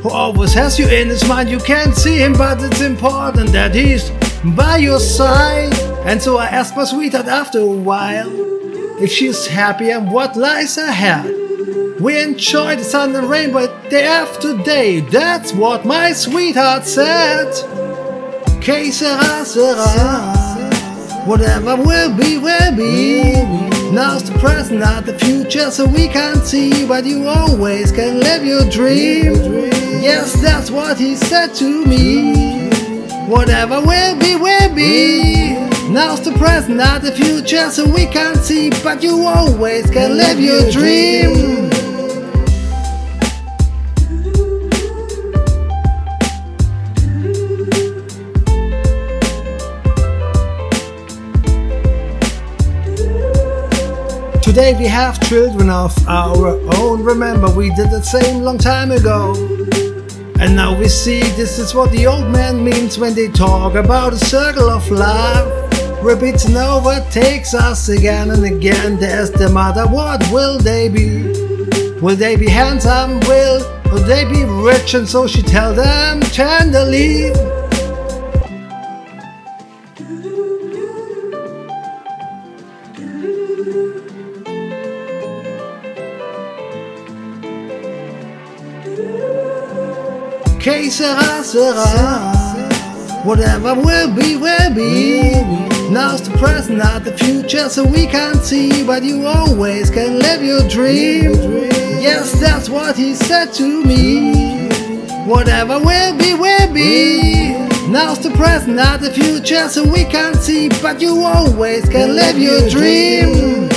[0.02, 1.50] who always has you in his mind.
[1.50, 4.12] You can't see him, but it's important that he's
[4.56, 5.89] by your side.
[6.06, 8.30] And so I asked my sweetheart after a while
[9.02, 11.36] if she's happy and what lies ahead.
[12.00, 15.02] We enjoy the sun and rainbow day after day.
[15.02, 17.52] That's what my sweetheart said.
[18.62, 20.10] Que sera, sera.
[21.26, 23.34] Whatever will be, will be.
[23.92, 28.46] Now's the present, not the future, so we can't see, but you always can live
[28.46, 29.34] your dream.
[30.02, 32.70] Yes, that's what he said to me.
[33.28, 35.69] Whatever will be, will be.
[35.90, 40.40] Now's the present, not the future, so we can't see, but you always can live
[40.40, 41.68] your dream.
[54.44, 57.04] Today we have children of our own.
[57.04, 59.34] Remember, we did the same long time ago.
[60.40, 64.14] And now we see this is what the old man means when they talk about
[64.14, 65.69] a circle of life.
[66.02, 68.98] Repeats and overtakes us again and again.
[68.98, 71.24] There's the mother, what will they be?
[72.00, 73.20] Will they be handsome?
[73.22, 73.60] Will,
[73.92, 74.94] will they be rich?
[74.94, 77.34] And so she tell them tenderly.
[90.62, 92.40] Que sera, sera.
[93.26, 95.79] Whatever will be, will be.
[95.90, 100.44] Now's the present, not the future, so we can't see, but you always can live
[100.44, 101.34] your dream.
[102.00, 104.70] Yes, that's what he said to me.
[105.26, 107.54] Whatever will be, will be.
[107.88, 112.38] Now's the present, not the future, so we can't see, but you always can live
[112.38, 113.68] your dream.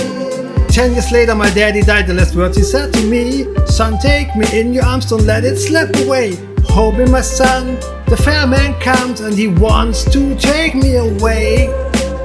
[0.68, 2.06] Ten years later, my daddy died.
[2.08, 5.44] The last words he said to me Son, take me in your arms, don't let
[5.44, 6.32] it slip away.
[6.72, 7.76] Me, my son.
[8.06, 11.81] The fair man comes and he wants to take me away.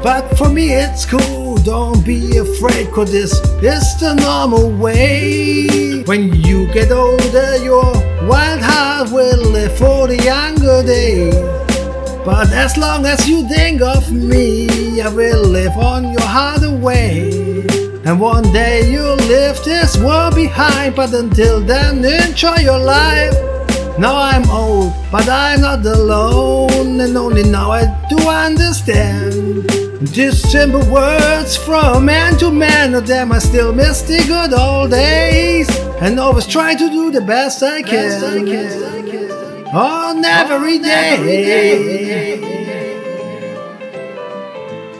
[0.07, 1.57] But for me, it's cool.
[1.57, 6.01] Don't be afraid, cause this is the normal way.
[6.03, 7.91] When you get older, your
[8.25, 11.35] wild heart will live for the younger days.
[12.23, 17.67] But as long as you think of me, I will live on your heart away.
[18.05, 23.35] And one day you'll leave this world behind, but until then, enjoy your life.
[23.99, 29.76] Now I'm old, but I'm not alone, and only now I do understand.
[30.05, 35.67] Simple words from man to man, of them I still miss the good old days,
[35.99, 38.45] and always try to do the best I can.
[39.73, 42.39] On every day.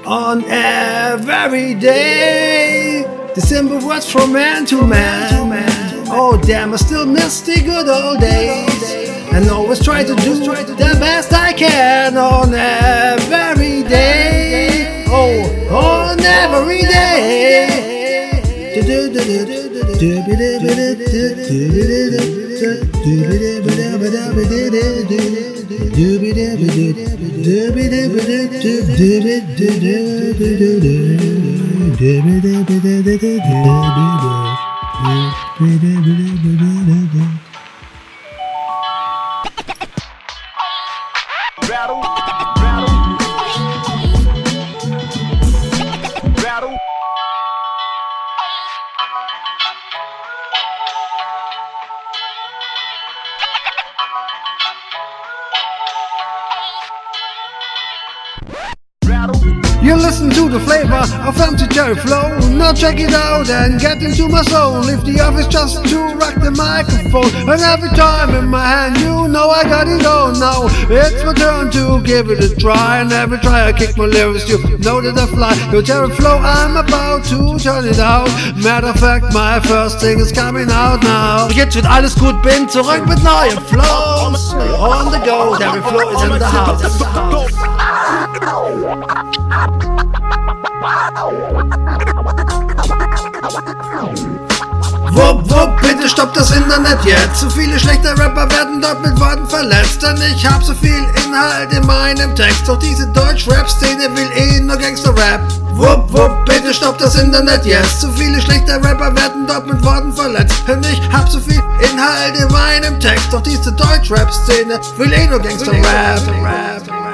[0.03, 3.03] On every day.
[3.36, 6.07] The simple words from man to man.
[6.10, 9.07] Oh damn, I still miss the good old days.
[9.32, 13.47] And always try to do the best I can on every
[16.57, 17.07] every day.
[60.38, 62.38] You listen to the flavor of MC terry flow.
[62.53, 64.80] Now check it out and get into my soul.
[64.81, 67.34] Leave the office just to rock the microphone.
[67.49, 70.31] And every time in my hand, you know I got it all.
[70.34, 72.99] Now it's my turn to give it a try.
[73.01, 75.53] And every try I kick my lyrics, you know that I fly.
[75.72, 78.30] Your Terry Flow, I'm about to turn it out.
[78.61, 81.49] Matter of fact, my first thing is coming out now.
[81.49, 84.53] Jetzt wird alles gut, bin zurück mit neuen Flows.
[84.77, 87.97] On the go, every flow is in the house.
[95.12, 97.40] Wupp, wupp, bitte stopp das Internet jetzt.
[97.40, 100.04] Zu viele schlechte Rapper werden dort mit Worten verletzt.
[100.04, 102.68] Denn ich hab so viel Inhalt in meinem Text.
[102.68, 105.41] Doch diese Deutsch-Rap-Szene will eh nur Gangster-Rap.
[105.74, 108.02] Wupp, wupp, bitte stopp das Internet jetzt.
[108.02, 110.64] Zu viele schlechte Rapper werden dort mit Worten verletzt.
[110.68, 113.32] Denn ich hab so viel Inhalt in meinem Text.
[113.32, 117.06] Doch diese Deutsch-Rap-Szene will eh nur Gangster-Rap.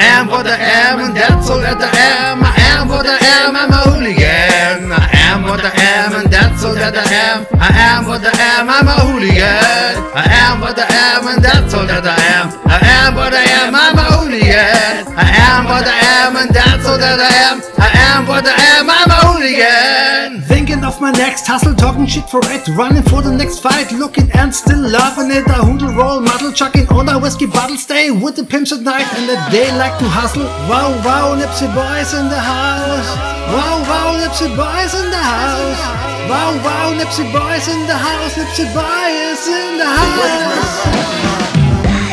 [0.00, 2.40] I am what I am, and that's all that I am.
[2.40, 4.88] I am what I am, I'm a hooligan.
[4.88, 7.44] I am what I am, and that's all that I am.
[7.60, 10.00] I am what I am, I'm a hooligan.
[10.16, 12.48] I am what I am, and that's all that I am.
[12.64, 15.04] I am what I am, I'm a hooligan.
[15.20, 17.60] I am what I am, and that's all that I am.
[17.76, 20.40] I am what I am, I'm a hooligan.
[20.48, 24.30] Thinking of my next hustle, talking shit for it, running for the next fight, looking
[24.32, 25.46] and still loving it.
[25.48, 29.06] I hoodle roll, muddle, chucking on a whiskey bottle, stay with the pimps at night,
[29.18, 30.44] and the day like to hustle.
[30.68, 33.10] Wow, wow, Nipsey boys in the house.
[33.52, 35.80] Wow, wow, Nipsey boys in the house.
[36.28, 38.34] Wow, wow, Nipsey boys in the house.
[38.34, 41.39] Nipsey boys in the house.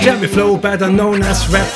[0.08, 1.68] Terry Flow, better known as Rap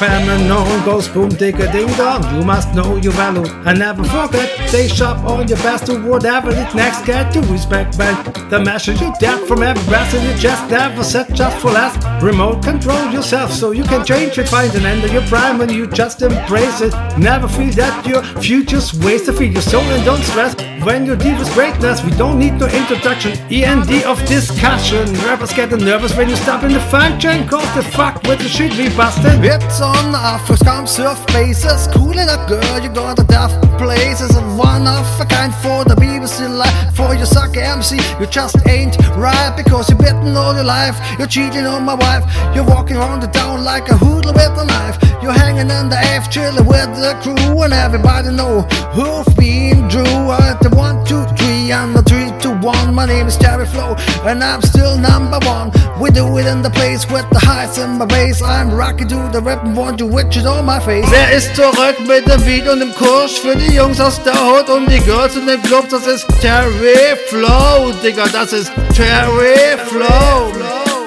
[0.47, 2.23] known goes boom digga ding dong.
[2.33, 4.69] You must know your value and never forget.
[4.69, 7.05] Stay sharp on your best to whatever it next.
[7.05, 8.15] Get to respect when
[8.49, 10.71] the message you get from every breath in your chest.
[10.71, 11.99] Never set just for last.
[12.23, 14.47] Remote control yourself so you can change it.
[14.47, 16.93] Find an end of your prime when you just embrace it.
[17.17, 19.35] Never feel that your future's wasted.
[19.35, 20.55] Feel your soul and don't stress.
[20.85, 23.33] When you deal with greatness, we don't need no introduction.
[23.51, 25.13] END of discussion.
[25.25, 27.45] Rappers getting nervous when you stop in the function.
[27.47, 29.43] Cause the fuck with the shit we busted.
[29.43, 31.87] It's on Afro scum surf places.
[31.93, 32.79] Cool up, girl.
[32.79, 34.35] You got the deaf places.
[34.35, 36.95] A one of a kind for the BBC life.
[36.95, 40.97] For your suck MC, you just ain't right because you're bitten all your life.
[41.17, 42.23] You're cheating on my wife.
[42.55, 44.97] You're walking around the town like a hoodlum with a knife.
[45.21, 48.61] You're hanging in the F, chilling with the crew, and everybody know
[48.95, 50.31] who've been drew.
[50.31, 52.95] At the one, two, three, and the three, two, one.
[52.95, 53.95] My name is Terry Flow,
[54.25, 55.71] and I'm still number one.
[55.99, 58.41] We do it in the place with the highs in my bass.
[58.41, 61.05] I'm rocky to the rap and want to witch it on my face.
[61.11, 64.69] Wer ist zurück mit dem Beat und dem Kurs für die Jungs aus der Hood
[64.69, 65.89] und die Girls in den Clubs?
[65.89, 70.51] Das ist Terry Flow, Digga, das ist Terry Flow.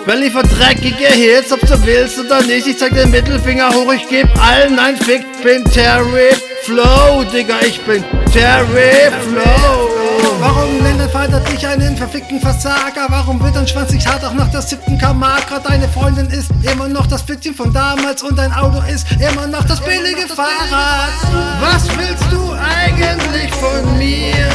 [0.07, 2.66] Berlin für dreckige Hits, ob du willst oder nicht.
[2.66, 5.25] Ich zeig den Mittelfinger hoch, ich geb allen ein Fick.
[5.43, 6.31] Bin Terry
[6.62, 9.94] Flow, Digga, ich bin Terry Flow.
[10.47, 13.07] Warum nennt der Vater dich einen verfickten Versager?
[13.09, 15.59] Warum wird dein Schwanz nicht hart auch nach der siebten Kamera?
[15.66, 19.65] Deine Freundin ist immer noch das Pfitzchen von damals und dein Auto ist immer noch
[19.65, 21.15] das billige Fahrrad.
[21.62, 24.51] Was willst du eigentlich von mir?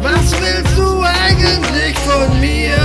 [0.00, 2.76] Was willst du eigentlich von mir?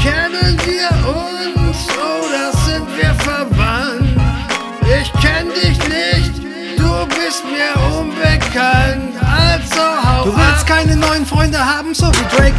[0.00, 4.16] Kennen wir uns oder sind wir verwandt?
[5.00, 6.19] Ich kenn dich nicht,
[7.30, 12.54] ist mir unbekannt, also Du willst keine neuen Freunde haben, so wie Drake.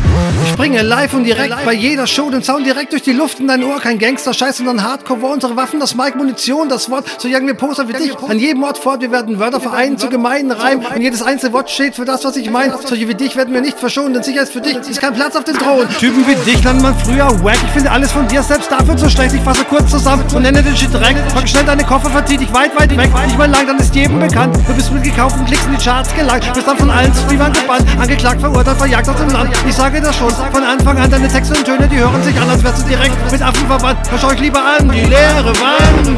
[0.46, 3.48] Ich bringe live und direkt bei jeder Show den Sound direkt durch die Luft in
[3.48, 3.80] dein Ohr.
[3.80, 5.22] Kein Gangster-Scheiß, sondern Hardcore.
[5.22, 7.06] War unsere Waffen, das Mike, Munition, das Wort.
[7.20, 9.02] So jagen wir Poster wie dich an jedem Ort fort.
[9.02, 10.86] Wir werden Wörter vereinen zu gemeinen Reimen.
[10.86, 12.76] Und jedes einzelne Wort steht für das, was ich meine.
[12.84, 15.36] Solche wie dich werden wir nicht verschonen, denn sicher ist für dich ist kein Platz
[15.36, 15.88] auf dem Thron.
[16.00, 17.58] Typen wie dich lernt man früher wack.
[17.64, 19.36] Ich finde alles von dir selbst dafür zu schlecht.
[19.36, 21.34] Ich fasse kurz zusammen und nenne den Shit direkt.
[21.34, 23.12] Pack schnell deine Koffer, verzieh dich weit, weit weg.
[23.26, 24.58] Nicht mal lang, dann ist jedem bekannt.
[24.68, 26.52] Du bist mit gekauften Klicks in die Charts gelangt.
[26.54, 27.22] Bist dann von allen zu
[27.54, 27.86] Gebannt.
[28.00, 29.52] Angeklagt, verurteilt, verjagt aus dem Land.
[29.68, 31.10] Ich sage das schon von Anfang an.
[31.10, 34.00] Deine Texte und Töne, die hören sich an, als wärst du direkt mit Affen verwandt.
[34.10, 36.10] Hör schau euch lieber an, die leere Wand.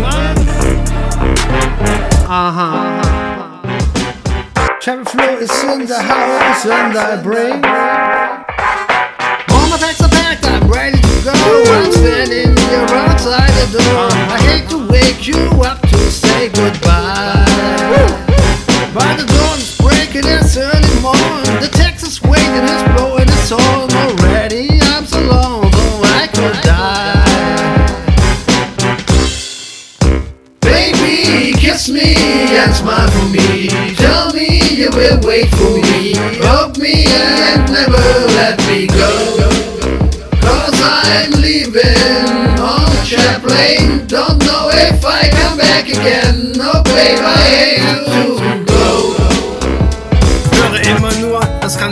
[2.29, 3.01] Aha.
[4.83, 7.63] Cherry Flow is in the house and I bring
[9.53, 14.11] All my bags are packed, I'm ready to go I'm standing here outside the door
[14.11, 17.45] I hate to wake you up to say goodbye
[18.93, 20.43] But the dawn is breaking, The
[22.53, 27.23] Wind blowing, it's I'm so though I could die
[30.61, 32.13] Baby, kiss me
[32.55, 33.69] and smile for me.
[33.95, 36.13] Tell me you will wait for me.
[36.45, 38.05] Hug me and never
[38.37, 39.49] let me go.
[40.39, 44.05] Cause I'm leaving on Chaplain.
[44.05, 46.53] Don't know if I come back again.
[46.57, 48.72] Oh babe, I hate go.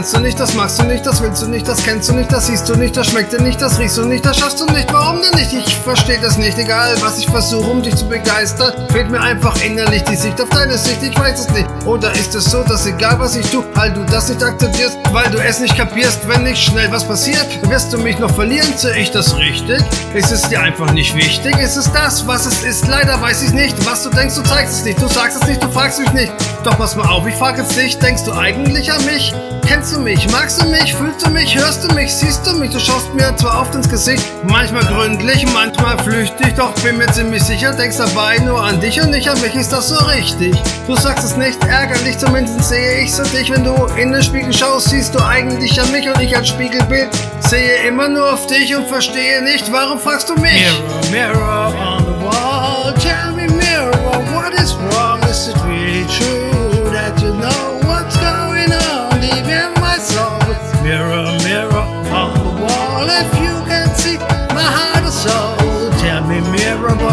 [0.02, 2.32] Kannst du nicht, das machst du nicht, das willst du nicht, das kennst du nicht,
[2.32, 4.66] das siehst du nicht, das schmeckt dir nicht, das riechst du nicht, das schaffst du
[4.66, 4.92] nicht.
[4.92, 5.54] Warum denn nicht?
[5.54, 9.56] Ich versteh das nicht, egal was ich versuche, um dich zu begeistern, fehlt mir einfach
[9.64, 11.68] innerlich die Sicht auf deine Sicht, ich weiß es nicht.
[11.86, 15.30] Oder ist es so, dass egal was ich tu, weil du das nicht akzeptierst, weil
[15.30, 18.98] du es nicht kapierst, wenn nicht schnell was passiert, wirst du mich noch verlieren, sehe
[18.98, 19.84] ich das richtig?
[20.16, 21.56] Ist es dir einfach nicht wichtig?
[21.60, 22.88] Ist es das, was es ist?
[22.88, 25.62] Leider weiß ich nicht, was du denkst, du zeigst es nicht, du sagst es nicht,
[25.62, 26.34] du fragst mich nicht.
[26.64, 29.32] Doch pass mal auf, ich frag jetzt dich, denkst du eigentlich an mich?
[29.68, 30.30] Kennst du mich?
[30.32, 30.94] Magst du mich?
[30.94, 31.56] Fühlst du mich?
[31.56, 32.14] Hörst du mich?
[32.14, 32.72] Siehst du mich?
[32.72, 37.44] Du schaust mir zwar oft ins Gesicht, manchmal gründlich, manchmal flüchtig, doch bin mir ziemlich
[37.44, 40.56] sicher, denkst dabei nur an dich und nicht an mich, ist das so richtig?
[40.88, 44.54] Du sagst es nicht, ärgerlich, zumindest sehe ich so dich, wenn du in den Spiegel
[44.54, 47.10] schaust, siehst du eigentlich an mich und ich als Spiegelbild
[47.40, 50.66] sehe immer nur auf dich und verstehe nicht, warum fragst du mich?
[51.12, 53.92] Mirror, mirror on the wall, tell me mirror,
[54.34, 55.22] what is wrong?
[55.30, 56.41] Is it really true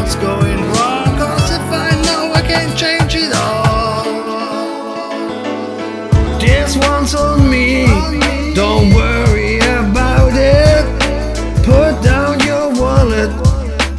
[0.09, 4.05] what's going wrong, cause if I know I can change it all.
[6.41, 7.87] This one's on me,
[8.55, 10.87] don't worry about it.
[11.63, 13.31] Put down your wallet,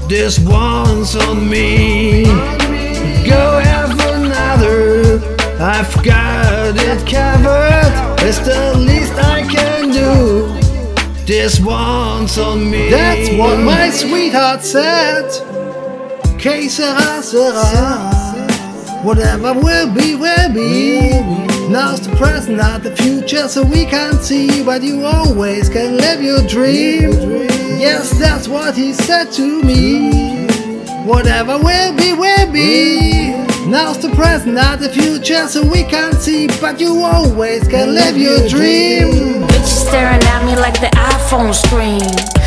[0.10, 2.24] this one's on me.
[3.30, 5.20] Go have another,
[5.62, 7.94] I've got it covered.
[8.28, 10.58] It's the least I can do.
[11.28, 12.90] This one's on me.
[12.90, 15.49] That's what my sweetheart said.
[16.40, 17.60] Sera, sera.
[19.04, 21.20] Whatever will be, will be.
[21.68, 24.64] Now's the present, not the future, so we can't see.
[24.64, 27.12] But you always can live your dream.
[27.78, 30.48] Yes, that's what he said to me.
[31.06, 33.32] Whatever will be, will be.
[33.68, 36.48] Now's the present, not the future, so we can't see.
[36.62, 39.44] But you always can live your dream.
[39.44, 42.39] Bitches staring at me like the iPhone screen.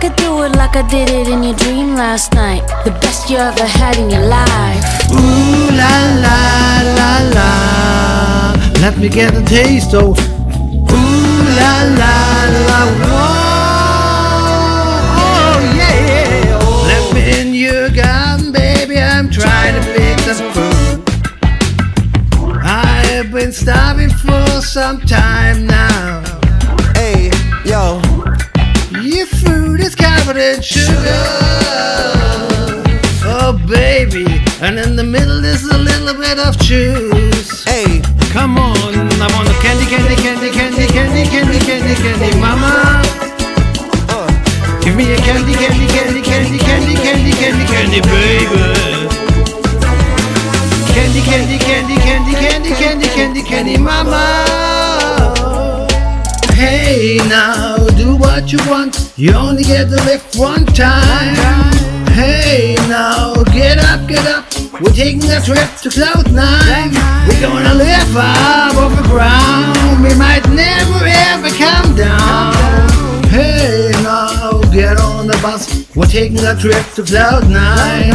[0.00, 2.66] I could do it like I did it in your dream last night.
[2.86, 4.82] The best you ever had in your life.
[5.12, 5.94] Ooh la
[6.24, 6.40] la
[6.96, 7.50] la la.
[8.80, 10.14] Let me get a taste, oh.
[10.16, 12.14] Ooh la la
[12.66, 12.80] la.
[13.04, 13.60] Whoa,
[15.20, 16.58] oh yeah.
[16.62, 16.80] Oh.
[16.88, 18.98] Let me in your garden, baby.
[18.98, 21.04] I'm trying to pick some fruit.
[22.64, 26.22] I've been starving for some time now.
[26.94, 27.30] Hey,
[27.66, 28.00] yo.
[30.30, 31.24] Your fruit is covered in sugar.
[33.26, 34.26] Oh, baby.
[34.62, 37.64] And in the middle is a little bit of juice.
[37.64, 38.00] Hey,
[38.30, 43.02] Come on, I want a candy, candy, candy, candy, candy, candy, candy, candy, mama.
[44.82, 49.10] Give me a candy, candy, candy, candy, candy, candy, candy, candy, baby.
[50.94, 55.19] Candy, candy, candy, candy, candy, candy, candy, candy, mama.
[56.60, 59.14] Hey now, do what you want.
[59.16, 61.34] You only get to live one time.
[62.12, 64.44] Hey now, get up, get up.
[64.78, 66.92] We're taking a trip to Cloud Nine.
[67.26, 70.04] We're gonna live up off the ground.
[70.04, 71.00] We might never
[71.32, 72.52] ever come down.
[73.30, 75.79] Hey now, get on the bus.
[76.00, 78.10] We're taking a trip to Cloud Nine.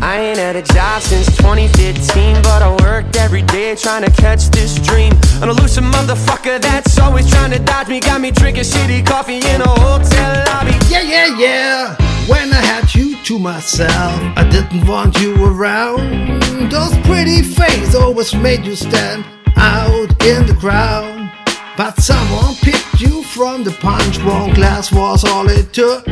[0.00, 4.46] I ain't had a job since 2015, but I worked every day trying to catch
[4.50, 5.12] this dream.
[5.42, 9.60] An elusive motherfucker that's always trying to dodge me, got me drinking shitty coffee in
[9.60, 10.78] a hotel lobby.
[10.88, 11.96] Yeah, yeah, yeah.
[12.28, 13.90] When I had you to myself,
[14.36, 16.70] I didn't want you around.
[16.70, 19.24] Those pretty faces always made you stand
[19.56, 21.32] out in the crowd.
[21.76, 24.22] But someone picked you from the punch.
[24.22, 26.06] One glass was all it took.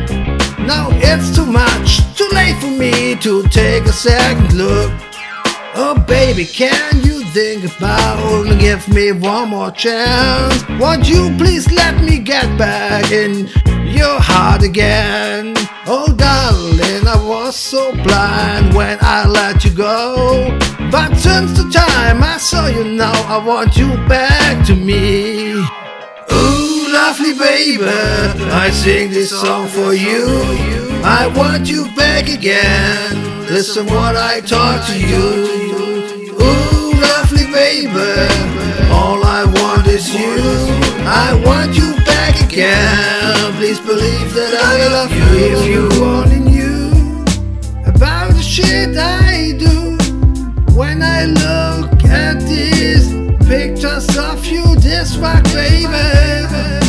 [0.66, 4.93] Now it's too much, too late for me to take a second look.
[5.78, 10.66] Oh baby, can you think about and give me one more chance?
[10.80, 13.47] Won't you please let me get back in
[13.86, 15.55] your heart again?
[15.86, 20.59] Oh darling, I was so blind when I let you go.
[20.90, 25.52] But since the time I saw you now, I want you back to me.
[26.32, 27.85] Ooh, lovely baby,
[28.64, 30.24] I sing this song for you.
[31.05, 33.10] I want you back again.
[33.55, 35.27] Listen what I talk to you.
[36.40, 38.12] Ooh, lovely baby,
[38.98, 40.40] all I want is you.
[41.24, 43.52] I want you back again.
[43.59, 45.28] Please believe that I love you.
[45.52, 46.89] If you only knew
[47.93, 49.77] about the shit I do
[50.74, 53.06] when I look at these
[53.47, 56.85] pictures of you, this rock baby.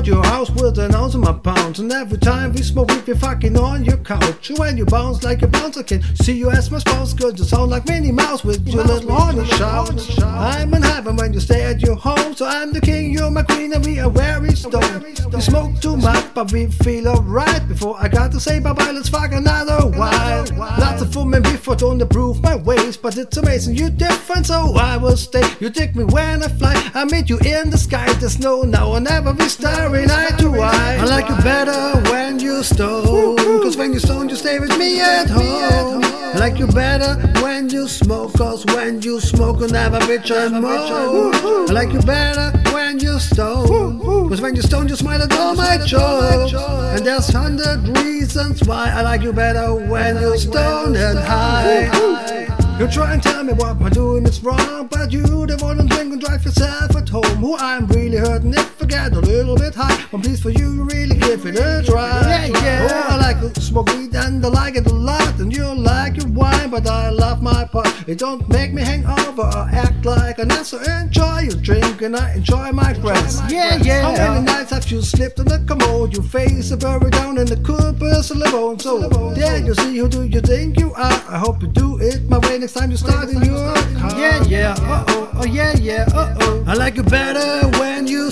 [0.00, 1.78] Out your house with an ounce of my pounds.
[1.78, 4.50] And every time we smoke weed, be fucking on your couch.
[4.56, 7.12] When you bounce like a bounce, I can see you as my spouse.
[7.12, 9.90] Cause you sound like Minnie Mouse with your little horny shout.
[10.22, 12.34] I'm in heaven when you stay at your home.
[12.34, 15.04] So I'm the king, you're my queen, and we are very stoned.
[15.32, 17.68] We smoke too much, but we feel alright.
[17.68, 20.46] Before I got to say bye bye, let's fuck another while.
[20.56, 24.96] Lots of women before don't approve my ways, but it's amazing you're different, so I
[24.96, 25.46] will stay.
[25.60, 28.10] You take me when I fly, I meet you in the sky.
[28.14, 29.48] There's no now or never we be
[29.90, 30.98] starry eye to eye.
[31.00, 35.00] I like you better when you stone, cause when you stone, you stay with me
[35.00, 36.02] at home.
[36.04, 40.62] I like you better when you smoke, cause when you smoke, you never bitch and
[40.62, 41.34] moan.
[41.68, 45.54] I like you better when you stone, cause when you stone, you smile at all
[45.54, 46.52] my jokes.
[46.54, 52.30] And there's hundred reasons why I like you better when you stoned and high.
[52.78, 55.84] You try and tell me what I'm doing is wrong, but you the one to
[55.84, 57.36] drink and drive yourself at home.
[57.36, 60.04] Who I'm really hurting if I get a little bit high.
[60.10, 62.08] But please for you, you really give it a try.
[62.26, 62.88] Yeah, yeah.
[62.90, 66.16] Oh, I like to smoke weed and I like it a lot, and you like
[66.16, 67.86] your wine, but I love my part.
[68.08, 70.68] It don't make me hang over or act like an ass.
[70.70, 73.40] So enjoy your drink and I enjoy my friends.
[73.48, 74.02] Yeah, yeah.
[74.02, 76.12] How many nights have you slipped on the commode?
[76.12, 78.78] Your face is buried down in the cool person bone.
[78.80, 81.20] So there you see who do you think you are?
[81.28, 84.18] I hope you do it my way next time you start in your car.
[84.18, 84.74] Yeah, yeah.
[84.78, 85.30] Uh oh.
[85.34, 86.06] Oh yeah, yeah.
[86.12, 86.64] Uh oh.
[86.66, 88.30] I like you better when you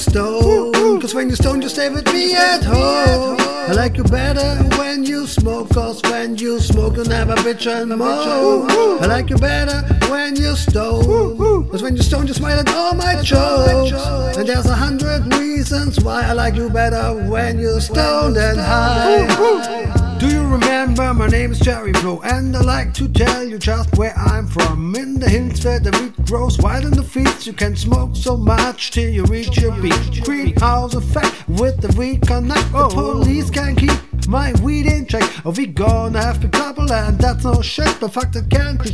[1.00, 3.36] Cause when you stone, you stay with me at home.
[3.40, 5.70] I like you better when you smoke.
[5.70, 8.70] Cause when you smoke, you never bitch and moan.
[9.02, 11.68] I like you better when you stone.
[11.70, 13.92] Cause when you stone, you smile at all my jokes.
[14.36, 20.07] And there's a hundred reasons why I like you better when you're stoned and high.
[20.18, 23.96] Do you remember my name is Terry Flow and I like to tell you just
[23.96, 24.96] where I'm from.
[24.96, 28.36] In the hills where the wheat grows wild in the fields, you can smoke so
[28.36, 30.24] much till you reach your beach.
[30.24, 32.72] Greenhouse effect with the weed connect.
[32.72, 32.88] The oh.
[32.90, 33.92] police can keep
[34.26, 35.22] my weed in check.
[35.46, 38.00] Or we gonna have to couple and that's no shit.
[38.00, 38.90] The fact that can't be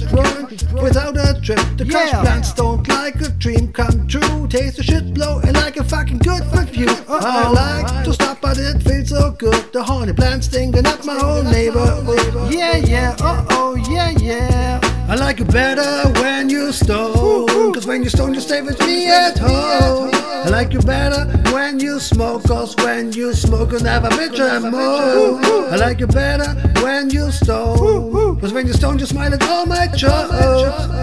[0.80, 1.59] without a trip.
[1.78, 4.46] The cash plants don't like a dream come true.
[4.48, 6.88] Taste the shit blowing like a fucking good review.
[7.09, 9.72] I like to stop but it feels so good.
[9.72, 12.53] The honey plants stinging up my whole neighborhood.
[12.53, 14.94] Yeah, yeah, uh oh, yeah, yeah.
[15.06, 17.74] I like it better when you stone.
[17.74, 20.10] Cause when you stone, you stay with me at home.
[20.14, 22.44] I like you better when you smoke.
[22.44, 25.44] Cause when you smoke, you never bitch and moan.
[25.72, 28.40] I like you better when you stone.
[28.40, 30.32] Cause when you stone, you smile at all my jokes.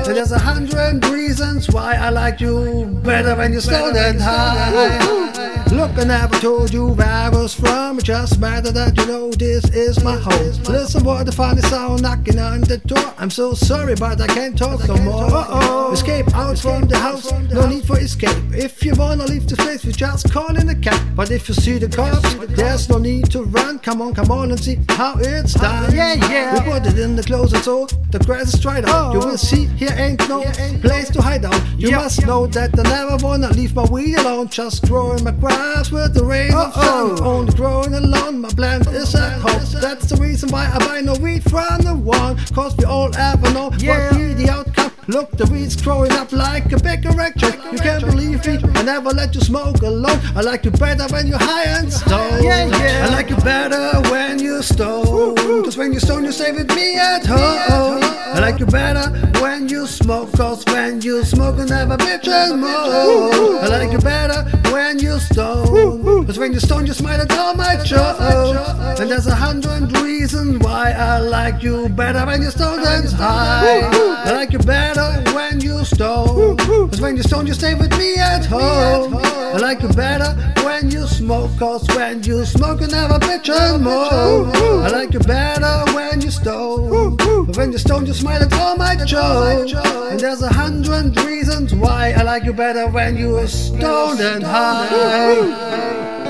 [0.07, 5.61] And there's a hundred reasons why I like you better when you're stoned and high.
[5.71, 7.97] Look, I never told you where I was from.
[7.97, 10.63] It just matter that you know this is my home.
[10.65, 13.13] Listen what the funny sound knocking on the door.
[13.17, 15.23] I'm so sorry, but I can't talk no more.
[15.23, 15.91] Uh-oh.
[15.91, 18.37] Escape out from the house, no need for escape.
[18.53, 20.99] If you wanna leave this place, we just call in a cab.
[21.15, 23.79] But if you see the cops, there's no need to run.
[23.79, 25.93] Come on, come on and see how it's done.
[25.93, 26.53] Yeah, yeah.
[26.53, 29.13] We put it in the closet so the grass is dried out.
[29.13, 30.41] You will see here ain't no
[30.81, 31.61] place to hide out.
[31.77, 34.47] You must know that I never wanna leave my weed alone.
[34.49, 37.21] Just growing my grass with the rain of sun.
[37.21, 39.81] Only growing alone, my plant is at home.
[39.81, 42.37] That's the reason why I buy no weed from the one.
[42.53, 44.91] Cause we all ever know what be the outcome.
[45.07, 47.53] Look, the weed's growing up like a big erection.
[47.71, 50.19] You can't believe me, I never let you smoke alone.
[50.35, 52.43] I like you better when you're high and stoned.
[52.43, 53.07] Yeah, yeah.
[53.07, 55.35] I like you better when you stone.
[55.63, 57.99] Cause when you're stoned, you stay with me at home.
[58.33, 59.09] I like you better
[59.41, 60.31] when you smoke.
[60.33, 63.57] Cause when you smoke, you never bitch and moan.
[63.63, 66.25] I like you better when you stone.
[66.25, 68.99] Cause when you stone, you smile at all my jokes.
[68.99, 73.70] And there's a hundred reasons why I like you better when you're stoned and high.
[73.79, 76.57] I like you better when you stone.
[76.57, 79.15] Cause when you stone, you stay with me at home.
[79.17, 80.33] I like you better
[80.63, 81.51] when you smoke.
[81.57, 84.51] Cause when you smoke, you never bitch and moan.
[84.85, 87.15] I like you better when you stone.
[87.17, 89.73] But when you stone, you smile at all my jokes.
[89.73, 94.43] And there's a hundred reasons why I like you better when you are stoned and
[94.43, 96.20] high.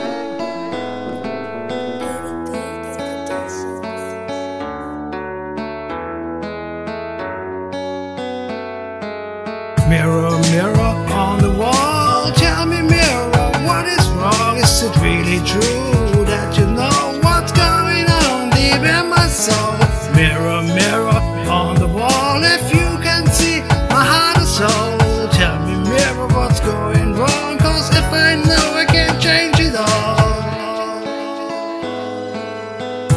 [15.34, 19.78] It true that you know what's going on deep in my soul?
[20.14, 20.61] Mirror,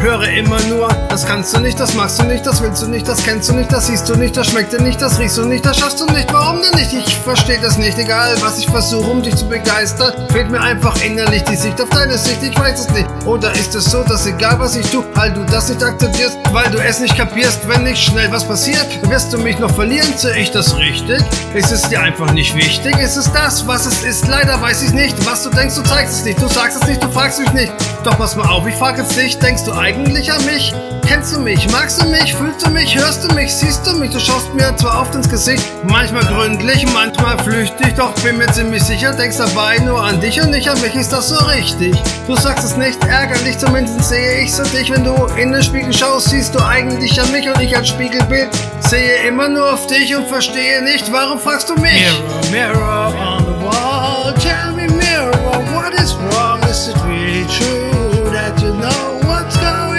[0.04, 3.08] Höre immer nur, das kannst du nicht, das magst du nicht, das willst du nicht,
[3.08, 5.46] das kennst du nicht, das siehst du nicht, das schmeckt dir nicht, das riechst du
[5.46, 6.30] nicht, das schaffst du nicht.
[6.30, 6.92] Warum denn nicht?
[6.92, 7.98] Ich verstehe das nicht.
[7.98, 11.88] Egal, was ich versuche, um dich zu begeistern, fehlt mir einfach innerlich die Sicht auf
[11.88, 12.42] deine Sicht.
[12.42, 13.08] Ich weiß es nicht.
[13.24, 16.70] Oder ist es so, dass egal was ich tue, weil du das nicht akzeptierst, weil
[16.70, 20.12] du es nicht kapierst, wenn nicht schnell was passiert, wirst du mich noch verlieren?
[20.18, 21.24] Sehe ich das richtig?
[21.54, 22.98] Ist es dir einfach nicht wichtig?
[22.98, 24.28] Ist es das, was es ist?
[24.28, 25.24] Leider weiß ich nicht.
[25.24, 26.42] Was du denkst, du zeigst es nicht.
[26.42, 27.72] Du sagst es nicht, du fragst mich nicht.
[28.04, 29.38] Doch pass mal auf, ich frage jetzt dich.
[29.38, 29.93] Denkst du eigentlich
[30.34, 30.72] an mich?
[31.06, 31.70] Kennst du mich?
[31.70, 32.34] Magst du mich?
[32.34, 32.96] Fühlst du mich?
[32.96, 33.52] Hörst du mich?
[33.52, 34.10] Siehst du mich?
[34.10, 38.82] Du schaust mir zwar oft ins Gesicht, manchmal gründlich, manchmal flüchtig, doch bin mir ziemlich
[38.82, 40.94] sicher, denkst dabei nur an dich und nicht an mich.
[40.94, 41.94] Ist das so richtig?
[42.26, 44.90] Du sagst es nicht, ärgerlich, zumindest sehe ich so dich.
[44.90, 48.48] Wenn du in den Spiegel schaust, siehst du eigentlich an mich und ich als Spiegelbild
[48.80, 52.04] sehe immer nur auf dich und verstehe nicht, warum fragst du mich?
[52.50, 55.32] Mirror, mirror on the wall, tell me mirror,
[55.72, 56.60] what is wrong?
[56.70, 57.83] Is it really true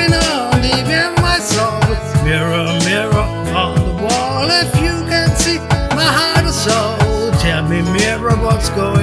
[0.09, 1.79] going on deep in my soul?
[2.23, 3.13] Mirror, mirror
[3.55, 5.59] on the wall, if you can see
[5.95, 8.94] my heart or soul, tell me mirror what's going wrong,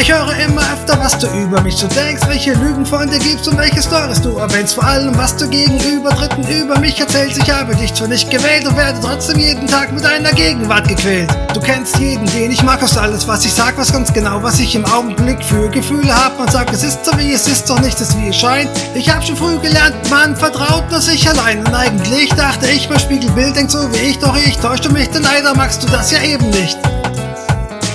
[0.00, 3.46] Ich höre immer öfter, was du über mich so denkst, welche Lügen von dir gibst
[3.48, 4.74] und welche Stories du erwähnst.
[4.74, 7.36] Vor allem, was du gegenüber Dritten über mich erzählst.
[7.36, 11.28] Ich habe dich zwar nicht gewählt und werde trotzdem jeden Tag mit deiner Gegenwart gequält.
[11.52, 14.58] Du kennst jeden, den ich mag, aus alles, was ich sag, was ganz genau, was
[14.58, 16.38] ich im Augenblick für Gefühle hab.
[16.38, 18.70] Man sagt, es ist so wie es ist, doch nicht das wie es scheint.
[18.94, 21.58] Ich hab schon früh gelernt, man vertraut nur sich allein.
[21.58, 25.24] Und eigentlich dachte ich, mein Spiegelbild denkt so wie ich, doch ich täuschte mich, denn
[25.24, 26.78] leider magst du das ja eben nicht.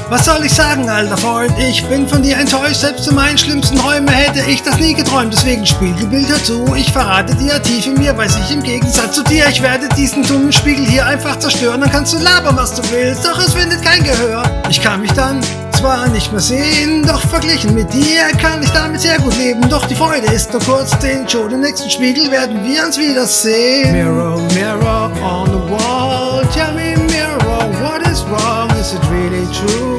[0.08, 1.52] Was soll ich sagen, alter Freund?
[1.58, 5.34] Ich bin von dir enttäuscht, selbst in meinen schlimmsten Träumen hätte ich das nie geträumt.
[5.34, 9.24] Deswegen Spiegelbild hör zu, ich verrate dir tief in mir, weiß ich im Gegensatz zu
[9.24, 11.82] dir, ich werde diesen dummen Spiegel hier einfach zerstören.
[11.82, 14.44] Dann kannst du labern, was du willst, doch es findet kein Gehör.
[14.70, 15.42] Ich kann mich dann
[15.72, 19.68] zwar nicht mehr sehen, doch verglichen mit dir kann ich damit sehr gut leben.
[19.70, 23.92] Doch die Freude ist nur kurz, denn schon im nächsten Spiegel werden wir uns wiedersehen.
[23.92, 28.70] Mirror, mirror on the wall, tell me mirror, what is wrong?
[28.80, 29.95] Is it really true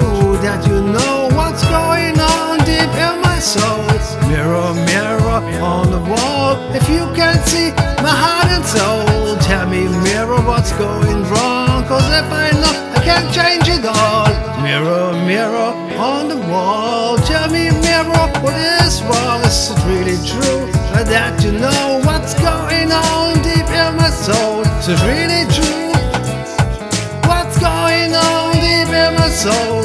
[3.47, 4.17] my?
[4.27, 7.71] Mirror, mirror on the wall, if you can see
[8.03, 13.01] my heart and soul, tell me mirror what's going wrong, cause if I know I
[13.05, 14.29] can't change it all.
[14.63, 20.67] Mirror, mirror on the wall, tell me mirror what is wrong, is it really true
[21.07, 24.63] that you know what's going on deep in my soul?
[24.81, 25.95] Is it really true?
[27.31, 29.85] What's going on deep in my soul?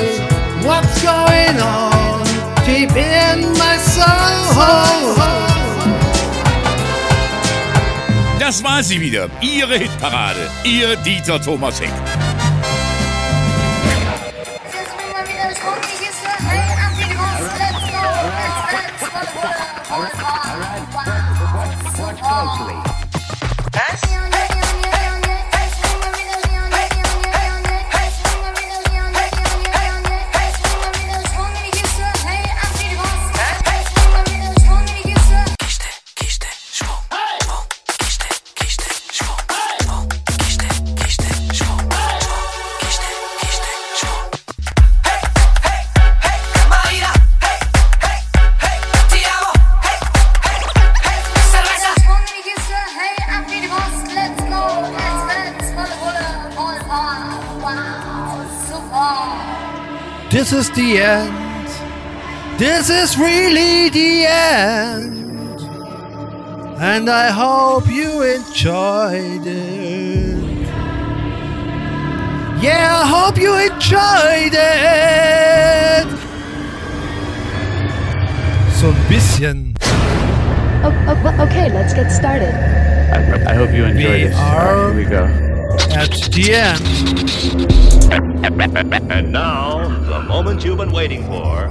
[0.65, 1.90] What's going on
[2.93, 5.15] deep in my soul?
[8.39, 11.91] Das war sie wieder, Ihre Hitparade, Ihr Dieter Thomas Heck.
[60.41, 61.69] This is the end.
[62.57, 65.61] This is really the end.
[66.81, 70.65] And I hope you enjoyed it.
[72.59, 76.07] Yeah, I hope you enjoyed it.
[78.81, 79.75] So ein bisschen.
[80.83, 82.49] Oh, oh, okay, let's get started.
[83.13, 84.35] I, I hope you enjoy We this.
[84.35, 85.40] are- Here we go.
[86.01, 86.81] At the end.
[89.11, 91.69] And now, the moment you've been waiting for.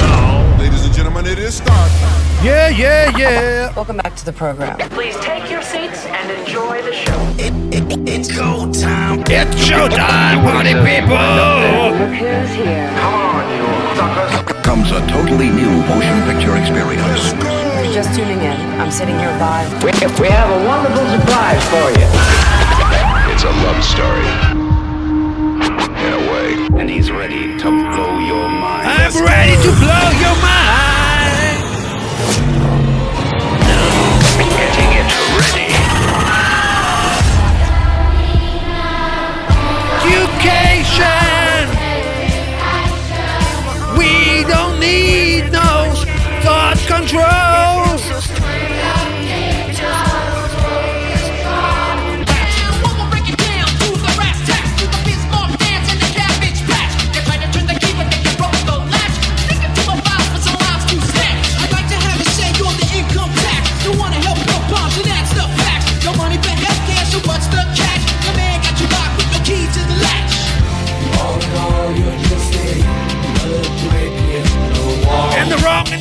[0.00, 2.44] Now, Ladies and gentlemen, it is start time.
[2.44, 3.74] Yeah, yeah, yeah.
[3.74, 4.78] Welcome back to the program.
[4.90, 5.41] Please take
[8.00, 9.20] it's go time.
[9.28, 11.12] It's showtime, party people.
[11.12, 12.88] Look who's here.
[12.96, 14.62] Come on, you suckers.
[14.64, 17.32] comes a totally new motion picture experience.
[17.32, 19.68] If you're just tuning in, I'm sitting here live.
[19.84, 19.90] We,
[20.20, 22.08] we have a wonderful surprise for you.
[23.32, 24.28] It's a love story.
[26.02, 26.80] In a way.
[26.80, 28.88] And he's ready to blow your mind.
[28.88, 30.62] I'm ready to blow your mind.
[40.42, 41.68] education.
[43.96, 45.92] We don't need no
[46.42, 48.31] thought controls.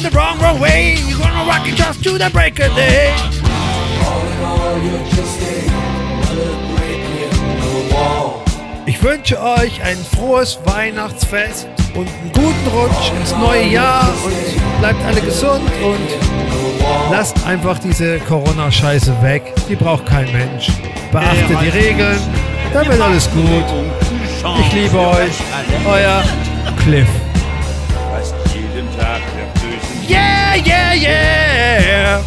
[0.04, 0.96] The wrong, wrong, way.
[1.08, 3.14] You're gonna rock it just to the break of day.
[8.86, 15.04] Ich wünsche euch ein frohes Weihnachtsfest und einen guten Rutsch ins neue Jahr und bleibt
[15.06, 19.54] alle gesund und lasst einfach diese Corona-Scheiße weg.
[19.70, 20.70] Die braucht kein Mensch.
[21.12, 22.20] Beachtet die Regeln,
[22.74, 23.66] dann wird alles gut.
[24.60, 25.34] Ich liebe euch.
[25.86, 26.24] Euer
[26.84, 27.08] Cliff.
[30.54, 32.24] Yeah, yeah, yeah.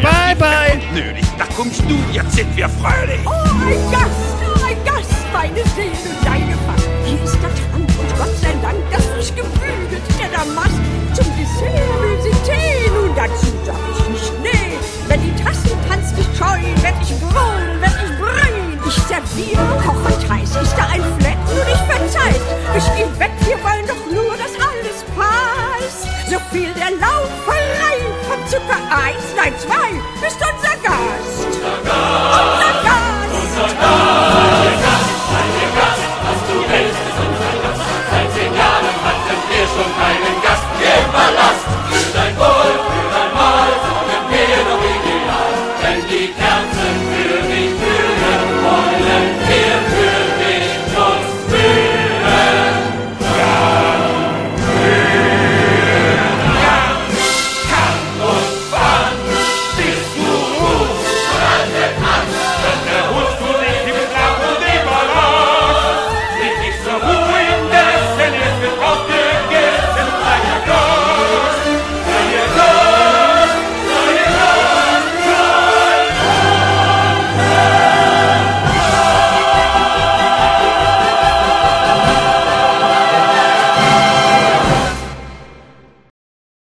[0.00, 0.80] Bye, bye.
[0.94, 3.18] Nötig, da kommst du, jetzt sind wir fröhlich.
[3.26, 6.86] Oh, ein Gast, oh, ein Gast, meine Seele, deine Fass.
[7.04, 10.78] Hier ist der Trank und Gott sei Dank, dass mich gefüget, der Damast.
[11.14, 14.78] Zum Dessert will sie Tee, nun dazu sag ich nicht nee.
[15.08, 18.78] Wenn die Tassen tanzt, ich scheu, wenn ich brüllen, wenn ich brüllen.
[18.86, 22.40] Ich serviere, koche heiß, ist da ein Fleck, nur nicht verzeiht.
[22.78, 25.63] Ich geh weg, wir wollen doch nur, dass alles passt.
[25.84, 27.98] Eis, so viel der Lauferei.
[28.28, 29.90] Vom Zucker eins, nein zwei,
[30.22, 31.46] bist unser Gast.
[31.46, 32.14] Unser Gast.
[32.54, 33.64] Unser Gast.
[33.64, 34.63] Unser Gast.